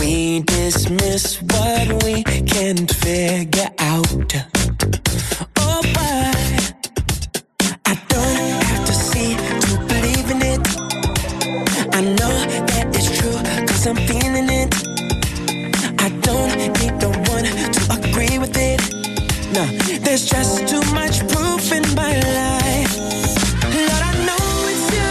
[0.00, 4.34] We dismiss what we can't figure out.
[5.58, 5.82] Oh,
[7.86, 10.66] I don't have to see to believe in it.
[11.94, 12.34] I know
[12.70, 13.38] that it's true,
[13.68, 14.74] cause I'm feeling it.
[16.00, 17.44] I don't need the one
[17.76, 19.01] to agree with it.
[19.52, 19.66] No,
[20.00, 22.96] there's just too much proof in my life.
[23.76, 25.10] Lord, I know it's you.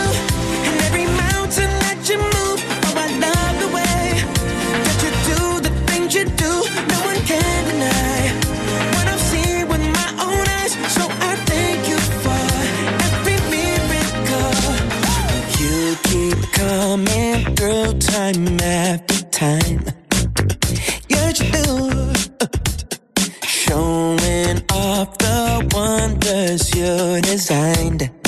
[0.67, 4.03] And every mountain that you move, oh, I love the way
[4.85, 6.53] that you do the things you do.
[6.89, 8.21] No one can deny
[8.93, 10.73] what I've seen with my own eyes.
[10.95, 12.41] So I thank you for
[13.07, 14.53] every miracle.
[15.61, 19.83] You keep coming through time after time.
[21.09, 22.00] Yes, you do.
[26.21, 28.20] pursuit is designed.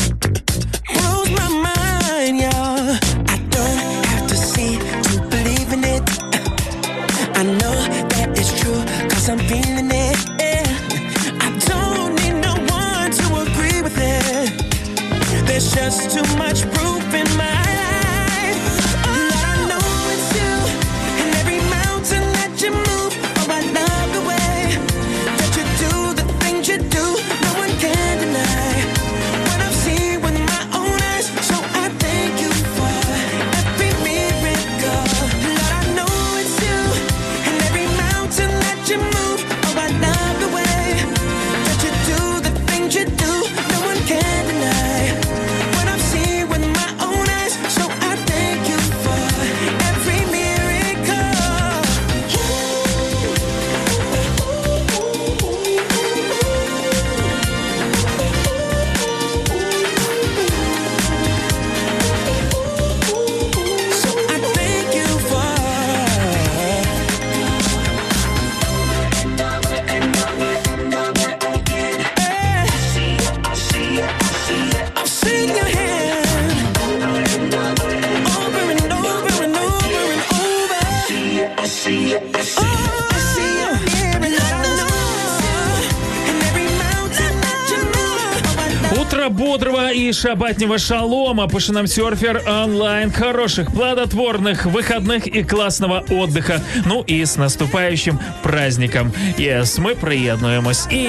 [90.43, 93.11] и шабатнего шалома, пишет нам серфер онлайн.
[93.11, 96.61] Хороших, плодотворных выходных и классного отдыха.
[96.87, 99.13] Ну и с наступающим праздником.
[99.39, 100.89] Yes, мы приєднуємось.
[100.91, 101.09] І...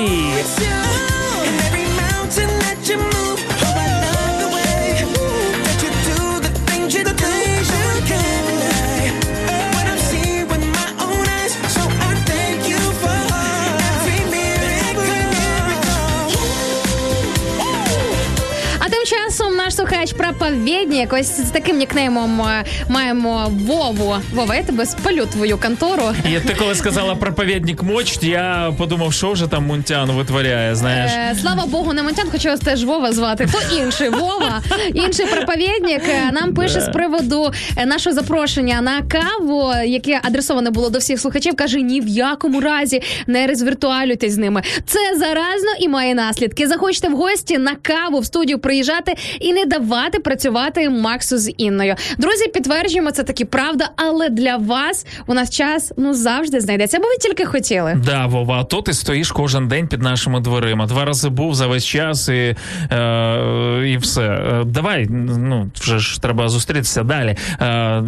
[20.55, 24.17] слухач проповідник, ось з таким нікнеймом е, маємо Вову.
[24.35, 26.03] Вова, я тебе спалю твою контору.
[26.25, 31.13] І ти коли сказала проповідник моч, я подумав, що вже там Мунтян витворяє, знаєш.
[31.13, 33.49] Е, слава Богу, не Монтян, хоча вас теж Вова звати.
[33.53, 34.63] То інший Вова,
[34.95, 40.91] інший проповідник е, нам пише з приводу е, нашого запрошення на каву, яке адресоване було
[40.91, 41.57] до всіх слухачів.
[41.57, 44.63] каже: ні в якому разі не розвіртуалюйтесь з ними.
[44.87, 46.67] Це заразно і має наслідки.
[46.67, 51.95] Захочете в гості на каву в студію приїжджати і не давати працювати Максу з Інною.
[52.19, 57.05] Друзі, підтверджуємо, це таки правда, але для вас у нас час ну завжди знайдеться, бо
[57.05, 58.01] ви тільки хотіли.
[58.05, 60.87] Да, Вова, а то ти стоїш кожен день під нашими дверима.
[60.87, 62.57] Два рази був за весь час і,
[62.93, 64.23] е, і все.
[64.23, 67.37] Е, Давай, ну вже ж треба зустрітися далі.
[67.61, 68.03] Е,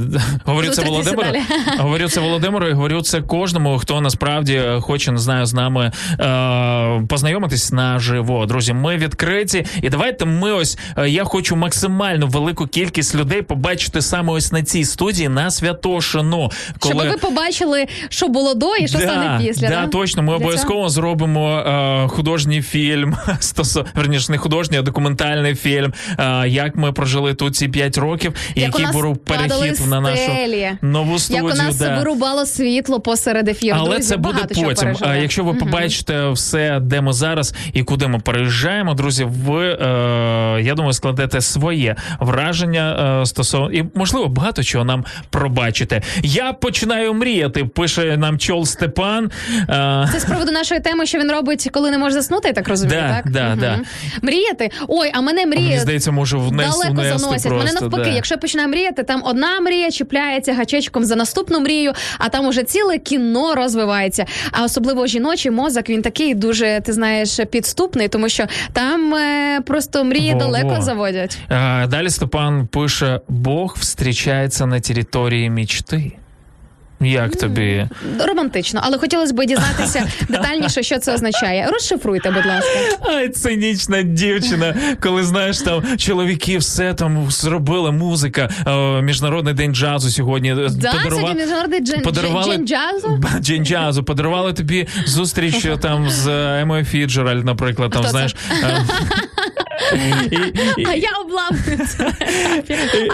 [0.45, 1.23] говорю це Володимиру.
[1.23, 1.41] далі.
[1.79, 7.07] Говорю це Володимиру і говорю це кожному, хто насправді хоче, не знаю, з нами е,
[7.09, 8.47] познайомитись наживо.
[8.47, 9.67] Друзі, ми відкриті.
[9.83, 14.63] І давайте ми ось е, я хочу максимально велику кількість людей побачити саме ось на
[14.63, 16.51] цій студії на Святошину.
[16.85, 19.69] Щоб ви побачили, що було до і що стане після.
[19.69, 19.87] Да, да?
[19.87, 20.23] точно.
[20.23, 25.93] Ми Для обов'язково зробимо е, художній фільм, стосо, верніше, не художній, а документальний фільм.
[26.19, 30.23] Е, як ми прожили тут ці 5 років, і Як який був перехід на нашу
[30.23, 30.71] стелі.
[30.83, 31.45] нову студію.
[31.45, 31.99] Як у нас да.
[31.99, 33.77] вирубало світло посеред ефіру.
[33.81, 34.97] Але Друзі, це буде потім.
[35.01, 40.63] А якщо ви побачите все, де ми зараз і куди ми переїжджаємо, друзі, ви е,
[40.63, 46.03] я думаю, складете своє враження е, стосовно і можливо багато чого нам пробачите.
[46.23, 47.65] Я починаю мріяти.
[47.65, 49.31] Пише нам чол Степан.
[49.69, 52.69] Е, Це з приводу нашої теми, що він робить, коли не може заснути, я так
[52.69, 53.31] розумію, Да, так?
[53.33, 53.81] да, да.
[54.23, 54.71] Мріяти.
[54.89, 55.79] Ой, а мене мені мріє.
[55.81, 57.49] здається, може внес, Далеко внести заносять.
[57.49, 57.67] просто.
[57.67, 58.15] Мене навпаки, да.
[58.17, 62.63] якщо я починаю мріяти, там одна мрія чіпляється гачечком за наступну мрію, а там уже
[62.63, 64.25] ціле кіно розвивається.
[64.53, 70.05] А особливо жіночий мозок він такий дуже, ти знаєш, підступний, тому що там е, просто
[70.05, 70.45] мрії Во-во.
[70.45, 71.39] далеко заводять.
[71.49, 76.13] А, Далі Степан пише: Бог зустрічається на території мічти.
[77.01, 77.89] Як тобі?
[78.27, 81.69] Романтично, але хотілося б дізнатися детальніше, що це означає.
[81.73, 82.71] Розшифруйте, будь ласка.
[83.01, 88.51] Ай, цинічна дівчина, коли знаєш там чоловіки все там зробили музика.
[88.67, 90.51] е, Міжнародний день джазу сьогодні.
[90.53, 93.21] е, Да, міжнародний джен, подарували- джен джазу.
[93.41, 96.29] Джин джазу подарували тобі зустріч е, там з
[96.61, 98.37] Емою Фіджеральд, наприклад, там Хто знаєш.
[100.31, 100.37] І,
[100.83, 102.13] і, А я обламниця.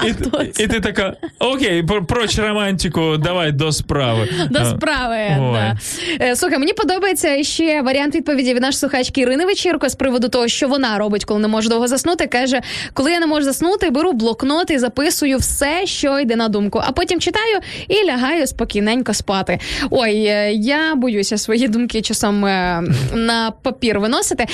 [0.05, 4.29] і, і, ти така: окей, проч романтику, давай до справи.
[4.51, 5.19] До справи.
[5.39, 5.79] Да.
[6.21, 10.49] Е, Слухай, мені подобається ще варіант відповіді від нашої слухачки Ірини Вечірко з приводу того,
[10.49, 12.27] що вона робить, коли не може довго заснути.
[12.27, 12.61] Каже:
[12.93, 16.93] коли я не можу заснути, беру блокнот і записую все, що йде на думку, а
[16.93, 17.59] потім читаю
[17.89, 19.59] і лягаю спокійненько спати.
[19.91, 22.83] Ой, е, я боюся свої думки часом е,
[23.15, 24.47] на папір виносити.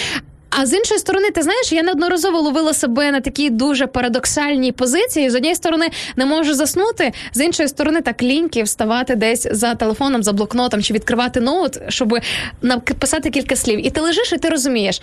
[0.51, 5.31] А з іншої сторони, ти знаєш, я неодноразово ловила себе на такій дуже парадоксальній позиції.
[5.31, 10.23] З однієї сторони не можу заснути, з іншої сторони, так ліньки вставати десь за телефоном,
[10.23, 12.19] за блокнотом чи відкривати ноут, щоб
[12.62, 13.87] написати кілька слів.
[13.87, 15.01] І ти лежиш, і ти розумієш.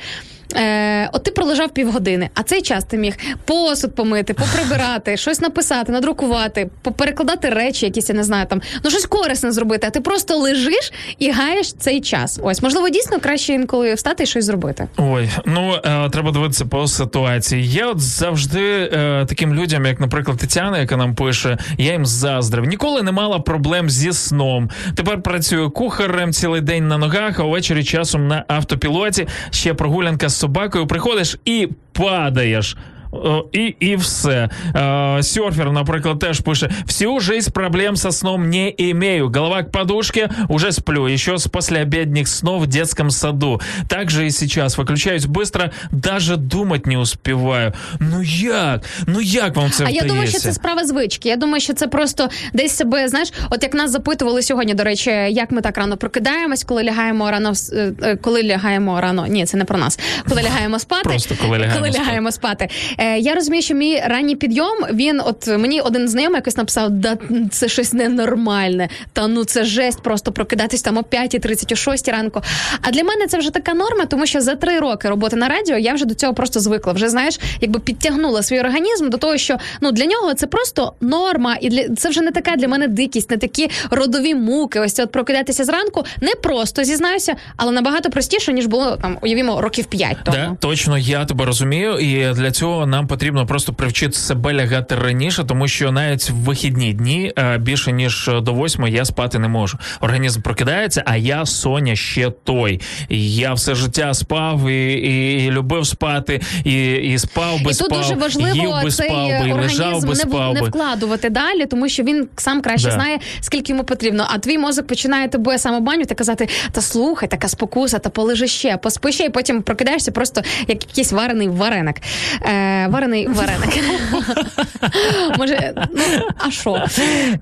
[0.56, 5.92] Е, от ти пролежав півгодини, а цей час ти міг посуд помити, поприбирати, щось написати,
[5.92, 9.88] надрукувати, поперекладати речі, якісь я не знаю, там ну щось корисне зробити.
[9.88, 12.40] А ти просто лежиш і гаєш цей час.
[12.44, 14.88] Ось можливо, дійсно краще інколи встати і щось зробити.
[14.98, 17.68] Ой, ну е, треба дивитися по ситуації.
[17.68, 22.66] Я от завжди е, таким людям, як, наприклад, Тетяна, яка нам пише, я їм заздрив.
[22.66, 24.70] Ніколи не мала проблем зі сном.
[24.96, 29.28] Тепер працюю кухарем цілий день на ногах, а ввечері часом на автопілоті.
[29.50, 30.88] Ще прогулянка собакою.
[30.88, 32.78] Приходиш і падаєш.
[33.24, 34.50] О, І, і все.
[34.76, 39.30] Е, Серфер, наприклад, теж пише: всю жизнь проблем со сном не имею.
[39.30, 41.08] Голова к подушке, уже сплю.
[41.08, 43.62] Еще с послеобедних снов в детском саду.
[43.88, 44.78] Так же и сейчас.
[44.78, 47.74] Выключаюсь быстро, даже думать не успеваю.
[48.00, 48.82] Ну як?
[49.08, 51.30] Ну як вам це А я думаю, що це справа звички.
[51.30, 55.10] Я думаю, що це просто десь себе, знаєш, от як нас запитували сьогодні, до речі,
[55.30, 59.28] як ми так рано прокидаємось, коли лягаємо рано, е, е, коли лягаємо рано.
[59.28, 60.00] Ні, це не про нас.
[60.30, 61.10] Коли лягаємо спати.
[61.10, 62.00] Просто коли лягаємо спати.
[62.00, 62.70] лягаємо спати.
[63.06, 67.18] Е, я розумію, що мій ранній підйом, він, от мені один знайомий якось написав, да
[67.52, 68.90] це щось ненормальне.
[69.14, 72.42] Та ну це жесть, просто прокидатись там о 5.30, о 6 ранку.
[72.82, 75.78] А для мене це вже така норма, тому що за три роки роботи на радіо
[75.78, 76.94] я вже до цього просто звикла.
[76.94, 81.58] Вже знаєш, якби підтягнула свій організм до того, що ну для нього це просто норма,
[81.62, 84.80] і для це вже не така для мене дикість, не такі родові муки.
[84.80, 89.62] Ось це от прокидатися зранку не просто зізнаюся, але набагато простіше ніж було там, уявімо,
[89.62, 90.38] років 5 тому.
[90.38, 95.44] Да, точно, я тебе розумію, і для цього нам потрібно просто привчити себе лягати раніше,
[95.44, 99.78] тому що навіть в вихідні дні е, більше ніж до восьми я спати не можу.
[100.02, 102.82] Організм прокидається, а я Соня ще той.
[103.10, 107.90] Я все життя спав і, і, і любив спати, і, і спав би і спав,
[107.90, 110.68] тут дуже їв важливо би цей спав би, і лежав би не, спав не би.
[110.68, 112.94] вкладувати далі, тому що він сам краще Да.
[112.94, 114.28] знає, скільки йому потрібно.
[114.30, 119.12] А твій мозок починає тебе самобанювати, казати: та слухай, така спокуса, та полежи ще, поспи
[119.12, 121.96] ще, і потім прокидаєшся просто як якийсь варений вареник.
[122.42, 123.70] Е, варений вареник.
[125.38, 126.04] Може, ну
[126.38, 126.86] а що?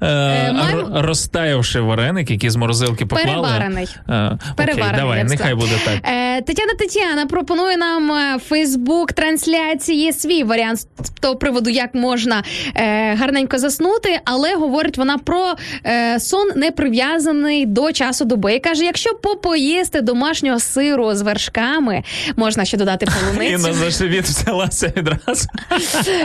[0.02, 3.30] Е, маємо- Розтаявши вареник, який з морозилки поклали.
[3.48, 3.88] Переварений.
[4.10, 5.56] Е, окей, Переварений, давай, б нехай сказала.
[5.62, 6.12] буде так.
[6.14, 12.44] Е, Тетяна Тетяна пропонує нам е, Фейсбук трансляції свій варіант з того приводу, як можна
[12.76, 15.54] е, гарненько заснути, але говорить вона про
[15.86, 18.54] е, сон не прив'язаний до часу доби.
[18.56, 22.04] І каже: якщо попоїсти домашнього сиру з вершками,
[22.36, 23.54] можна ще додати полуницю.
[23.54, 25.20] Інна за живіт взялася відразу.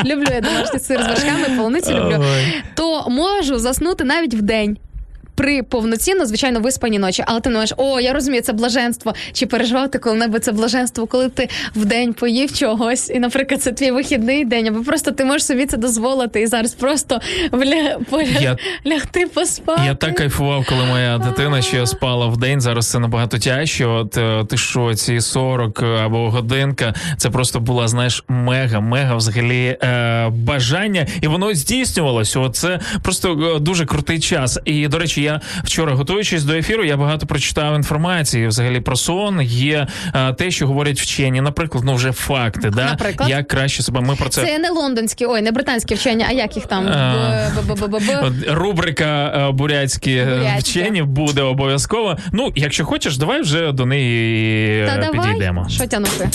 [0.04, 2.24] Люблю я домашній сир з вершками, полуницю люблю.
[2.74, 4.78] То можу заснути навіть в день.
[5.38, 9.14] При повноцінно, звичайно, виспаній ночі, але ти не маєш, о, я розумію, це блаженство.
[9.32, 13.72] Чи переживав ти коли-небудь це блаженство, коли ти в день поїв чогось, і, наприклад, це
[13.72, 17.20] твій вихідний день, або просто ти можеш собі це дозволити і зараз просто
[17.52, 17.98] вля...
[18.40, 18.56] Я-
[18.86, 19.82] лягти поспати.
[19.86, 22.60] Я так кайфував, коли моя дитина ще спала в день.
[22.60, 23.86] Зараз це набагато тяжче.
[23.86, 29.78] От е, ти що, ці 40 або годинка, це просто була, знаєш, мега, мега взагалі
[29.82, 32.50] е, бажання, і воно здійснювалося.
[32.52, 34.58] Це просто е, дуже крутий час.
[34.64, 39.40] І до речі, я вчора, готуючись до ефіру, я багато прочитав інформації взагалі про сон.
[39.42, 43.30] Є е, те, що говорять вчені, наприклад, ну вже факти, да Наприклад?
[43.30, 44.00] як краще себе.
[44.00, 44.46] Ми про це.
[44.46, 46.88] Це не лондонські, ой, не британські вчення, а як їх там?
[46.88, 47.48] А.
[48.22, 52.16] От Рубрика е, бурятські е, вчені буде обов'язково.
[52.32, 55.66] Ну, якщо хочеш, давай вже до неї е, підійдемо.
[55.68, 56.28] що тянути?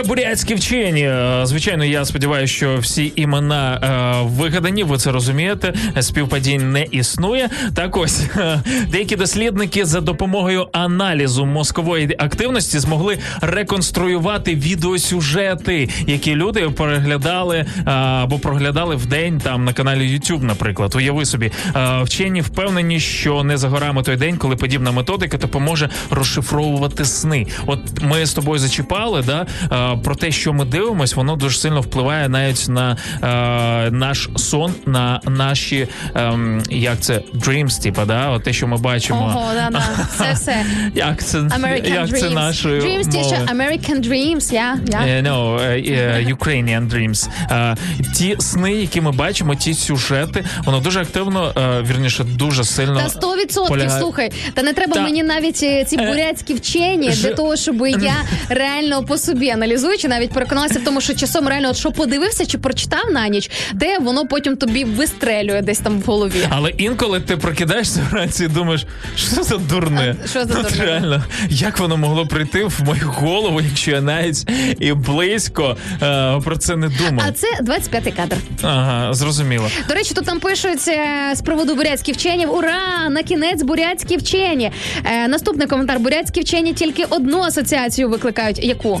[0.00, 1.10] Е, Рубрика бурятські вчені.
[1.46, 3.80] Звичайно, я сподіваюся, що всі імена
[4.22, 4.84] е, вигадані.
[4.84, 5.74] Ви це розумієте.
[6.00, 7.48] Співпадінь не існує.
[7.74, 16.60] Так ось е, деякі дослідники за допомогою аналізу мозкової активності змогли реконструювати відеосюжети, які люди
[16.60, 20.94] переглядали е, або проглядали в день там на каналі YouTube, наприклад.
[20.94, 25.88] Уяви собі, Е, вчені впевнені, що не за горами той день, коли подібна методика допоможе
[26.10, 27.46] розшифровувати сни.
[27.66, 31.80] От ми з тобою зачіпали, да е, про те, що ми дивимось, воно дуже сильно
[31.80, 38.44] впливає навіть на е, наш сон, на наші ем, як це dreams, типа, да, от
[38.44, 39.32] те, що ми бачимо.
[39.36, 39.82] Ого, да, да.
[40.14, 40.64] Все, все.
[40.94, 42.20] Як це American як Dreams.
[42.20, 43.40] це нашою Dreams, мовою?
[43.54, 44.98] American Dreams, я, я.
[45.06, 47.28] Е, no, е, е, Ukrainian Dreams.
[47.50, 47.76] Е,
[48.16, 53.08] Ті сни, які ми бачимо, ті сюжети, воно дуже активно, е, вірніше, дуже сильно Та
[53.08, 54.32] сто відсотків, полягає- слухай.
[54.54, 58.14] Та не треба Та- мені навіть е, ці бурятські вчені ж- для того, щоб я
[58.48, 59.50] реально по собі
[59.80, 63.50] аналізуючи, навіть переконалася в тому, що часом реально, от що подивився чи прочитав на ніч,
[63.74, 66.46] де воно потім тобі вистрелює десь там в голові.
[66.50, 68.86] Але інколи ти прокидаєшся вранці і думаєш,
[69.16, 70.16] що за дурне?
[70.24, 70.84] А, що за От дурне?
[70.84, 74.48] реально, як воно могло прийти в мою голову, якщо я навіть
[74.80, 77.24] і близько е, про це не думав?
[77.28, 78.36] А це 25-й кадр.
[78.62, 79.68] Ага, зрозуміло.
[79.88, 82.54] До речі, тут там пишуть е, з приводу бурятських вченів.
[82.54, 83.08] Ура!
[83.10, 84.72] На кінець бурятські вчені.
[85.04, 88.64] Е, наступний коментар: бурятські вчені тільки одну асоціацію викликають.
[88.64, 89.00] Яку?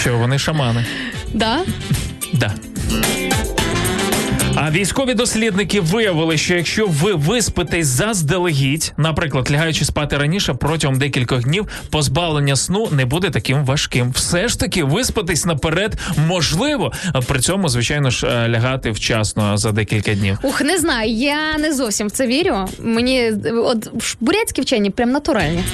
[0.00, 0.84] Що вони шамани?
[1.34, 1.58] Да?
[2.32, 2.52] Да.
[4.58, 11.42] А військові дослідники виявили, що якщо ви виспитесь заздалегідь, наприклад, лягаючи спати раніше протягом декількох
[11.42, 14.10] днів, позбавлення сну не буде таким важким.
[14.10, 15.98] Все ж таки, виспатись наперед
[16.28, 16.92] можливо.
[17.26, 20.38] При цьому, звичайно ж, е, лягати вчасно за декілька днів.
[20.42, 22.56] Ух, не знаю, я не зовсім в це вірю.
[22.82, 23.90] Мені е, от
[24.20, 25.64] бурятські вчені прям натуральні.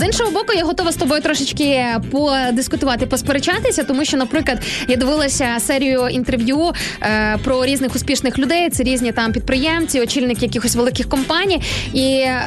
[0.00, 4.58] З іншого боку, я готова з тобою трошечки подискутувати, посперечатися, тому що, наприклад,
[4.88, 6.72] я дивилася серію інтерв'ю
[7.02, 8.70] е, про різних успішних людей.
[8.70, 11.62] Це різні там підприємці, очільники якихось великих компаній.
[11.92, 12.38] І е,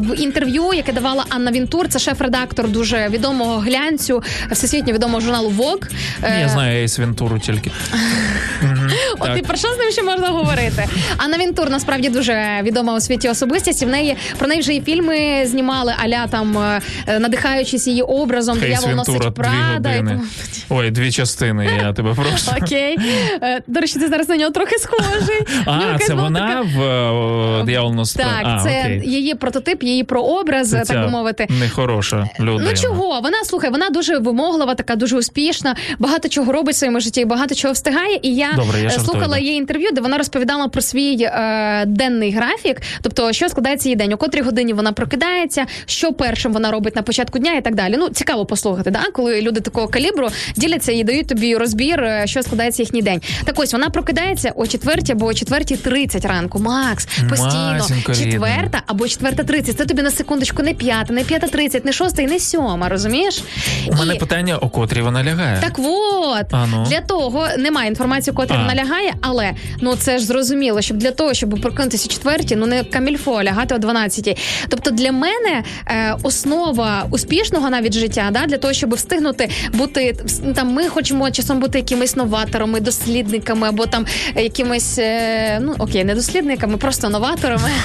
[0.00, 5.90] в інтерв'ю, яке давала Анна Вінтур, це шеф-редактор дуже відомого глянцю, всесвітньо відомого журналу Vogue.
[6.22, 7.70] Е, Я знаю Ейс Вентуру тільки.
[9.18, 10.88] От і про що з ним ще можна говорити?
[11.16, 13.82] Анна Вінтур насправді дуже відома у світі особистість.
[13.82, 16.71] І в неї про неї вже і фільми знімали, аля там е,
[17.18, 19.94] надихаючись її образом, Хейс диявол носить Прада.
[19.94, 20.20] і тому-
[20.68, 21.70] Ой, дві частини.
[21.82, 22.50] Я тебе прошу.
[22.62, 22.98] Окей.
[23.42, 25.42] Е, До речі, ти зараз на нього трохи схожий.
[25.66, 31.04] А, це вона в е, «Д'явол нос Так, а, це її прототип, її прообраз, так
[31.04, 31.46] би мовити.
[31.60, 32.70] Нехороша людина.
[32.70, 33.20] Ну чого?
[33.20, 37.54] Вона слухай, вона дуже вимоглива, така дуже успішна, багато чого робить в своєму житті, багато
[37.54, 38.18] чого встигає.
[38.22, 38.50] І я,
[38.84, 43.88] е, слухала її інтерв'ю, де вона розповідала про свій е, денний графік, тобто що складається
[43.88, 47.60] її день, у котрій годині вона прокидається, що першим вона робить на початку дня і
[47.62, 47.94] так далі.
[47.98, 49.02] Ну цікаво послухати, да?
[49.12, 53.20] коли люди такого калібру діляться і дають тобі розбір, е, що складається їхній день.
[53.44, 56.58] Так ось вона прокидається о четвертій або о четвертій тридцять ранку.
[56.58, 59.78] Макс постійно четверта або четверта тридцять.
[59.78, 62.88] Це тобі на секундочку не п'ята, не п'ята тридцять, не шоста і не сьома.
[62.88, 63.42] Розумієш?
[63.88, 65.60] У мене І- питання, о котрій вона лягає.
[65.60, 66.86] так от А ну?
[66.90, 71.34] для того немає інформації, котрі вона лягає, але ну це ж зрозуміло, щоб для того,
[71.34, 74.38] щоб прокинутися о четвертій, ну не камільфо лягати о 12.
[74.68, 76.14] Тобто для мене е,
[76.52, 80.72] основа успішного навіть життя, да, для того, щоб встигнути бути ну, там.
[80.72, 84.06] Ми хочемо часом бути якимись новаторами, дослідниками або там
[84.36, 87.70] е, якимись е, ну окей, не дослідниками, просто новаторами.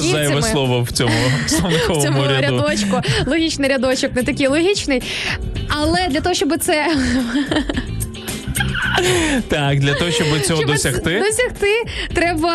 [0.00, 1.14] Зайве слово в цьому
[1.88, 2.42] в цьому ряду.
[2.42, 3.00] рядочку.
[3.26, 5.02] Логічний рядочок, не такий логічний.
[5.68, 6.86] Але для того, щоб це
[9.48, 11.20] Так, для того, щоб цього щоб досягти.
[11.20, 11.82] досягти,
[12.14, 12.54] треба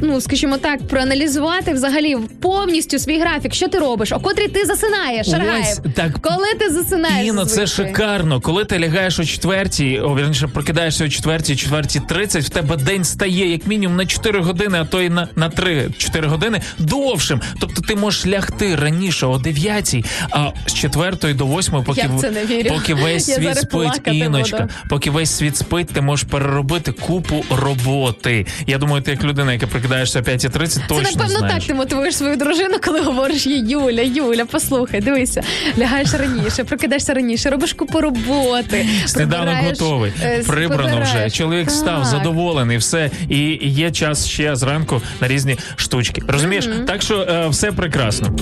[0.00, 3.54] ну скажімо так, проаналізувати взагалі повністю свій графік.
[3.54, 4.12] Що ти робиш?
[4.12, 5.80] О котрій ти засинаєш, Шаргаєв?
[5.86, 6.12] Ось так.
[6.20, 7.28] Коли ти засинаєш?
[7.28, 8.40] Іно, це шикарно.
[8.40, 13.04] Коли ти лягаєш о четвертій, о, вірніше, прокидаєшся о четвертій, четвертій тридцять, в тебе день
[13.04, 17.40] стає як мінімум на 4 години, а то й на, на 3-4 години довшим.
[17.60, 19.96] Тобто ти можеш лягти раніше о 9,
[20.30, 22.70] а з 4 до 8, поки, Я в це не вірю.
[22.70, 24.72] поки весь Я світ спить, іночка, буду.
[24.88, 28.46] поки весь світ спить, ти можеш переробити купу роботи.
[28.66, 31.54] Я думаю, ти як людина, яка прокидаєшся о 5.30, Це напевно знаєш.
[31.54, 35.42] так ти мотивуєш свою дружину, коли говориш їй Юля, Юля, послухай, дивися,
[35.78, 38.86] лягаєш раніше, прокидаєшся раніше, робиш купу роботи.
[39.06, 41.30] Сніданок готовий, е, прибрано вже.
[41.30, 43.10] Чоловік став задоволений, все.
[43.28, 46.22] І є час ще зранку на різні штучки.
[46.28, 46.68] Розумієш?
[46.86, 48.36] Так що е, все прекрасно.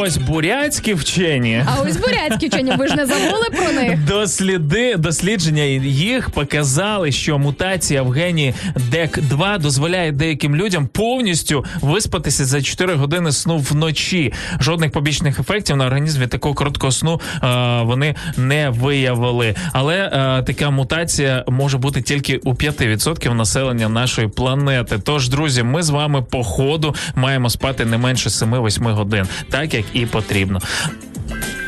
[0.00, 1.64] Ось бурятські вчені.
[1.66, 4.04] А ось бурятські вчені, ви ж не забули про них?
[4.04, 8.54] Досліди дослідження їх показали, що мутація в гені
[8.92, 14.32] ДЕК-2 дозволяє деяким людям повністю виспатися за 4 години сну вночі.
[14.60, 19.54] Жодних побічних ефектів на організм від такого короткого сну е, вони не виявили.
[19.72, 24.98] Але е, така мутація може бути тільки у 5% населення нашої планети.
[25.04, 29.84] Тож, друзі, ми з вами по ходу маємо спати не менше 7-8 годин, так як
[29.92, 30.60] і потрібно.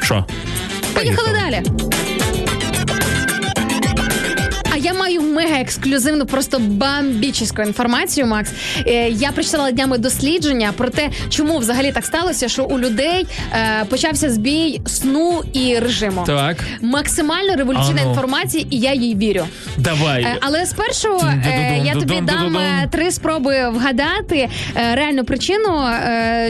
[0.03, 0.27] Що?
[0.95, 1.63] Поїхали далі.
[4.82, 8.51] Я маю мега ексклюзивну, просто бомбічну інформацію, Макс.
[8.86, 13.85] Е, Я прочитала днями дослідження про те, чому взагалі так сталося, що у людей е,
[13.85, 16.24] почався збій сну і режиму.
[16.27, 16.57] Так.
[16.81, 18.09] Максимально революційна А ну.
[18.11, 19.44] інформація, і я їй вірю.
[19.77, 20.23] Давай.
[20.23, 21.20] Е, Але спершу
[21.85, 22.57] я тобі дам
[22.90, 24.48] три спроби вгадати
[24.94, 25.85] реальну причину,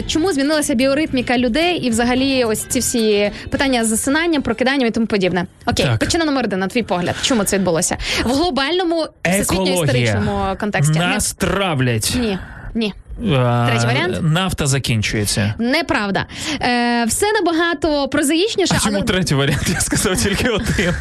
[0.07, 5.05] чому змінилася біоритміка людей і взагалі ось ці всі питання з засинанням, прокиданням і тому
[5.07, 5.45] подібне.
[5.65, 5.99] Окей, Так.
[5.99, 7.15] причина номер один, на твій погляд.
[7.21, 7.97] Чому це відбулося?
[8.25, 10.99] В глобальному всесвітньо-історичному контексті.
[10.99, 12.13] Нас травлять.
[12.19, 12.37] Ні,
[12.73, 12.93] ні.
[13.37, 14.17] А, Третій варіант?
[14.21, 15.53] Нафта закінчується.
[15.59, 16.25] Неправда.
[16.61, 19.63] Е, все набагато прозаїчніше, А чому але третій варіант?
[19.73, 20.93] Я сказав тільки один.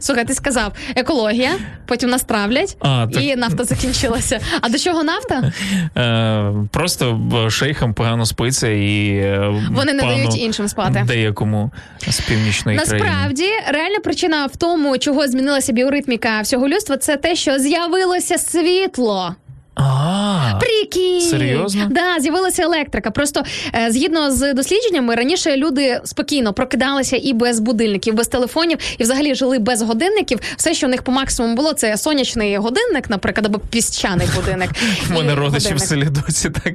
[0.00, 1.50] слухай, ти сказав екологія,
[1.86, 4.40] потім нас травлять, А, так- і нафта закінчилася.
[4.60, 5.52] А до чого нафта?
[5.96, 7.20] Е, просто
[7.50, 11.04] шейхам погано спиться і е, Вони не дають іншим спати.
[11.06, 11.70] Деякому
[12.08, 13.08] з північної країни.
[13.08, 19.34] Насправді, реальна причина в тому, чого змінилася біоритміка всього людства, це те, що з'явилося світло.
[19.74, 21.20] А, Прикинь!
[21.20, 21.86] Серйозно?
[21.90, 23.10] Да, з'явилася електрика.
[23.10, 23.42] Просто
[23.74, 29.34] е, згідно з дослідженнями, раніше люди спокійно прокидалися і без будильників, без телефонів, і взагалі
[29.34, 30.38] жили без годинників.
[30.56, 34.70] Все, що у них по максимуму було, це сонячний годинник, наприклад, або піщаний будильник.
[35.08, 36.74] в мене родичі в селі досі так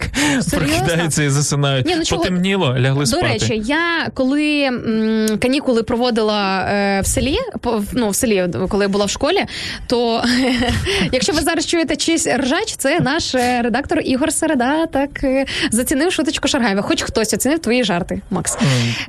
[0.51, 1.85] прокидаються і засинають.
[1.87, 2.21] Ні, ну чого?
[2.21, 8.09] Потемніло, лягли До речі, я коли м, канікули проводила е, в селі, по- в- ну
[8.09, 9.45] в селі, коли я була в школі,
[9.87, 10.23] то
[11.11, 16.11] якщо ви зараз чуєте чийсь ржач, це наш е, редактор Ігор Середа так е, зацінив
[16.11, 16.81] шуточку Шаргаєва.
[16.81, 18.57] Хоч хтось оцінив твої жарти, Макс.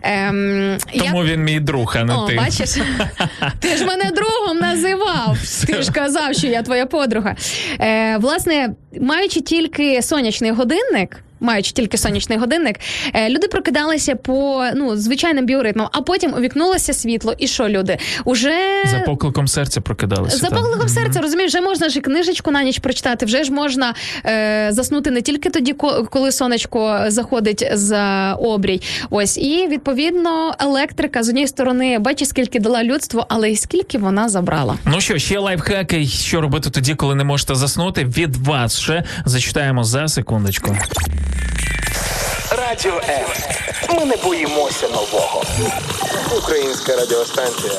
[0.02, 2.34] Ем, Тому він мій друг, а не О, ти.
[2.36, 2.70] бачиш,
[3.60, 5.36] ти ж мене другом називав.
[5.66, 7.36] Ти ж казав, що я твоя подруга.
[7.80, 11.20] Е, власне, маючи тільки сонячний годинник.
[11.40, 12.76] Маючи тільки сонячний годинник,
[13.14, 17.34] е, люди прокидалися по ну звичайним біоритмам, а потім увікнулося світло.
[17.38, 17.98] І що люди?
[18.24, 18.58] Уже
[18.90, 20.36] За покликом серця прокидалися.
[20.36, 20.58] за так.
[20.58, 23.94] покликом серця, розумієш, вже можна ж і книжечку на ніч прочитати, вже ж можна
[24.26, 25.72] е, заснути не тільки тоді,
[26.10, 28.82] коли сонечко заходить за обрій.
[29.10, 34.28] Ось і відповідно електрика з однієї сторони бачиш, скільки дала людству, але й скільки вона
[34.28, 34.74] забрала.
[34.84, 38.04] Ну що, ще лайфхаки, що робити тоді, коли не можете заснути.
[38.04, 40.76] Від вас ще зачитаємо за секундочку.
[42.68, 43.26] Радіо М.
[43.98, 45.42] Ми не боїмося нового.
[46.38, 47.72] Українська радіостанція.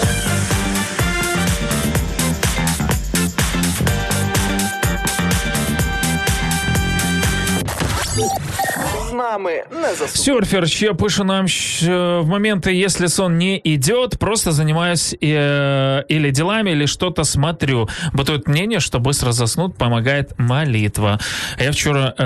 [9.28, 10.16] нами не засудять.
[10.16, 16.30] Серфер ще пише нам, що в моменты, если сон не идет, просто занимаюсь э, или
[16.30, 17.88] делами, или что-то смотрю.
[18.12, 21.18] Бытует мнение, что быстро заснуть помогает молитва.
[21.58, 22.24] А Я вчора е,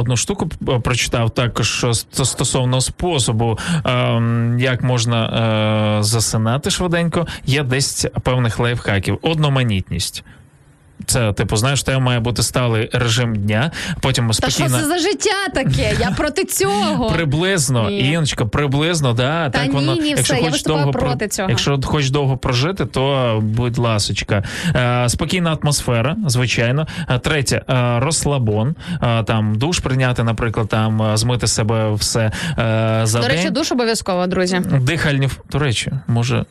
[0.00, 4.22] одну штуку п- прочитав також ст- стосовно способу, е,
[4.58, 7.26] як можна е, засинати швиденько.
[7.46, 9.18] Є десь певних лайфхаків.
[9.22, 10.24] Одноманітність.
[11.07, 13.71] Це, типу, знаєш, тебе має бути сталий режим дня,
[14.01, 14.79] потім Та що спокійно.
[14.79, 15.95] це за життя таке?
[15.99, 17.09] Я проти цього.
[17.15, 17.89] Приблизно.
[17.89, 19.49] Іночка, приблизно, да.
[19.49, 19.95] Та так ні, воно.
[19.95, 21.49] ні, якщо все, я хочеш довго проти цього.
[21.49, 24.43] Якщо хочеш довго прожити, то будь ласочка.
[24.75, 26.87] Е, спокійна атмосфера, звичайно.
[27.09, 28.75] Е, третє, е, розслабон.
[29.03, 32.31] Е, там душ прийняти, наприклад, там змити себе все
[33.03, 33.37] за До день.
[33.37, 34.61] речі, душ обов'язково, друзі.
[34.81, 36.45] Дихальні до речі, може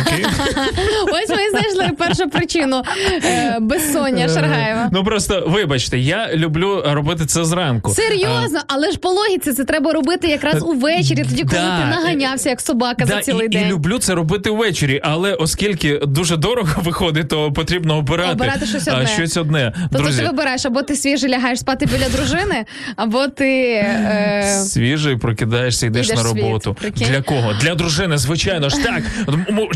[0.00, 0.26] окей.
[1.12, 2.82] Ось ми знайшли першу причину
[3.24, 3.58] е,
[3.96, 4.88] безсоння безсоння Шаргаєва.
[4.92, 7.90] Ну просто вибачте, я люблю робити це зранку.
[7.90, 12.60] Серйозно, але ж по логіці це треба робити якраз увечері, тоді коли ти наганявся як
[12.60, 13.66] собака Да, за цілий і, день.
[13.66, 18.88] і люблю це робити ввечері, але оскільки дуже дорого виходить, то потрібно обирати, Обирати щось
[18.88, 19.00] одне.
[19.02, 19.72] А, щось одне.
[19.92, 22.64] Тобто ти вибираєш, або ти свіжий лягаєш спати біля дружини,
[22.96, 23.72] або ти.
[23.74, 24.62] Е...
[24.66, 26.76] Свіжий, прокидаєшся, йдеш Йдеш на роботу.
[26.96, 27.52] Для кого?
[27.60, 29.02] Для дружини, звичайно ж так.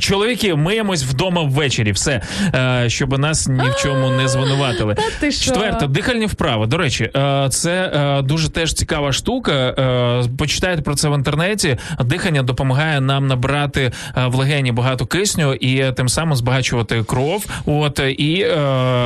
[0.01, 1.93] Чоловіки, миємось вдома ввечері.
[1.93, 2.23] Все,
[2.55, 4.97] Е, щоб нас ні в чому не звинуватили.
[5.20, 5.45] Ти що?
[5.45, 6.66] Четверте, дихальні вправи.
[6.66, 9.53] До речі, е, це е, дуже теж цікава штука.
[9.53, 11.77] Е, Почитайте про це в інтернеті.
[12.01, 17.47] Дихання допомагає нам набрати в легені багато кисню і тим самим збагачувати кров.
[17.66, 18.47] От і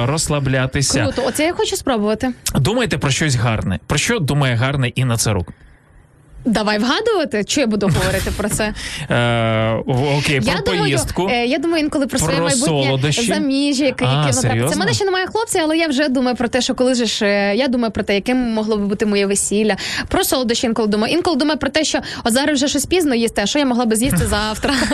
[0.04, 1.02] розслаблятися.
[1.02, 2.32] Круто, оце я хочу спробувати.
[2.54, 3.78] Думайте про щось гарне.
[3.86, 5.52] Про що думає гарне Інна Царук?
[6.44, 8.74] Давай вгадувати, що я буду говорити про це.
[9.10, 9.70] Е,
[10.18, 11.28] окей, про поїздку.
[11.30, 14.32] е, я думаю інколи про, своє майбутнє заміжжя, яке, воно.
[14.32, 17.06] Це в мене ще немає хлопця, але я вже думаю про те, що коли же
[17.06, 19.76] ж е, я думаю про те, яким могло би бути моє весілля.
[20.08, 21.14] Про солодощі інколи думаю.
[21.14, 23.84] Інколи думаю про те, що от зараз вже щось пізно їсти, а що я могла
[23.84, 24.74] би з'їсти завтра.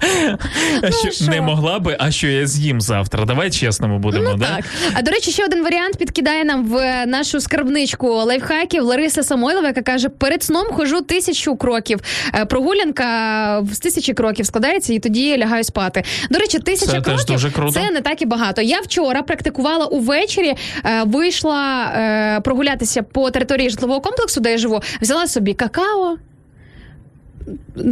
[0.82, 1.24] А що, ну, що?
[1.24, 3.24] не могла би, а що я з'їм завтра.
[3.24, 4.46] Давай чесними будемо, Ну да?
[4.56, 4.64] так.
[4.94, 9.82] А до речі, ще один варіант підкидає нам в нашу скарбничку лайфхаків Лариса Самойлова, яка
[9.82, 11.98] каже: перед сном хожу тисячу кроків.
[12.34, 16.02] Е, Прогулянка з тисячі кроків складається, і тоді лягаю спати.
[16.30, 17.72] До речі, тисяча Це кроків дуже круто.
[17.72, 18.62] це не так і багато.
[18.62, 20.54] Я вчора практикувала увечері,
[20.84, 26.16] е, вийшла е, прогулятися по території житлового комплексу, де я живу, взяла собі какао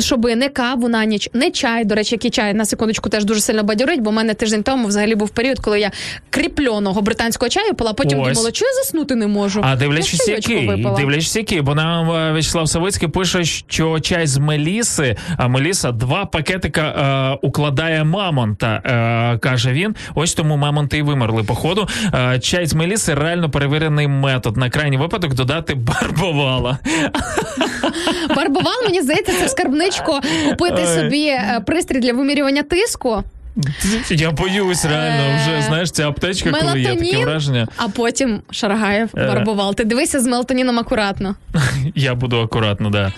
[0.01, 1.85] щоб не каву на ніч, не чай.
[1.85, 4.89] До речі, який чай на секундочку теж дуже сильно бадьорить, бо в мене тиждень тому
[4.89, 5.91] взагалі був період, коли я
[6.31, 8.29] кріпленого британського чаю пила, потім Ось.
[8.29, 9.61] думала, що я заснути не можу.
[9.65, 15.17] А дивлячись який, дивлячись який, бо нам е, В'ячеслав Савицький пише, що чай з Меліси,
[15.37, 19.95] а Меліса два пакетика е, укладає мамонта, е, каже він.
[20.15, 21.89] Ось тому мамонти і вимерли походу.
[22.15, 24.57] Е, чай з Меліси реально перевірений метод.
[24.57, 26.79] На крайній випадок додати барбовала.
[28.37, 30.13] Барбовал, мені здається, в скарбничку
[30.49, 33.23] купити собі е, пристрій для вимірювання тиску,
[34.11, 37.69] Я боюсь, реально, вже знаєш, ця аптечка, коли є таке враження.
[37.77, 39.75] а потім Шаргаєв фарбував.
[39.75, 41.35] Ти дивися з мелатоніном акуратно.
[41.95, 43.13] Я буду акуратно, да.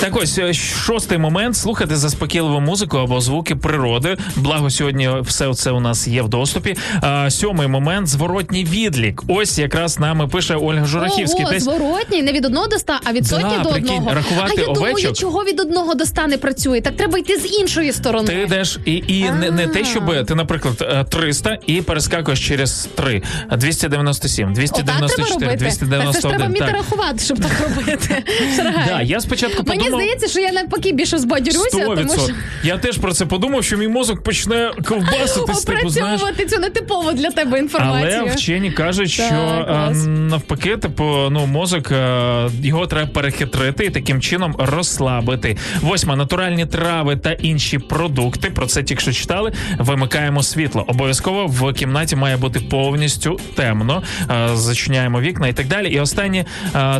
[0.00, 4.16] Так ось е, шостий момент слухати заспокійливу музику або звуки природи.
[4.36, 6.76] Благо сьогодні все це у нас є в доступі.
[7.00, 9.22] А, сьомий момент зворотній відлік.
[9.28, 11.44] Ось якраз нами пише Ольга Журахівський.
[11.44, 14.14] Ого, Десь зворотній, не від одного до ста, а від Да, сотні до прикинь, одного.
[14.14, 16.80] рахувати а я думаю, чого від одного до ста не працює.
[16.80, 18.26] Так треба йти з іншої сторони.
[18.26, 22.88] Ти йдеш і, і не, не те, щоб ти, наприклад, е, 300 і перескакуєш через
[22.94, 23.22] 3.
[23.56, 25.64] 297, Отак треба 294, робити.
[25.64, 26.48] Так це ж треба 291.
[26.48, 28.24] вміти рахувати, щоб так робити.
[28.86, 33.12] Да, я спочатку Мені здається, що я навпаки більше збадьорюся, тому що Я теж про
[33.12, 36.20] це подумав, що мій мозок почне ковбаситись, типу, знаєш.
[36.20, 38.20] опрацьовувати цю нетипову для тебе інформацію.
[38.22, 43.90] Але вчені кажуть, що Так, е, навпаки, типу, ну мозок е, його треба перехитрити і
[43.90, 45.56] таким чином розслабити.
[45.80, 48.50] Восьма натуральні трави та інші продукти.
[48.50, 49.52] Про це тільки що читали.
[49.78, 50.84] Вимикаємо світло.
[50.88, 54.02] Обов'язково в кімнаті має бути повністю темно.
[54.30, 55.88] Е, Зачиняємо вікна і так далі.
[55.88, 56.44] І останнє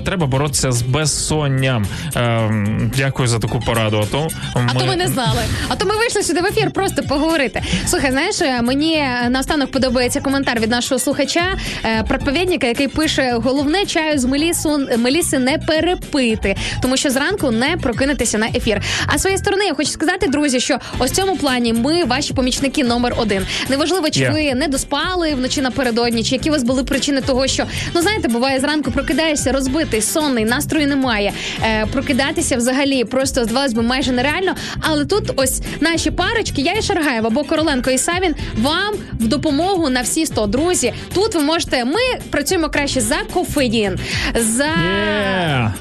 [0.04, 1.86] треба боротися з безсонням.
[2.16, 2.50] Е,
[2.96, 4.00] Дякую за таку пораду.
[4.02, 5.42] А то А то ми не знали.
[5.68, 7.62] А то ми вийшли сюди в ефір просто поговорити.
[7.86, 13.86] Слухай, знаєш, е, мені наостанок подобається коментар від нашого слухача, е, проповідника, який пише: головне
[13.86, 18.82] чаю з мелісу меліси не перепити, тому що зранку не прокинетеся на ефір.
[19.06, 22.34] А з своєї сторони, я хочу сказати, друзі, що ось в цьому плані ми ваші
[22.34, 23.46] помічники номер один.
[23.68, 24.30] Неважливо, чи Є.
[24.30, 27.64] ви не доспали вночі напередодні, чи які у вас були причини того, що
[27.94, 31.32] ну знаєте, буває зранку прокидаєшся розбитий, сонний, настрою немає.
[31.62, 34.54] Е, прокидатися взагалі просто здавалось би майже нереально.
[34.80, 39.90] Але тут ось наші парочки, я і Шаргаєва, або Короленко і Савін, вам в допомогу
[39.90, 40.46] на всі 100.
[40.46, 41.84] Друзі, тут ви можете.
[41.84, 42.00] Ми
[42.30, 43.98] працюємо краще за кофеїн,
[44.34, 45.72] за Є!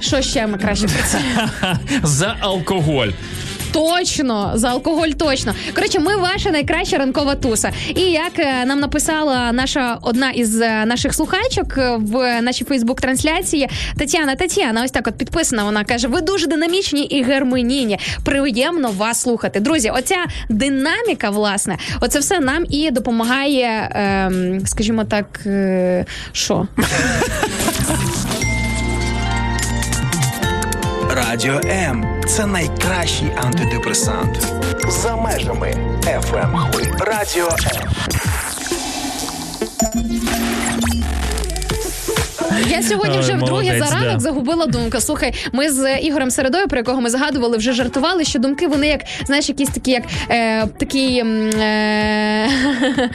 [0.00, 1.48] що ще ми краще працюємо.
[2.02, 3.08] за алкоголь.
[3.72, 5.54] Точно, за алкоголь точно.
[5.74, 7.72] Коротше, ми ваша найкраща ранкова туса.
[7.96, 13.68] І як е, нам написала наша одна із е, наших слухачок е, в нашій Фейсбук-трансляції
[13.98, 15.64] Тетяна Тетяна, ось так от підписана.
[15.64, 17.98] Вона каже: ви дуже динамічні і гармонійні.
[18.24, 19.60] Приємно вас слухати.
[19.60, 20.16] Друзі, оця
[20.48, 26.66] динаміка, власне, оце все нам і допомагає, ем, скажімо так, е, що?
[31.14, 34.52] Радіо М це найкращий антидепресант.
[34.88, 35.74] За межами
[36.04, 36.70] FM.
[37.00, 37.48] Радіо
[39.94, 40.49] М.
[42.68, 44.18] Я сьогодні вже вдруге за ранок да.
[44.18, 45.00] загубила думку.
[45.00, 49.00] Слухай, ми з Ігорем Середою, про якого ми згадували, вже жартували, що думки вони як
[49.26, 51.24] знаєш, якісь такі, як е, такі
[51.60, 52.48] е,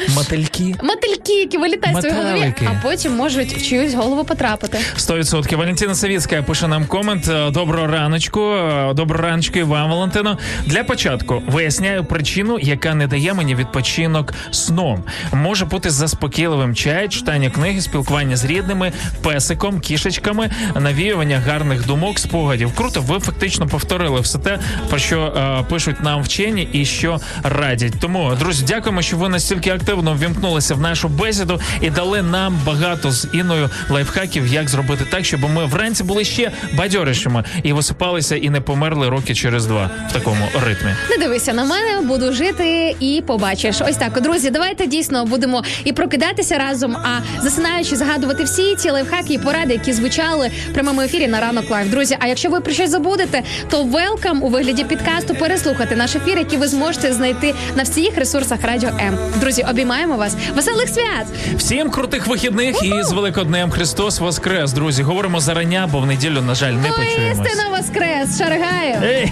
[0.16, 0.76] Мотильки.
[0.84, 4.78] мотильки, які вилітають в своїй голові, а потім можуть в чиюсь голову потрапити.
[4.98, 5.56] 100%.
[5.56, 7.28] Валентина Савіцька пише нам комент.
[7.30, 8.42] Е, Доброго раночку.
[8.42, 10.38] Е, Доброго раночку і вам, Валентино.
[10.66, 15.04] Для початку виясняю причину, яка не дає мені відпочинок сном.
[15.34, 18.92] Може бути заспокійливим чай, читання книги, спілкування з рідними,
[19.36, 20.50] песиком, кішечками,
[20.80, 22.76] навіювання гарних думок, спогадів.
[22.76, 24.60] Круто, ви фактично повторили все те,
[24.90, 27.94] про що е, пишуть нам вчені і що радять.
[28.00, 33.12] Тому, друзі, дякуємо, що ви настільки активно ввімкнулися в нашу бесіду і дали нам багато
[33.12, 38.50] з іною лайфхаків, як зробити так, щоб ми вранці були ще бадьорішими і висипалися і
[38.50, 40.90] не померли роки через два в такому ритмі.
[41.10, 43.82] Не дивися на мене, буду жити і побачиш.
[43.82, 49.25] Ось так, друзі, давайте дійсно будемо і прокидатися разом, а засинаючи згадувати всі ці лайфхаки
[49.34, 51.88] і поради, які звучали в прямому ефірі на ранок live.
[51.90, 56.38] Друзі, а якщо ви про щось забудете, то велкам у вигляді підкасту переслухати наш ефір,
[56.38, 59.18] який ви зможете знайти на всіх ресурсах Радіо М.
[59.40, 60.36] Друзі, обіймаємо вас.
[60.56, 61.26] Веселих свят!
[61.58, 65.04] Всім крутих вихідних і з Великоднем Христос Воскрес, друзі.
[65.04, 67.48] Говоримо зарання, бо в неділю, на жаль, не почуємось.
[67.48, 68.38] Істина воскрес!
[68.38, 68.96] Шаргаю!
[69.04, 69.32] Ей!